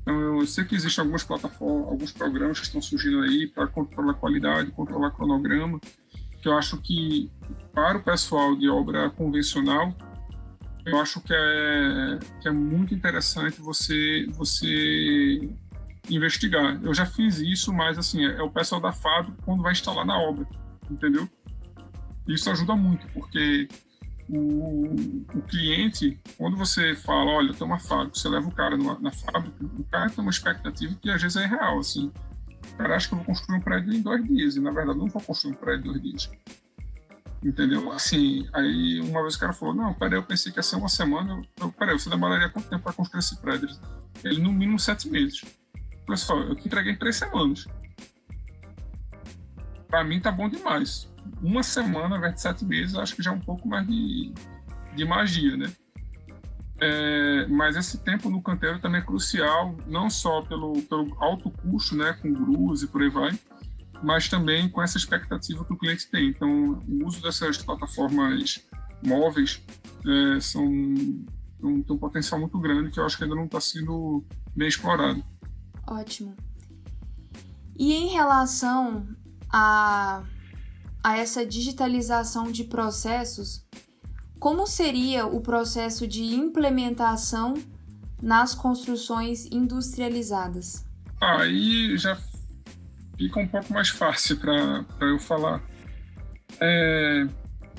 Então, 0.01 0.39
eu 0.39 0.47
sei 0.47 0.63
que 0.65 0.75
existem 0.75 1.01
algumas 1.01 1.23
plataformas, 1.23 1.87
alguns 1.87 2.11
programas 2.11 2.59
que 2.59 2.65
estão 2.65 2.81
surgindo 2.81 3.21
aí 3.21 3.47
para 3.47 3.67
controlar 3.67 4.15
qualidade, 4.15 4.71
controlar 4.71 5.11
cronograma, 5.11 5.79
que 6.41 6.47
eu 6.47 6.57
acho 6.57 6.77
que 6.77 7.31
para 7.73 7.97
o 7.97 8.03
pessoal 8.03 8.55
de 8.55 8.69
obra 8.69 9.09
convencional, 9.11 9.95
eu 10.85 10.99
acho 10.99 11.21
que 11.21 11.33
é, 11.33 12.19
que 12.41 12.47
é 12.47 12.51
muito 12.51 12.93
interessante 12.93 13.61
você, 13.61 14.25
você 14.31 15.49
investigar. 16.09 16.79
Eu 16.83 16.93
já 16.93 17.05
fiz 17.05 17.39
isso, 17.39 17.71
mas 17.73 17.97
assim, 17.97 18.25
é 18.25 18.41
o 18.41 18.49
pessoal 18.49 18.81
da 18.81 18.91
fábrica 18.91 19.37
quando 19.45 19.61
vai 19.61 19.73
instalar 19.73 20.05
na 20.05 20.17
obra, 20.17 20.47
entendeu? 20.89 21.29
Isso 22.29 22.49
ajuda 22.51 22.75
muito, 22.75 23.07
porque 23.07 23.67
o, 24.29 24.93
o 25.33 25.41
cliente, 25.47 26.19
quando 26.37 26.55
você 26.55 26.95
fala, 26.95 27.31
olha, 27.31 27.53
tem 27.55 27.65
uma 27.65 27.79
fábrica, 27.79 28.13
você 28.13 28.29
leva 28.29 28.47
o 28.47 28.51
cara 28.51 28.77
numa, 28.77 28.99
na 28.99 29.11
fábrica, 29.11 29.65
o 29.65 29.83
cara 29.85 30.11
tem 30.11 30.21
uma 30.23 30.29
expectativa 30.29 30.93
que 31.01 31.09
às 31.09 31.19
vezes 31.19 31.37
é 31.37 31.47
real, 31.47 31.79
assim. 31.79 32.11
O 32.71 32.77
cara 32.77 32.95
acha 32.95 33.07
que 33.07 33.15
eu 33.15 33.17
vou 33.17 33.25
construir 33.25 33.57
um 33.57 33.61
prédio 33.61 33.93
em 33.93 34.01
dois 34.01 34.23
dias, 34.23 34.55
e 34.55 34.59
na 34.59 34.69
verdade 34.69 34.99
não 34.99 35.07
vou 35.07 35.21
construir 35.23 35.53
um 35.53 35.57
prédio 35.57 35.89
em 35.89 35.91
dois 35.91 36.01
dias. 36.03 36.31
Entendeu? 37.43 37.91
Assim, 37.91 38.47
aí 38.53 39.01
uma 39.01 39.23
vez 39.23 39.33
o 39.33 39.39
cara 39.39 39.51
falou, 39.51 39.73
não, 39.73 39.91
peraí, 39.95 40.19
eu 40.19 40.23
pensei 40.23 40.51
que 40.51 40.59
ia 40.59 40.63
ser 40.63 40.75
uma 40.75 40.89
semana, 40.89 41.41
eu, 41.59 41.71
peraí, 41.71 41.97
você 41.97 42.11
demoraria 42.11 42.49
quanto 42.49 42.69
tempo 42.69 42.83
para 42.83 42.93
construir 42.93 43.21
esse 43.21 43.37
prédio? 43.37 43.69
Ele, 44.23 44.39
no 44.39 44.53
mínimo, 44.53 44.77
sete 44.77 45.09
meses. 45.09 45.43
Pessoal, 46.05 46.41
eu 46.41 46.55
te 46.55 46.67
entreguei 46.67 46.93
em 46.93 46.97
três 46.97 47.15
semanas. 47.15 47.65
Para 49.87 50.03
mim 50.03 50.19
tá 50.19 50.31
bom 50.31 50.47
demais 50.47 51.09
uma 51.41 51.63
semana, 51.63 52.15
ao 52.15 52.17
invés 52.17 52.35
de 52.35 52.41
sete 52.41 52.65
meses, 52.65 52.95
acho 52.95 53.15
que 53.15 53.23
já 53.23 53.31
é 53.31 53.33
um 53.33 53.39
pouco 53.39 53.67
mais 53.67 53.85
de, 53.87 54.33
de 54.95 55.05
magia, 55.05 55.57
né? 55.57 55.71
É, 56.81 57.45
mas 57.47 57.75
esse 57.75 57.97
tempo 57.97 58.29
no 58.29 58.41
canteiro 58.41 58.79
também 58.79 59.01
é 59.01 59.03
crucial, 59.03 59.75
não 59.85 60.09
só 60.09 60.41
pelo, 60.43 60.81
pelo 60.83 61.13
alto 61.21 61.51
custo, 61.51 61.95
né, 61.95 62.13
com 62.13 62.31
grus 62.31 62.83
e 62.83 62.87
por 62.87 63.01
aí 63.01 63.09
vai, 63.09 63.37
mas 64.01 64.29
também 64.29 64.69
com 64.69 64.81
essa 64.81 64.97
expectativa 64.97 65.65
que 65.65 65.73
o 65.73 65.77
cliente 65.77 66.09
tem. 66.09 66.29
Então, 66.29 66.81
o 66.87 67.05
uso 67.05 67.21
dessas 67.21 67.57
plataformas 67.57 68.65
móveis 69.05 69.61
é, 70.05 70.39
são 70.39 70.65
um, 70.65 71.25
tem 71.83 71.95
um 71.95 71.97
potencial 71.97 72.39
muito 72.39 72.57
grande 72.59 72.91
que 72.91 72.99
eu 72.99 73.05
acho 73.05 73.17
que 73.17 73.23
ainda 73.23 73.35
não 73.35 73.45
está 73.45 73.59
sendo 73.59 74.23
bem 74.55 74.67
explorado. 74.67 75.23
Ótimo. 75.85 76.35
E 77.77 77.93
em 77.93 78.07
relação 78.07 79.07
a 79.51 80.23
a 81.03 81.17
essa 81.17 81.45
digitalização 81.45 82.51
de 82.51 82.63
processos, 82.63 83.65
como 84.39 84.65
seria 84.65 85.25
o 85.25 85.41
processo 85.41 86.07
de 86.07 86.23
implementação 86.23 87.55
nas 88.21 88.53
construções 88.53 89.45
industrializadas? 89.51 90.85
Aí 91.21 91.97
já 91.97 92.17
fica 93.17 93.39
um 93.39 93.47
pouco 93.47 93.73
mais 93.73 93.89
fácil 93.89 94.37
para 94.37 94.85
eu 95.01 95.19
falar. 95.19 95.61
É, 96.59 97.27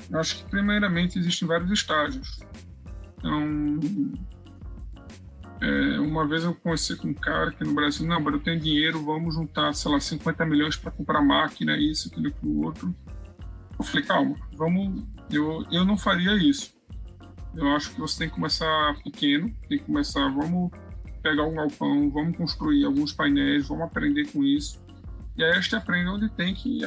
eu 0.09 0.19
acho 0.19 0.37
que, 0.37 0.49
primeiramente, 0.49 1.17
existem 1.17 1.47
vários 1.47 1.71
estágios. 1.71 2.39
Então, 3.17 3.79
é, 5.61 5.99
uma 5.99 6.27
vez 6.27 6.43
eu 6.43 6.55
conheci 6.55 6.95
com 6.95 7.09
um 7.09 7.13
cara 7.13 7.49
aqui 7.49 7.63
no 7.63 7.73
Brasil, 7.73 8.05
não, 8.07 8.19
mas 8.19 8.33
eu 8.33 8.39
tenho 8.39 8.59
dinheiro, 8.59 9.03
vamos 9.03 9.35
juntar, 9.35 9.73
sei 9.73 9.91
lá, 9.91 9.99
50 9.99 10.45
milhões 10.45 10.75
para 10.75 10.91
comprar 10.91 11.21
máquina, 11.21 11.77
isso, 11.77 12.07
aquilo, 12.07 12.27
aquilo 12.27 12.65
outro. 12.65 12.95
Eu 13.81 13.85
falei, 13.85 14.05
calma, 14.05 14.35
vamos. 14.53 15.03
Eu, 15.31 15.65
eu 15.71 15.83
não 15.83 15.97
faria 15.97 16.35
isso. 16.35 16.71
Eu 17.55 17.67
acho 17.75 17.91
que 17.91 17.99
você 17.99 18.19
tem 18.19 18.29
que 18.29 18.35
começar 18.35 18.95
pequeno, 19.03 19.51
tem 19.67 19.79
que 19.79 19.85
começar, 19.85 20.29
vamos 20.29 20.71
pegar 21.23 21.43
um 21.45 21.55
galpão, 21.55 22.09
vamos 22.11 22.37
construir 22.37 22.85
alguns 22.85 23.11
painéis, 23.11 23.67
vamos 23.67 23.83
aprender 23.83 24.31
com 24.31 24.43
isso. 24.43 24.79
E 25.35 25.43
aí 25.43 25.51
a 25.51 25.59
gente 25.59 25.75
aprende 25.75 26.09
onde 26.09 26.29
tem 26.29 26.53
que, 26.53 26.81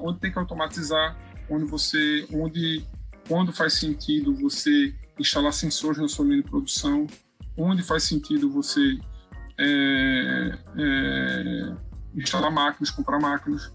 onde 0.00 0.20
tem 0.20 0.30
que 0.30 0.38
automatizar, 0.38 1.16
onde 1.48 1.64
você, 1.64 2.26
onde, 2.32 2.84
quando 3.26 3.50
faz 3.50 3.72
sentido 3.74 4.34
você 4.34 4.94
instalar 5.18 5.52
sensores 5.52 5.98
na 5.98 6.08
sua 6.08 6.26
linha 6.26 6.42
de 6.42 6.50
produção, 6.50 7.06
onde 7.56 7.82
faz 7.82 8.02
sentido 8.02 8.50
você 8.50 8.98
é, 9.58 10.58
é, 10.76 11.76
instalar 12.14 12.52
máquinas, 12.52 12.90
comprar 12.90 13.18
máquinas. 13.18 13.72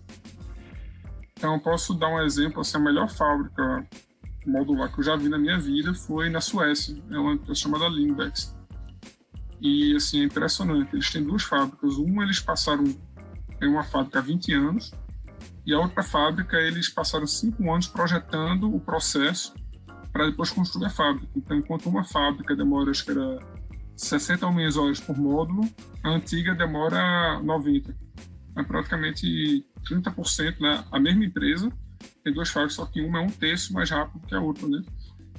Então, 1.40 1.54
eu 1.54 1.60
posso 1.62 1.94
dar 1.94 2.10
um 2.10 2.22
exemplo, 2.22 2.60
assim, 2.60 2.76
a 2.76 2.82
melhor 2.82 3.10
fábrica 3.10 3.88
modular 4.46 4.92
que 4.92 5.00
eu 5.00 5.04
já 5.06 5.16
vi 5.16 5.30
na 5.30 5.38
minha 5.38 5.58
vida 5.58 5.94
foi 5.94 6.30
na 6.30 6.42
Suécia, 6.42 7.02
é 7.50 7.56
chamada 7.56 7.88
Limbex. 7.88 8.54
E, 9.62 9.96
assim, 9.96 10.20
é 10.20 10.26
impressionante, 10.26 10.94
eles 10.94 11.10
têm 11.10 11.24
duas 11.24 11.44
fábricas, 11.44 11.96
uma 11.96 12.24
eles 12.24 12.42
passaram, 12.42 12.84
em 12.84 13.68
uma 13.70 13.84
fábrica 13.84 14.20
há 14.20 14.22
20 14.22 14.54
anos, 14.54 14.92
e 15.66 15.74
a 15.74 15.80
outra 15.80 16.04
fábrica 16.04 16.58
eles 16.58 16.90
passaram 16.90 17.26
cinco 17.26 17.72
anos 17.72 17.88
projetando 17.88 18.76
o 18.76 18.78
processo 18.78 19.54
para 20.12 20.26
depois 20.26 20.52
construir 20.52 20.88
a 20.88 20.90
fábrica. 20.90 21.32
Então, 21.38 21.56
enquanto 21.56 21.88
uma 21.88 22.04
fábrica 22.04 22.54
demora, 22.54 22.92
acho 22.92 23.06
que 23.06 23.12
era 23.12 23.40
60 23.96 24.46
ou 24.46 24.52
menos 24.52 24.76
horas 24.76 25.00
por 25.00 25.18
módulo, 25.18 25.62
a 26.04 26.10
antiga 26.10 26.54
demora 26.54 27.40
90. 27.42 27.96
É 28.56 28.64
praticamente 28.64 29.66
30%, 29.90 30.60
né? 30.60 30.84
A 30.92 31.00
mesma 31.00 31.26
empresa 31.26 31.72
tem 32.24 32.34
duas 32.34 32.50
fábricas, 32.50 32.76
só 32.76 32.86
que 32.86 33.02
uma 33.02 33.20
é 33.20 33.22
um 33.22 33.30
terço 33.30 33.74
mais 33.74 33.90
rápido 33.90 34.26
que 34.26 34.36
a 34.36 34.40
outra, 34.40 34.68
né? 34.68 34.82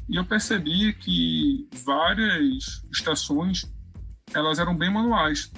E 0.09 0.17
eu 0.17 0.25
percebi 0.25 0.93
que 0.93 1.69
várias 1.85 2.85
estações 2.93 3.71
elas 4.35 4.59
eram 4.59 4.77
bem 4.77 4.93
manuais. 4.93 5.53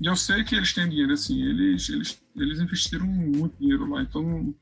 E 0.00 0.06
eu 0.06 0.14
sei 0.14 0.44
que 0.44 0.54
eles 0.54 0.72
têm 0.72 0.88
dinheiro, 0.88 1.12
assim, 1.12 1.42
eles, 1.42 1.88
eles, 1.88 2.22
eles 2.36 2.60
investiram 2.60 3.06
muito 3.06 3.58
dinheiro 3.58 3.90
lá, 3.90 4.02
então 4.02 4.54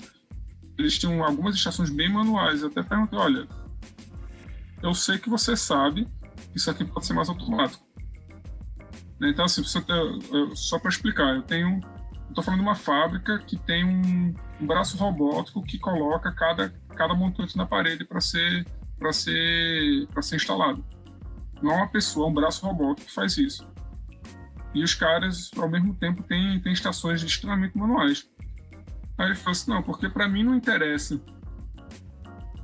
eles 0.79 0.99
tinham 0.99 1.23
algumas 1.23 1.55
estações 1.55 1.91
bem 1.91 2.11
manuais. 2.11 2.62
Eu 2.62 2.69
até 2.69 2.83
perguntei, 2.83 3.19
olha, 3.19 3.47
eu 4.83 4.95
sei 4.95 5.19
que 5.19 5.29
você 5.29 5.57
sabe 5.57 6.09
isso 6.55 6.71
aqui 6.71 6.85
pode 6.85 7.07
ser 7.07 7.12
mais 7.12 7.29
automático. 7.29 7.86
Então, 9.23 9.45
assim, 9.45 9.62
só 10.55 10.79
para 10.79 10.91
explicar, 10.91 11.35
eu 11.35 11.43
tenho 11.43 11.81
Estou 12.37 12.45
falando 12.45 12.61
de 12.61 12.67
uma 12.67 12.75
fábrica 12.75 13.39
que 13.39 13.57
tem 13.57 13.83
um, 13.83 14.35
um, 14.61 14.67
braço 14.67 14.99
robótico 14.99 15.62
que 15.62 15.79
coloca 15.79 16.31
cada, 16.33 16.69
cada 16.95 17.14
montante 17.14 17.57
na 17.57 17.64
parede 17.64 18.05
para 18.05 18.21
ser, 18.21 18.67
para 18.99 19.11
ser, 19.11 20.07
ser 20.21 20.37
instalado. 20.37 20.85
Não 21.62 21.73
é 21.73 21.77
uma 21.77 21.89
pessoa, 21.89 22.27
é 22.27 22.31
um 22.31 22.35
braço 22.35 22.67
robótico 22.67 23.07
que 23.07 23.14
faz 23.14 23.39
isso. 23.39 23.67
E 24.75 24.85
os 24.85 24.95
caras, 24.95 25.51
ao 25.57 25.67
mesmo 25.67 25.95
tempo, 25.95 26.23
têm, 26.25 26.61
têm 26.61 26.75
estações 26.75 27.23
extremamente 27.23 27.79
manuais. 27.79 28.29
Aí 29.17 29.29
ele 29.29 29.35
falou 29.35 29.53
assim: 29.53 29.71
não, 29.71 29.83
porque 29.83 30.07
para 30.07 30.29
mim 30.29 30.43
não 30.43 30.55
interessa 30.55 31.19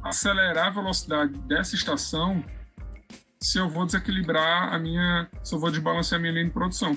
acelerar 0.03 0.67
a 0.67 0.71
velocidade 0.71 1.33
dessa 1.49 1.75
estação 1.75 2.45
se 3.43 3.59
eu 3.59 3.69
vou 3.69 3.85
desequilibrar 3.85 4.73
a 4.73 4.79
minha, 4.79 5.29
se 5.43 5.55
eu 5.55 5.59
vou 5.59 5.71
desbalancear 5.71 6.19
a 6.19 6.23
minha 6.23 6.33
linha 6.33 6.47
de 6.47 6.53
produção 6.53 6.97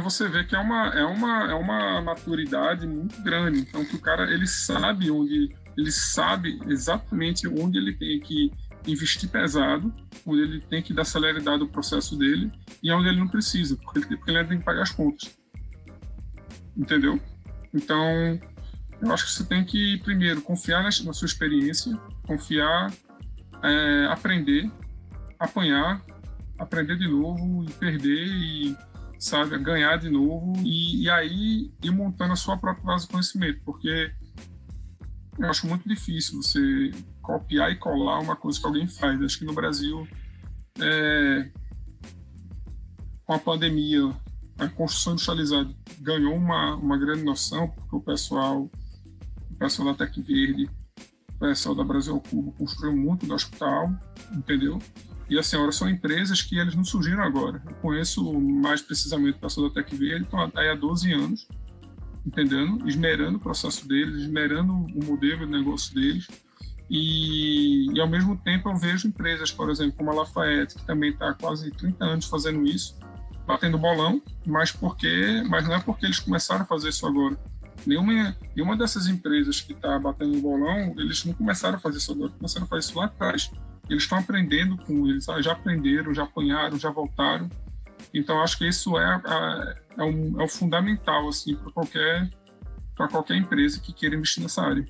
você 0.00 0.28
vê 0.28 0.44
que 0.44 0.54
é 0.54 0.58
uma, 0.58 0.88
é 0.88 1.04
uma, 1.04 1.50
é 1.50 1.54
uma 1.54 2.00
maturidade 2.00 2.86
muito 2.86 3.20
grande. 3.22 3.60
Então, 3.60 3.84
que 3.84 3.96
o 3.96 4.00
cara 4.00 4.32
ele 4.32 4.46
sabe 4.46 5.10
onde, 5.10 5.54
ele 5.76 5.90
sabe 5.90 6.60
exatamente 6.66 7.46
onde 7.46 7.78
ele 7.78 7.92
tem 7.94 8.20
que 8.20 8.50
investir 8.86 9.28
pesado, 9.28 9.92
onde 10.24 10.42
ele 10.42 10.60
tem 10.60 10.82
que 10.82 10.94
dar 10.94 11.04
celeridade 11.04 11.62
ao 11.62 11.68
processo 11.68 12.16
dele, 12.16 12.50
e 12.82 12.90
onde 12.90 13.08
ele 13.08 13.18
não 13.18 13.28
precisa, 13.28 13.76
porque 13.76 13.98
ele, 13.98 14.16
porque 14.16 14.30
ele 14.30 14.44
tem 14.44 14.58
que 14.58 14.64
pagar 14.64 14.82
as 14.82 14.90
contas. 14.90 15.36
Entendeu? 16.76 17.20
Então, 17.74 18.40
eu 19.00 19.12
acho 19.12 19.26
que 19.26 19.32
você 19.32 19.44
tem 19.44 19.64
que, 19.64 19.98
primeiro, 19.98 20.40
confiar 20.40 20.82
na, 20.82 20.88
na 21.04 21.12
sua 21.12 21.26
experiência, 21.26 21.96
confiar, 22.26 22.92
é, 23.62 24.06
aprender, 24.06 24.70
apanhar, 25.38 26.04
aprender 26.58 26.96
de 26.96 27.08
novo 27.08 27.64
e 27.64 27.72
perder 27.72 28.26
e 28.26 28.76
sabe 29.18 29.56
ganhar 29.58 29.96
de 29.98 30.10
novo 30.10 30.54
e, 30.64 31.04
e 31.04 31.10
aí 31.10 31.72
ir 31.82 31.90
montando 31.90 32.32
a 32.32 32.36
sua 32.36 32.56
própria 32.56 32.84
base 32.84 33.06
de 33.06 33.12
conhecimento, 33.12 33.60
porque 33.64 34.12
eu 35.38 35.48
acho 35.48 35.66
muito 35.66 35.88
difícil 35.88 36.42
você 36.42 36.90
copiar 37.22 37.70
e 37.70 37.76
colar 37.76 38.20
uma 38.20 38.36
coisa 38.36 38.60
que 38.60 38.66
alguém 38.66 38.88
faz. 38.88 39.22
Acho 39.22 39.38
que 39.38 39.44
no 39.44 39.54
Brasil, 39.54 40.06
é, 40.80 41.50
com 43.24 43.32
a 43.32 43.38
pandemia, 43.38 44.12
a 44.58 44.68
construção 44.68 45.14
industrializada 45.14 45.74
ganhou 46.00 46.34
uma, 46.34 46.74
uma 46.74 46.98
grande 46.98 47.22
noção, 47.22 47.68
porque 47.68 47.96
o 47.96 48.00
pessoal, 48.00 48.70
o 49.50 49.54
pessoal 49.56 49.92
da 49.92 50.04
Tec 50.04 50.20
Verde, 50.20 50.68
o 51.42 51.74
da 51.74 51.84
Brasil 51.84 52.20
Cubo 52.20 52.52
construiu 52.52 52.96
muito 52.96 53.26
do 53.26 53.34
hospital, 53.34 53.92
entendeu? 54.32 54.78
E 55.28 55.38
assim, 55.38 55.56
agora 55.56 55.72
são 55.72 55.88
empresas 55.88 56.42
que 56.42 56.58
eles 56.58 56.74
não 56.74 56.84
surgiram 56.84 57.22
agora. 57.22 57.62
Eu 57.66 57.74
conheço 57.76 58.32
mais 58.38 58.82
precisamente 58.82 59.36
o 59.36 59.40
pessoal 59.40 59.68
da 59.68 59.74
Tec 59.74 59.94
Verde, 59.94 60.24
estão 60.24 60.50
aí 60.54 60.68
há 60.68 60.74
12 60.74 61.12
anos, 61.12 61.48
entendendo? 62.26 62.86
Esmerando 62.88 63.38
o 63.38 63.40
processo 63.40 63.88
deles, 63.88 64.22
esmerando 64.22 64.72
o 64.72 65.04
modelo 65.04 65.46
de 65.46 65.52
negócio 65.52 65.94
deles. 65.94 66.28
E, 66.90 67.90
e, 67.90 68.00
ao 68.00 68.06
mesmo 68.06 68.36
tempo 68.36 68.68
eu 68.68 68.76
vejo 68.76 69.08
empresas, 69.08 69.50
por 69.50 69.70
exemplo, 69.70 69.94
como 69.96 70.10
a 70.10 70.14
Lafayette, 70.14 70.74
que 70.74 70.84
também 70.84 71.10
está 71.10 71.30
há 71.30 71.34
quase 71.34 71.70
30 71.70 72.04
anos 72.04 72.26
fazendo 72.26 72.66
isso, 72.66 72.98
batendo 73.46 73.78
bolão, 73.78 74.20
mas 74.44 74.70
porque, 74.70 75.42
mas 75.48 75.66
não 75.66 75.74
é 75.74 75.80
porque 75.80 76.04
eles 76.04 76.20
começaram 76.20 76.62
a 76.62 76.66
fazer 76.66 76.90
isso 76.90 77.06
agora. 77.06 77.38
Nenhuma, 77.86 78.36
nenhuma 78.54 78.76
dessas 78.76 79.06
empresas 79.08 79.60
que 79.60 79.72
está 79.72 79.98
batendo 79.98 80.40
bolão, 80.40 80.94
eles 80.98 81.24
não 81.24 81.32
começaram 81.32 81.76
a 81.76 81.80
fazer 81.80 81.98
isso 81.98 82.12
agora, 82.12 82.30
começaram 82.30 82.66
a 82.66 82.68
fazer 82.68 82.88
isso 82.88 82.98
lá 82.98 83.06
atrás. 83.06 83.50
Eles 83.88 84.04
estão 84.04 84.18
aprendendo 84.18 84.76
com 84.78 85.06
eles, 85.06 85.26
já 85.40 85.52
aprenderam, 85.52 86.14
já 86.14 86.22
apanharam, 86.22 86.78
já 86.78 86.90
voltaram. 86.90 87.50
Então 88.14 88.40
acho 88.42 88.58
que 88.58 88.68
isso 88.68 88.96
é, 88.98 89.22
é, 89.26 90.02
é, 90.02 90.04
um, 90.04 90.40
é 90.40 90.44
o 90.44 90.48
fundamental 90.48 91.28
assim 91.28 91.56
para 91.56 91.70
qualquer 91.72 92.30
qualquer 93.10 93.36
empresa 93.36 93.80
que 93.80 93.92
queira 93.92 94.14
investir 94.14 94.42
nessa 94.42 94.62
área. 94.62 94.86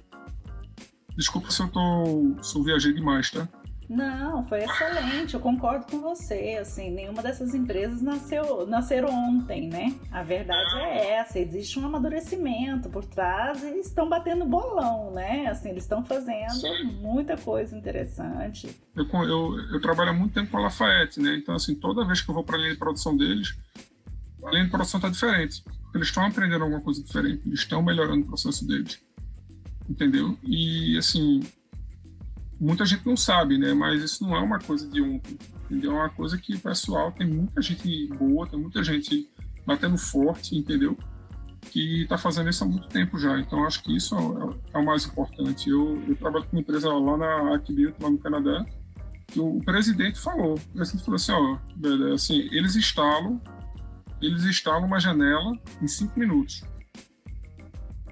Desculpa 1.17 1.51
se 1.51 1.63
eu 1.63 1.69
tô 1.69 2.37
se 2.43 2.57
eu 2.57 2.63
viajei 2.63 2.93
demais, 2.93 3.31
tá? 3.31 3.49
Não, 3.93 4.47
foi 4.47 4.65
excelente. 4.65 5.35
Eu 5.35 5.41
concordo 5.41 5.85
com 5.85 6.01
você. 6.01 6.57
Assim, 6.59 6.91
nenhuma 6.91 7.23
dessas 7.23 7.55
empresas 7.55 8.01
nasceu, 8.01 8.67
nasceram 8.67 9.11
ontem, 9.11 9.69
né? 9.69 9.95
A 10.11 10.23
verdade 10.23 10.75
é 10.77 11.11
essa. 11.17 11.39
Existe 11.39 11.79
um 11.79 11.85
amadurecimento 11.85 12.89
por 12.89 13.05
trás 13.05 13.63
e 13.63 13.81
estão 13.81 14.09
batendo 14.09 14.47
bolão, 14.47 15.11
né? 15.11 15.47
Assim, 15.47 15.69
eles 15.69 15.83
estão 15.83 16.03
fazendo 16.03 16.53
Sim. 16.53 16.85
muita 17.03 17.37
coisa 17.37 17.77
interessante. 17.77 18.75
Eu, 18.97 19.05
eu, 19.25 19.59
eu, 19.75 19.81
trabalho 19.81 20.11
há 20.11 20.15
muito 20.15 20.33
tempo 20.33 20.51
com 20.51 20.57
a 20.57 20.63
Lafayette, 20.63 21.21
né? 21.21 21.37
Então, 21.37 21.55
assim, 21.55 21.75
toda 21.75 22.07
vez 22.07 22.23
que 22.23 22.31
eu 22.31 22.35
vou 22.35 22.45
para 22.45 22.57
a 22.57 22.61
linha 22.61 22.73
de 22.73 22.79
produção 22.79 23.15
deles, 23.15 23.55
a 24.43 24.51
linha 24.51 24.65
de 24.65 24.71
produção 24.71 24.99
está 24.99 25.11
diferente. 25.11 25.63
Eles 25.95 26.09
estão 26.09 26.25
aprendendo 26.25 26.65
alguma 26.65 26.81
coisa 26.81 27.03
diferente. 27.03 27.43
Eles 27.45 27.61
estão 27.61 27.83
melhorando 27.83 28.23
o 28.23 28.27
processo 28.27 28.67
deles. 28.67 29.03
Entendeu? 29.87 30.39
E, 30.43 30.97
assim, 30.97 31.43
muita 32.63 32.87
gente 32.87 33.05
não 33.05 33.17
sabe, 33.17 33.59
né? 33.59 33.75
Mas 33.75 34.03
isso 34.03 34.23
não 34.23 34.37
é 34.37 34.41
uma 34.41 34.61
coisa 34.61 34.89
de 34.89 35.03
ontem. 35.03 35.37
Entendeu? 35.65 35.93
É 35.93 35.95
uma 35.95 36.11
coisa 36.11 36.39
que 36.39 36.55
o 36.55 36.61
pessoal 36.61 37.11
tem 37.11 37.27
muita 37.27 37.61
gente 37.61 38.07
boa, 38.17 38.47
tem 38.47 38.59
muita 38.59 38.85
gente 38.85 39.29
batendo 39.67 39.99
forte, 39.99 40.57
entendeu? 40.57 40.97
Que 41.61 42.03
está 42.03 42.17
fazendo 42.17 42.49
isso 42.49 42.63
há 42.63 42.67
muito 42.67 42.89
tempo 42.89 43.19
já. 43.19 43.39
Então 43.41 43.67
acho 43.67 43.83
que 43.83 43.97
isso 43.97 44.15
é, 44.15 44.77
é 44.77 44.79
o 44.79 44.85
mais 44.85 45.05
importante. 45.05 45.69
Eu, 45.69 46.01
eu, 46.07 46.15
trabalho 46.15 46.45
com 46.45 46.57
uma 46.57 46.61
empresa 46.61 46.93
lá 46.93 47.17
na 47.17 47.55
Acbuilt, 47.55 47.97
lá 48.01 48.11
no 48.11 48.19
Canadá, 48.19 48.65
que 49.27 49.41
o, 49.41 49.57
o, 49.57 49.65
presidente 49.65 50.21
falou. 50.21 50.55
O 50.55 50.75
presidente 50.75 51.05
falou 51.05 51.17
assim, 51.17 51.33
ó, 51.33 51.59
velho, 51.77 52.13
assim, 52.13 52.49
eles 52.53 52.77
instalam, 52.77 53.41
eles 54.21 54.45
instalam 54.45 54.87
uma 54.87 55.01
janela 55.01 55.53
em 55.81 55.89
cinco 55.89 56.19
minutos. 56.19 56.63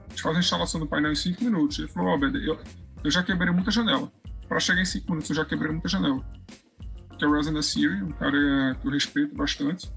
Eles 0.09 0.21
fazem 0.21 0.39
a 0.39 0.41
instalação 0.41 0.81
do 0.81 0.89
painel 0.89 1.13
em 1.13 1.17
cinco 1.17 1.45
minutos. 1.45 1.79
Ele 1.79 1.89
falou, 1.89 2.11
ó, 2.11 2.19
oh, 2.19 2.37
eu, 2.37 2.59
eu 3.05 3.11
já 3.13 3.23
quebrei 3.23 3.53
muita 3.53 3.71
janela 3.71 4.11
para 4.51 4.59
chegar 4.59 4.83
em 4.83 4.85
5 4.85 5.09
minutos 5.09 5.31
eu 5.31 5.37
já 5.37 5.45
quebrei 5.45 5.71
muita 5.71 5.89
janela. 5.89 6.25
Que 7.17 7.25
é 7.25 7.29
o 7.29 7.33
Resident 7.33 7.63
Siri, 7.63 8.03
um 8.03 8.11
cara 8.11 8.75
que 8.75 8.87
eu 8.87 8.91
respeito 8.91 9.33
bastante. 9.33 9.89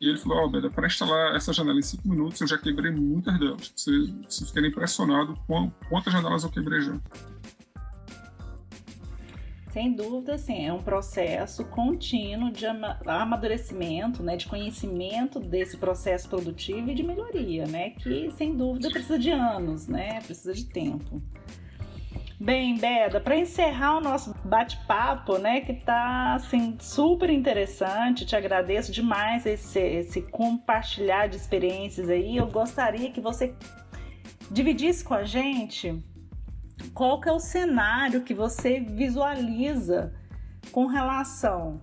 E 0.00 0.08
ele 0.08 0.18
falou: 0.18 0.38
Ó, 0.38 0.46
oh, 0.46 0.70
para 0.70 0.88
instalar 0.88 1.36
essa 1.36 1.52
janela 1.52 1.78
em 1.78 1.82
5 1.82 2.08
minutos 2.08 2.40
eu 2.40 2.48
já 2.48 2.58
quebrei 2.58 2.90
muitas 2.90 3.38
delas. 3.38 3.72
Você, 3.76 3.92
você 4.28 4.46
ficaria 4.46 4.68
impressionado 4.68 5.38
com 5.46 5.70
quantas 5.88 6.12
janelas 6.12 6.42
eu 6.42 6.50
quebrei 6.50 6.80
já. 6.80 6.98
Sem 9.70 9.94
dúvida, 9.94 10.38
sim, 10.38 10.66
é 10.66 10.72
um 10.72 10.82
processo 10.82 11.64
contínuo 11.64 12.50
de 12.50 12.64
amadurecimento, 12.66 14.22
né, 14.22 14.36
de 14.36 14.46
conhecimento 14.46 15.40
desse 15.40 15.76
processo 15.76 16.28
produtivo 16.28 16.90
e 16.90 16.94
de 16.94 17.02
melhoria, 17.02 17.66
né, 17.66 17.90
que 17.90 18.30
sem 18.32 18.56
dúvida 18.56 18.88
precisa 18.88 19.18
de 19.18 19.30
anos, 19.30 19.88
né, 19.88 20.20
precisa 20.20 20.52
de 20.52 20.66
tempo. 20.66 21.20
Bem, 22.40 22.76
Beda, 22.76 23.20
para 23.20 23.36
encerrar 23.36 23.98
o 23.98 24.00
nosso 24.00 24.34
bate-papo, 24.44 25.38
né, 25.38 25.60
que 25.60 25.72
tá 25.72 26.34
assim 26.34 26.76
super 26.80 27.30
interessante, 27.30 28.26
te 28.26 28.34
agradeço 28.34 28.90
demais 28.90 29.46
esse, 29.46 29.78
esse 29.78 30.20
compartilhar 30.20 31.28
de 31.28 31.36
experiências 31.36 32.08
aí. 32.08 32.36
Eu 32.36 32.48
gostaria 32.48 33.12
que 33.12 33.20
você 33.20 33.54
dividisse 34.50 35.04
com 35.04 35.14
a 35.14 35.24
gente 35.24 36.02
qual 36.92 37.20
que 37.20 37.28
é 37.28 37.32
o 37.32 37.38
cenário 37.38 38.22
que 38.22 38.34
você 38.34 38.80
visualiza 38.80 40.12
com 40.72 40.86
relação 40.86 41.80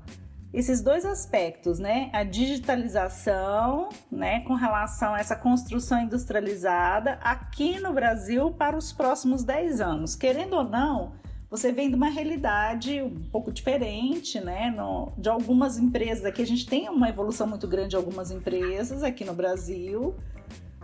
esses 0.54 0.82
dois 0.82 1.06
aspectos, 1.06 1.80
né? 1.80 2.10
A 2.14 2.24
digitalização, 2.24 3.90
né, 4.12 4.42
com 4.42 4.54
relação 4.54 5.14
a 5.14 5.20
essa 5.20 5.36
construção 5.36 6.02
industrializada 6.02 7.14
aqui 7.22 7.80
no 7.80 7.94
Brasil 7.94 8.52
para 8.52 8.78
os 8.78 8.92
próximos 8.92 9.44
10 9.44 9.80
anos. 9.80 10.16
Querendo 10.16 10.58
ou 10.58 10.64
não, 10.64 11.14
você 11.50 11.72
vem 11.72 11.90
de 11.90 11.96
uma 11.96 12.10
realidade 12.10 13.02
um 13.02 13.24
pouco 13.32 13.52
diferente, 13.52 14.40
né? 14.40 14.72
No, 14.72 15.14
de 15.18 15.30
algumas 15.30 15.78
empresas 15.78 16.26
aqui, 16.26 16.42
a 16.42 16.48
gente 16.48 16.66
tem 16.66 16.90
uma 16.90 17.10
evolução 17.10 17.48
muito 17.48 17.68
grande 17.68 17.90
de 17.90 17.96
algumas 17.96 18.30
empresas 18.30 19.04
aqui 19.04 19.24
no 19.24 19.34
Brasil, 19.34 20.16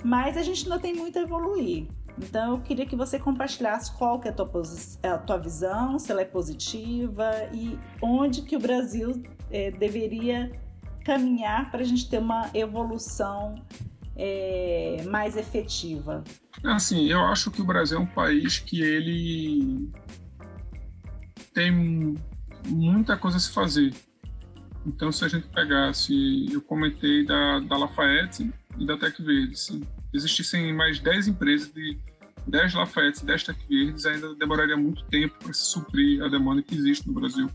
mas 0.03 0.37
a 0.37 0.43
gente 0.43 0.63
ainda 0.63 0.79
tem 0.79 0.93
muito 0.93 1.19
a 1.19 1.21
evoluir. 1.21 1.87
Então 2.17 2.55
eu 2.55 2.61
queria 2.61 2.85
que 2.85 2.95
você 2.95 3.19
compartilhasse 3.19 3.91
qual 3.95 4.19
que 4.19 4.27
é 4.27 4.31
a 4.31 4.33
tua, 4.33 4.49
a 5.03 5.17
tua 5.17 5.37
visão, 5.37 5.99
se 5.99 6.11
ela 6.11 6.21
é 6.21 6.25
positiva 6.25 7.31
e 7.53 7.77
onde 8.01 8.41
que 8.41 8.55
o 8.55 8.59
Brasil 8.59 9.21
é, 9.51 9.71
deveria 9.71 10.51
caminhar 11.03 11.71
para 11.71 11.81
a 11.81 11.85
gente 11.85 12.09
ter 12.09 12.19
uma 12.19 12.49
evolução 12.53 13.55
é, 14.15 15.03
mais 15.09 15.37
efetiva? 15.37 16.23
Assim, 16.63 17.07
eu 17.07 17.21
acho 17.21 17.51
que 17.51 17.61
o 17.61 17.65
Brasil 17.65 17.97
é 17.97 18.01
um 18.01 18.05
país 18.05 18.59
que 18.59 18.81
ele 18.81 19.89
tem 21.53 22.15
muita 22.67 23.15
coisa 23.15 23.37
a 23.37 23.39
se 23.39 23.51
fazer. 23.51 23.93
Então, 24.85 25.11
se 25.11 25.23
a 25.23 25.27
gente 25.27 25.47
pegasse, 25.47 26.47
eu 26.51 26.61
comentei 26.61 27.25
da, 27.25 27.59
da 27.59 27.77
Lafayette 27.77 28.51
e 28.77 28.85
da 28.85 28.97
Tec 28.97 29.19
Verde, 29.21 29.57
se 29.57 29.81
existissem 30.13 30.73
mais 30.73 30.99
10 30.99 31.27
empresas 31.27 31.71
de 31.73 31.97
10 32.47 32.73
Lafayette, 32.75 33.25
10 33.25 33.43
Tec 33.43 33.57
Verdes, 33.69 34.05
ainda 34.05 34.33
demoraria 34.35 34.77
muito 34.77 35.03
tempo 35.05 35.35
para 35.39 35.53
se 35.53 35.65
suprir 35.65 36.23
a 36.23 36.27
demanda 36.29 36.61
que 36.61 36.75
existe 36.75 37.07
no 37.07 37.13
Brasil 37.13 37.49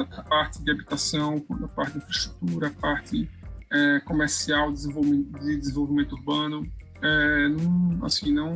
a 0.00 0.22
parte 0.22 0.62
de 0.62 0.70
habitação, 0.70 1.44
a 1.50 1.68
parte 1.68 1.92
de 1.92 1.98
infraestrutura, 1.98 2.68
a 2.68 2.70
parte 2.70 3.30
é, 3.72 4.00
comercial, 4.00 4.72
desenvolvimento, 4.72 5.38
de 5.40 5.56
desenvolvimento 5.56 6.12
urbano. 6.14 6.70
É, 7.02 7.48
não, 7.48 8.04
assim, 8.04 8.32
não 8.32 8.54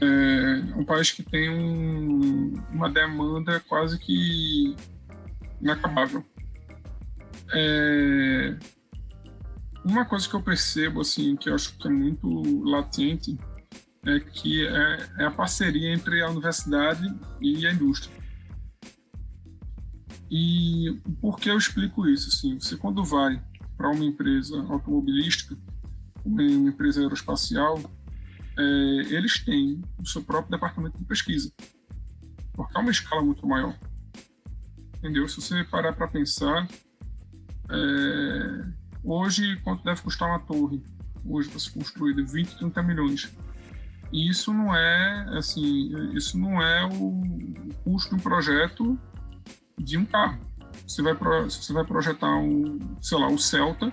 é 0.00 0.76
um 0.76 0.84
país 0.84 1.10
que 1.10 1.22
tem 1.22 1.50
um, 1.50 2.54
uma 2.72 2.88
demanda 2.88 3.60
quase 3.60 3.98
que 3.98 4.74
inacabável. 5.60 6.24
É, 7.52 8.56
uma 9.84 10.04
coisa 10.04 10.28
que 10.28 10.34
eu 10.34 10.42
percebo, 10.42 11.00
assim, 11.00 11.36
que 11.36 11.50
eu 11.50 11.54
acho 11.54 11.76
que 11.76 11.86
é 11.86 11.90
muito 11.90 12.28
latente, 12.64 13.38
é 14.06 14.20
que 14.20 14.66
é, 14.66 14.98
é 15.18 15.24
a 15.26 15.30
parceria 15.30 15.92
entre 15.92 16.22
a 16.22 16.30
universidade 16.30 17.04
e 17.40 17.66
a 17.66 17.72
indústria. 17.72 18.19
E 20.30 20.96
por 21.20 21.38
que 21.38 21.50
eu 21.50 21.58
explico 21.58 22.06
isso? 22.08 22.28
Assim, 22.28 22.58
você 22.58 22.76
quando 22.76 23.04
vai 23.04 23.42
para 23.76 23.90
uma 23.90 24.04
empresa 24.04 24.60
automobilística, 24.68 25.58
uma 26.24 26.42
empresa 26.42 27.00
aeroespacial, 27.00 27.80
é, 28.56 28.62
eles 29.14 29.44
têm 29.44 29.82
o 29.98 30.06
seu 30.06 30.22
próprio 30.22 30.52
departamento 30.52 30.98
de 30.98 31.04
pesquisa. 31.04 31.52
porque 32.52 32.76
é 32.76 32.80
uma 32.80 32.90
escala 32.90 33.22
muito 33.22 33.44
maior. 33.46 33.76
Entendeu? 34.98 35.26
Se 35.26 35.40
você 35.40 35.64
parar 35.64 35.94
para 35.94 36.06
pensar, 36.06 36.68
é, 37.70 38.64
hoje 39.02 39.56
quanto 39.64 39.82
deve 39.82 40.02
custar 40.02 40.28
uma 40.28 40.40
torre? 40.40 40.82
Hoje 41.24 41.48
para 41.48 41.58
ser 41.58 41.70
construída 41.72 42.22
20, 42.22 42.58
30 42.58 42.82
milhões. 42.82 43.34
E 44.12 44.28
isso 44.28 44.52
não 44.52 44.74
é 44.74 45.38
assim, 45.38 45.92
isso 46.14 46.38
não 46.38 46.60
é 46.62 46.84
o 46.84 47.22
custo 47.82 48.10
de 48.10 48.20
um 48.20 48.22
projeto 48.22 48.98
de 49.82 49.96
um 49.96 50.04
carro. 50.04 50.38
Você 50.86 51.02
vai, 51.02 51.14
você 51.14 51.72
vai 51.72 51.84
projetar 51.84 52.36
um, 52.36 52.78
sei 53.00 53.18
lá, 53.18 53.28
um 53.28 53.38
Celta, 53.38 53.92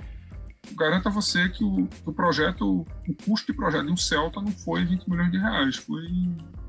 garanta 0.74 1.10
você 1.10 1.48
que 1.50 1.64
o, 1.64 1.88
o, 2.06 2.14
projeto, 2.14 2.86
o 3.08 3.16
custo 3.26 3.52
de 3.52 3.58
projeto 3.58 3.86
de 3.86 3.92
um 3.92 3.98
Celta 3.98 4.42
não 4.42 4.52
foi 4.52 4.86
20 4.86 5.10
milhões 5.10 5.32
de 5.32 5.38
reais, 5.38 5.76
foi 5.78 6.04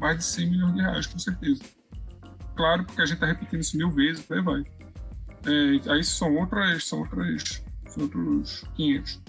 mais 0.01 0.19
de 0.19 0.25
100 0.25 0.51
milhões 0.51 0.75
de 0.75 0.81
reais, 0.81 1.07
com 1.07 1.19
certeza. 1.19 1.63
Claro, 2.57 2.85
porque 2.85 3.01
a 3.01 3.07
gente 3.07 3.15
está 3.15 3.27
repetindo 3.27 3.61
isso 3.61 3.77
mil 3.77 3.91
vezes, 3.91 4.31
aí 4.31 4.43
vai. 4.43 4.65
É, 5.47 5.93
aí 5.93 6.03
são 6.03 6.35
outras, 6.37 6.85
são 6.85 7.01
outras, 7.01 7.65
são 7.87 8.03
outros 8.05 8.65
500. 8.75 9.23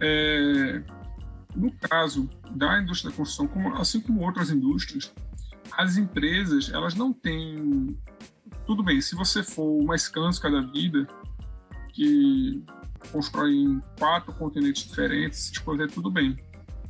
É, 0.00 0.82
no 1.54 1.72
caso 1.72 2.28
da 2.50 2.80
indústria 2.80 3.10
da 3.10 3.16
construção, 3.16 3.76
assim 3.76 4.00
como 4.00 4.22
outras 4.22 4.50
indústrias, 4.50 5.12
as 5.72 5.96
empresas 5.96 6.70
elas 6.72 6.94
não 6.94 7.12
têm 7.12 7.96
tudo 8.68 8.82
bem, 8.82 9.00
se 9.00 9.14
você 9.14 9.42
for 9.42 9.80
uma 9.80 9.96
Skanska 9.96 10.50
da 10.50 10.60
vida, 10.60 11.08
que 11.90 12.62
constrói 13.10 13.54
em 13.54 13.82
quatro 13.98 14.30
continentes 14.34 14.86
diferentes, 14.86 15.46
essas 15.46 15.56
coisas 15.56 15.90
tudo 15.90 16.10
bem. 16.10 16.36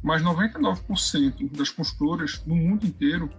Mas 0.02 0.20
99% 0.20 1.56
das 1.56 1.70
construtoras 1.70 2.44
no 2.44 2.56
mundo 2.56 2.84
inteiro, 2.84 3.30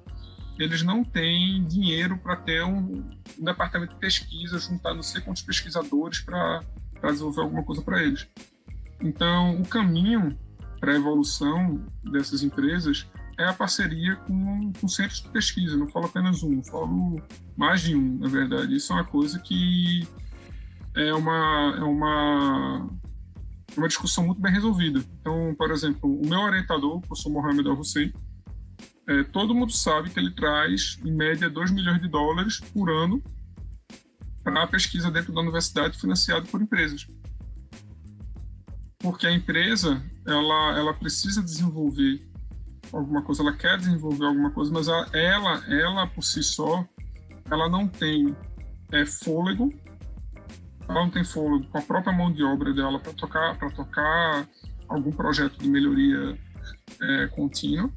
eles 0.57 0.83
não 0.83 1.03
têm 1.03 1.65
dinheiro 1.65 2.17
para 2.17 2.37
ter 2.37 2.63
um, 2.63 3.03
um, 3.37 3.43
departamento 3.43 3.95
de 3.95 3.99
pesquisa, 3.99 4.57
juntar 4.57 4.93
não 4.93 5.03
sei 5.03 5.19
quantos 5.19 5.41
pesquisadores 5.41 6.21
para 6.21 6.63
desenvolver 7.11 7.41
alguma 7.41 7.63
coisa 7.63 7.81
para 7.81 8.01
eles. 8.01 8.25
Então, 9.01 9.59
o 9.59 9.67
caminho 9.67 10.39
para 10.79 10.93
a 10.93 10.95
evolução 10.95 11.85
dessas 12.09 12.41
empresas 12.41 13.05
é 13.39 13.45
a 13.45 13.53
parceria 13.53 14.17
com, 14.17 14.73
com 14.73 14.87
centros 14.87 15.21
de 15.21 15.29
pesquisa. 15.29 15.77
Não 15.77 15.87
falo 15.87 16.05
apenas 16.05 16.43
um, 16.43 16.61
falo 16.61 17.21
mais 17.55 17.81
de 17.81 17.95
um, 17.95 18.17
na 18.19 18.27
verdade. 18.27 18.75
Isso 18.75 18.91
é 18.91 18.97
uma 18.97 19.05
coisa 19.05 19.39
que 19.39 20.05
é 20.93 21.13
uma, 21.13 21.75
é 21.77 21.83
uma, 21.83 22.89
uma 23.77 23.87
discussão 23.87 24.25
muito 24.25 24.41
bem 24.41 24.51
resolvida. 24.51 25.01
Então, 25.21 25.55
por 25.57 25.71
exemplo, 25.71 26.21
o 26.21 26.27
meu 26.27 26.41
orientador, 26.41 26.97
o 26.97 27.01
professor 27.01 27.29
Mohamed 27.29 27.67
Al-Hussein, 27.67 28.13
é, 29.07 29.23
todo 29.23 29.55
mundo 29.55 29.71
sabe 29.71 30.09
que 30.09 30.19
ele 30.19 30.31
traz, 30.31 30.99
em 31.05 31.11
média, 31.11 31.49
2 31.49 31.71
milhões 31.71 32.01
de 32.01 32.09
dólares 32.09 32.59
por 32.73 32.89
ano 32.91 33.23
para 34.43 34.63
a 34.63 34.67
pesquisa 34.67 35.09
dentro 35.09 35.31
da 35.31 35.39
universidade 35.39 35.97
financiada 35.97 36.45
por 36.45 36.61
empresas. 36.61 37.07
Porque 38.99 39.25
a 39.25 39.31
empresa 39.31 40.03
ela, 40.25 40.77
ela 40.77 40.93
precisa 40.93 41.41
desenvolver 41.41 42.28
alguma 42.91 43.21
coisa, 43.21 43.41
ela 43.41 43.53
quer 43.53 43.77
desenvolver 43.77 44.25
alguma 44.25 44.51
coisa, 44.51 44.71
mas 44.71 44.87
ela, 44.87 45.07
ela, 45.13 45.63
ela 45.73 46.07
por 46.07 46.23
si 46.23 46.43
só, 46.43 46.85
ela 47.49 47.69
não 47.69 47.87
tem 47.87 48.35
é, 48.91 49.05
fôlego, 49.05 49.73
ela 50.87 51.01
não 51.01 51.09
tem 51.09 51.23
fôlego 51.23 51.67
com 51.67 51.77
a 51.77 51.81
própria 51.81 52.13
mão 52.13 52.31
de 52.31 52.43
obra 52.43 52.73
dela 52.73 52.99
para 52.99 53.13
tocar, 53.13 53.57
para 53.57 53.69
tocar 53.71 54.47
algum 54.87 55.11
projeto 55.11 55.57
de 55.57 55.69
melhoria 55.69 56.37
é, 57.01 57.27
contínua, 57.27 57.89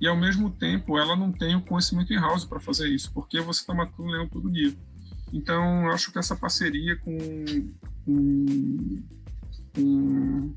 e 0.00 0.06
ao 0.06 0.16
mesmo 0.16 0.50
tempo 0.50 0.98
ela 0.98 1.16
não 1.16 1.32
tem 1.32 1.56
o 1.56 1.62
conhecimento 1.62 2.12
in-house 2.12 2.44
para 2.44 2.60
fazer 2.60 2.88
isso, 2.88 3.12
porque 3.12 3.40
você 3.40 3.60
está 3.60 3.74
matando 3.74 4.08
leão 4.08 4.28
todo 4.28 4.50
dia. 4.50 4.74
Então, 5.32 5.90
acho 5.90 6.10
que 6.10 6.18
essa 6.18 6.34
parceria 6.34 6.96
com, 6.96 7.18
com, 8.04 9.02
com 9.74 10.54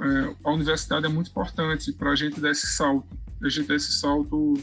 é, 0.00 0.36
a 0.44 0.50
universidade 0.52 1.06
é 1.06 1.08
muito 1.08 1.30
importante 1.30 1.92
para 1.92 2.10
a 2.10 2.14
gente 2.14 2.40
dar 2.40 2.50
esse 2.50 2.66
salto, 2.66 3.06
a 3.42 3.48
gente 3.48 3.68
dar 3.68 3.76
esse 3.76 3.92
salto 3.92 4.54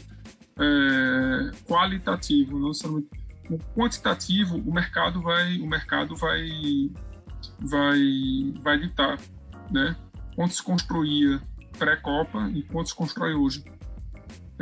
é, 0.58 1.50
qualitativo, 1.66 2.58
não 2.58 2.74
somente 2.74 3.08
o 3.48 3.58
quantitativo, 3.74 4.56
o 4.56 4.72
mercado 4.72 5.20
vai, 5.20 5.58
o 5.58 5.66
mercado 5.66 6.14
vai, 6.14 6.48
vai, 7.58 8.54
vai 8.62 8.78
ditar, 8.78 9.18
né? 9.70 9.96
Quanto 10.36 10.54
se 10.54 10.62
construía 10.62 11.42
pré-copa 11.78 12.48
e 12.54 12.62
quanto 12.62 12.90
se 12.90 12.94
constrói 12.94 13.34
hoje. 13.34 13.64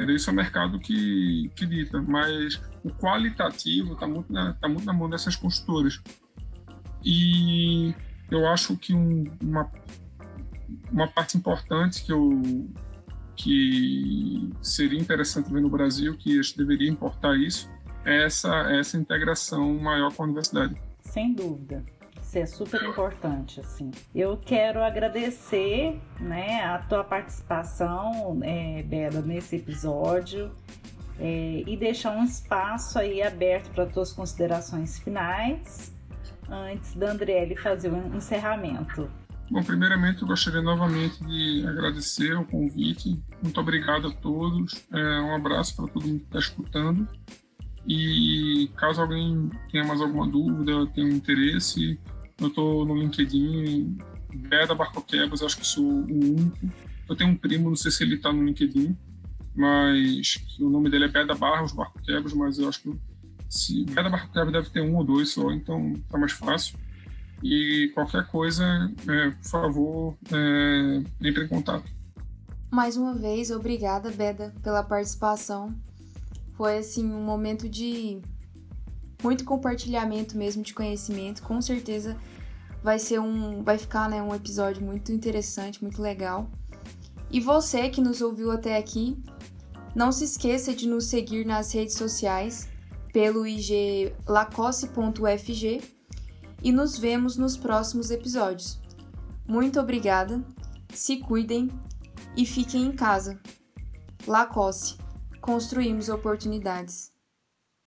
Isso 0.08 0.30
é 0.30 0.32
o 0.32 0.36
mercado 0.36 0.78
que, 0.78 1.50
que 1.56 1.66
dita, 1.66 2.00
mas 2.00 2.60
o 2.84 2.90
qualitativo 2.90 3.94
está 3.94 4.06
muito, 4.06 4.32
na, 4.32 4.54
tá 4.54 4.68
muito 4.68 4.84
na 4.84 4.92
mão 4.92 5.10
dessas 5.10 5.34
construtoras. 5.34 6.00
E 7.04 7.92
eu 8.30 8.46
acho 8.46 8.76
que 8.76 8.94
um, 8.94 9.24
uma 9.42 9.70
uma 10.90 11.08
parte 11.08 11.36
importante 11.36 12.04
que 12.04 12.12
eu 12.12 12.68
que 13.34 14.50
seria 14.60 14.98
interessante 14.98 15.52
ver 15.52 15.60
no 15.60 15.70
Brasil, 15.70 16.16
que 16.16 16.40
a 16.40 16.42
gente 16.42 16.58
deveria 16.58 16.90
importar 16.90 17.36
isso, 17.36 17.70
é 18.04 18.24
essa, 18.24 18.52
essa 18.72 18.96
integração 18.96 19.74
maior 19.74 20.12
com 20.12 20.24
a 20.24 20.26
universidade. 20.26 20.74
Sem 21.02 21.34
dúvida. 21.34 21.84
Isso 22.20 22.38
é 22.38 22.46
super 22.46 22.82
importante, 22.82 23.60
assim. 23.60 23.92
Eu 24.12 24.36
quero 24.36 24.82
agradecer, 24.82 26.00
né, 26.20 26.62
a 26.64 26.78
tua 26.78 27.04
participação, 27.04 28.40
é, 28.42 28.82
Bela, 28.82 29.22
nesse 29.22 29.56
episódio 29.56 30.50
é, 31.18 31.62
e 31.66 31.76
deixar 31.76 32.16
um 32.16 32.24
espaço 32.24 32.98
aí 32.98 33.22
aberto 33.22 33.70
para 33.70 33.86
tuas 33.86 34.12
considerações 34.12 34.98
finais 34.98 35.92
antes 36.50 36.94
da 36.94 37.10
Andriele 37.10 37.56
fazer 37.56 37.88
o 37.88 37.96
um 37.96 38.16
encerramento. 38.16 39.10
Bom, 39.50 39.62
primeiramente 39.62 40.20
eu 40.20 40.28
gostaria 40.28 40.60
novamente 40.60 41.24
de 41.24 41.66
agradecer 41.66 42.36
o 42.36 42.44
convite. 42.44 43.18
Muito 43.42 43.58
obrigado 43.58 44.08
a 44.08 44.10
todos. 44.10 44.84
É, 44.92 45.20
um 45.20 45.34
abraço 45.34 45.74
para 45.74 45.88
todo 45.88 46.06
mundo 46.06 46.20
que 46.20 46.26
está 46.26 46.38
escutando. 46.38 47.08
E 47.86 48.70
caso 48.76 49.00
alguém 49.00 49.50
tenha 49.72 49.84
mais 49.84 50.02
alguma 50.02 50.28
dúvida, 50.28 50.86
tenha 50.88 51.08
interesse, 51.08 51.98
eu 52.38 52.48
estou 52.48 52.84
no 52.84 52.94
LinkedIn, 52.94 53.96
Beda 54.34 54.74
Barcoquebas, 54.74 55.42
acho 55.42 55.56
que 55.56 55.66
sou 55.66 55.84
o 55.84 56.36
único. 56.36 56.70
Eu 57.08 57.16
tenho 57.16 57.30
um 57.30 57.36
primo, 57.36 57.70
não 57.70 57.76
sei 57.76 57.90
se 57.90 58.02
ele 58.02 58.16
está 58.16 58.30
no 58.30 58.44
LinkedIn, 58.44 58.94
mas 59.56 60.34
o 60.60 60.68
nome 60.68 60.90
dele 60.90 61.06
é 61.06 61.08
Beda 61.08 61.34
Barros 61.34 61.72
Barcoquebas, 61.72 62.34
mas 62.34 62.58
eu 62.58 62.68
acho 62.68 62.82
que 62.82 62.94
se 63.48 63.86
Beda 63.86 64.10
Barcoquebas 64.10 64.52
deve 64.52 64.68
ter 64.68 64.82
um 64.82 64.94
ou 64.96 65.04
dois 65.04 65.30
só, 65.30 65.50
então 65.50 65.94
tá 66.10 66.18
mais 66.18 66.32
fácil. 66.32 66.78
E 67.42 67.90
qualquer 67.94 68.26
coisa, 68.26 68.64
é, 69.08 69.30
por 69.30 69.44
favor, 69.44 70.18
é, 70.32 71.02
entre 71.20 71.44
em 71.44 71.48
contato. 71.48 71.88
Mais 72.70 72.96
uma 72.96 73.14
vez, 73.14 73.50
obrigada, 73.50 74.10
Beda, 74.10 74.54
pela 74.62 74.82
participação. 74.82 75.74
Foi 76.54 76.78
assim 76.78 77.04
um 77.04 77.22
momento 77.22 77.68
de 77.68 78.20
muito 79.22 79.44
compartilhamento 79.44 80.36
mesmo 80.36 80.62
de 80.62 80.74
conhecimento. 80.74 81.42
Com 81.42 81.62
certeza 81.62 82.16
vai 82.82 82.98
ser 82.98 83.20
um, 83.20 83.62
vai 83.62 83.78
ficar 83.78 84.08
né, 84.08 84.22
um 84.22 84.34
episódio 84.34 84.82
muito 84.82 85.12
interessante, 85.12 85.82
muito 85.82 86.02
legal. 86.02 86.50
E 87.30 87.40
você 87.40 87.88
que 87.88 88.00
nos 88.00 88.20
ouviu 88.20 88.50
até 88.50 88.76
aqui, 88.76 89.16
não 89.94 90.10
se 90.12 90.24
esqueça 90.24 90.74
de 90.74 90.88
nos 90.88 91.06
seguir 91.06 91.44
nas 91.44 91.72
redes 91.72 91.94
sociais 91.94 92.68
pelo 93.12 93.46
IG 93.46 94.12
lacosse.ufg 94.26 95.97
e 96.62 96.72
nos 96.72 96.98
vemos 96.98 97.36
nos 97.36 97.56
próximos 97.56 98.10
episódios. 98.10 98.80
Muito 99.46 99.80
obrigada, 99.80 100.44
se 100.92 101.18
cuidem 101.18 101.70
e 102.36 102.44
fiquem 102.44 102.84
em 102.84 102.92
casa. 102.92 103.38
Lacoste, 104.26 104.98
construímos 105.40 106.08
oportunidades. 106.08 107.17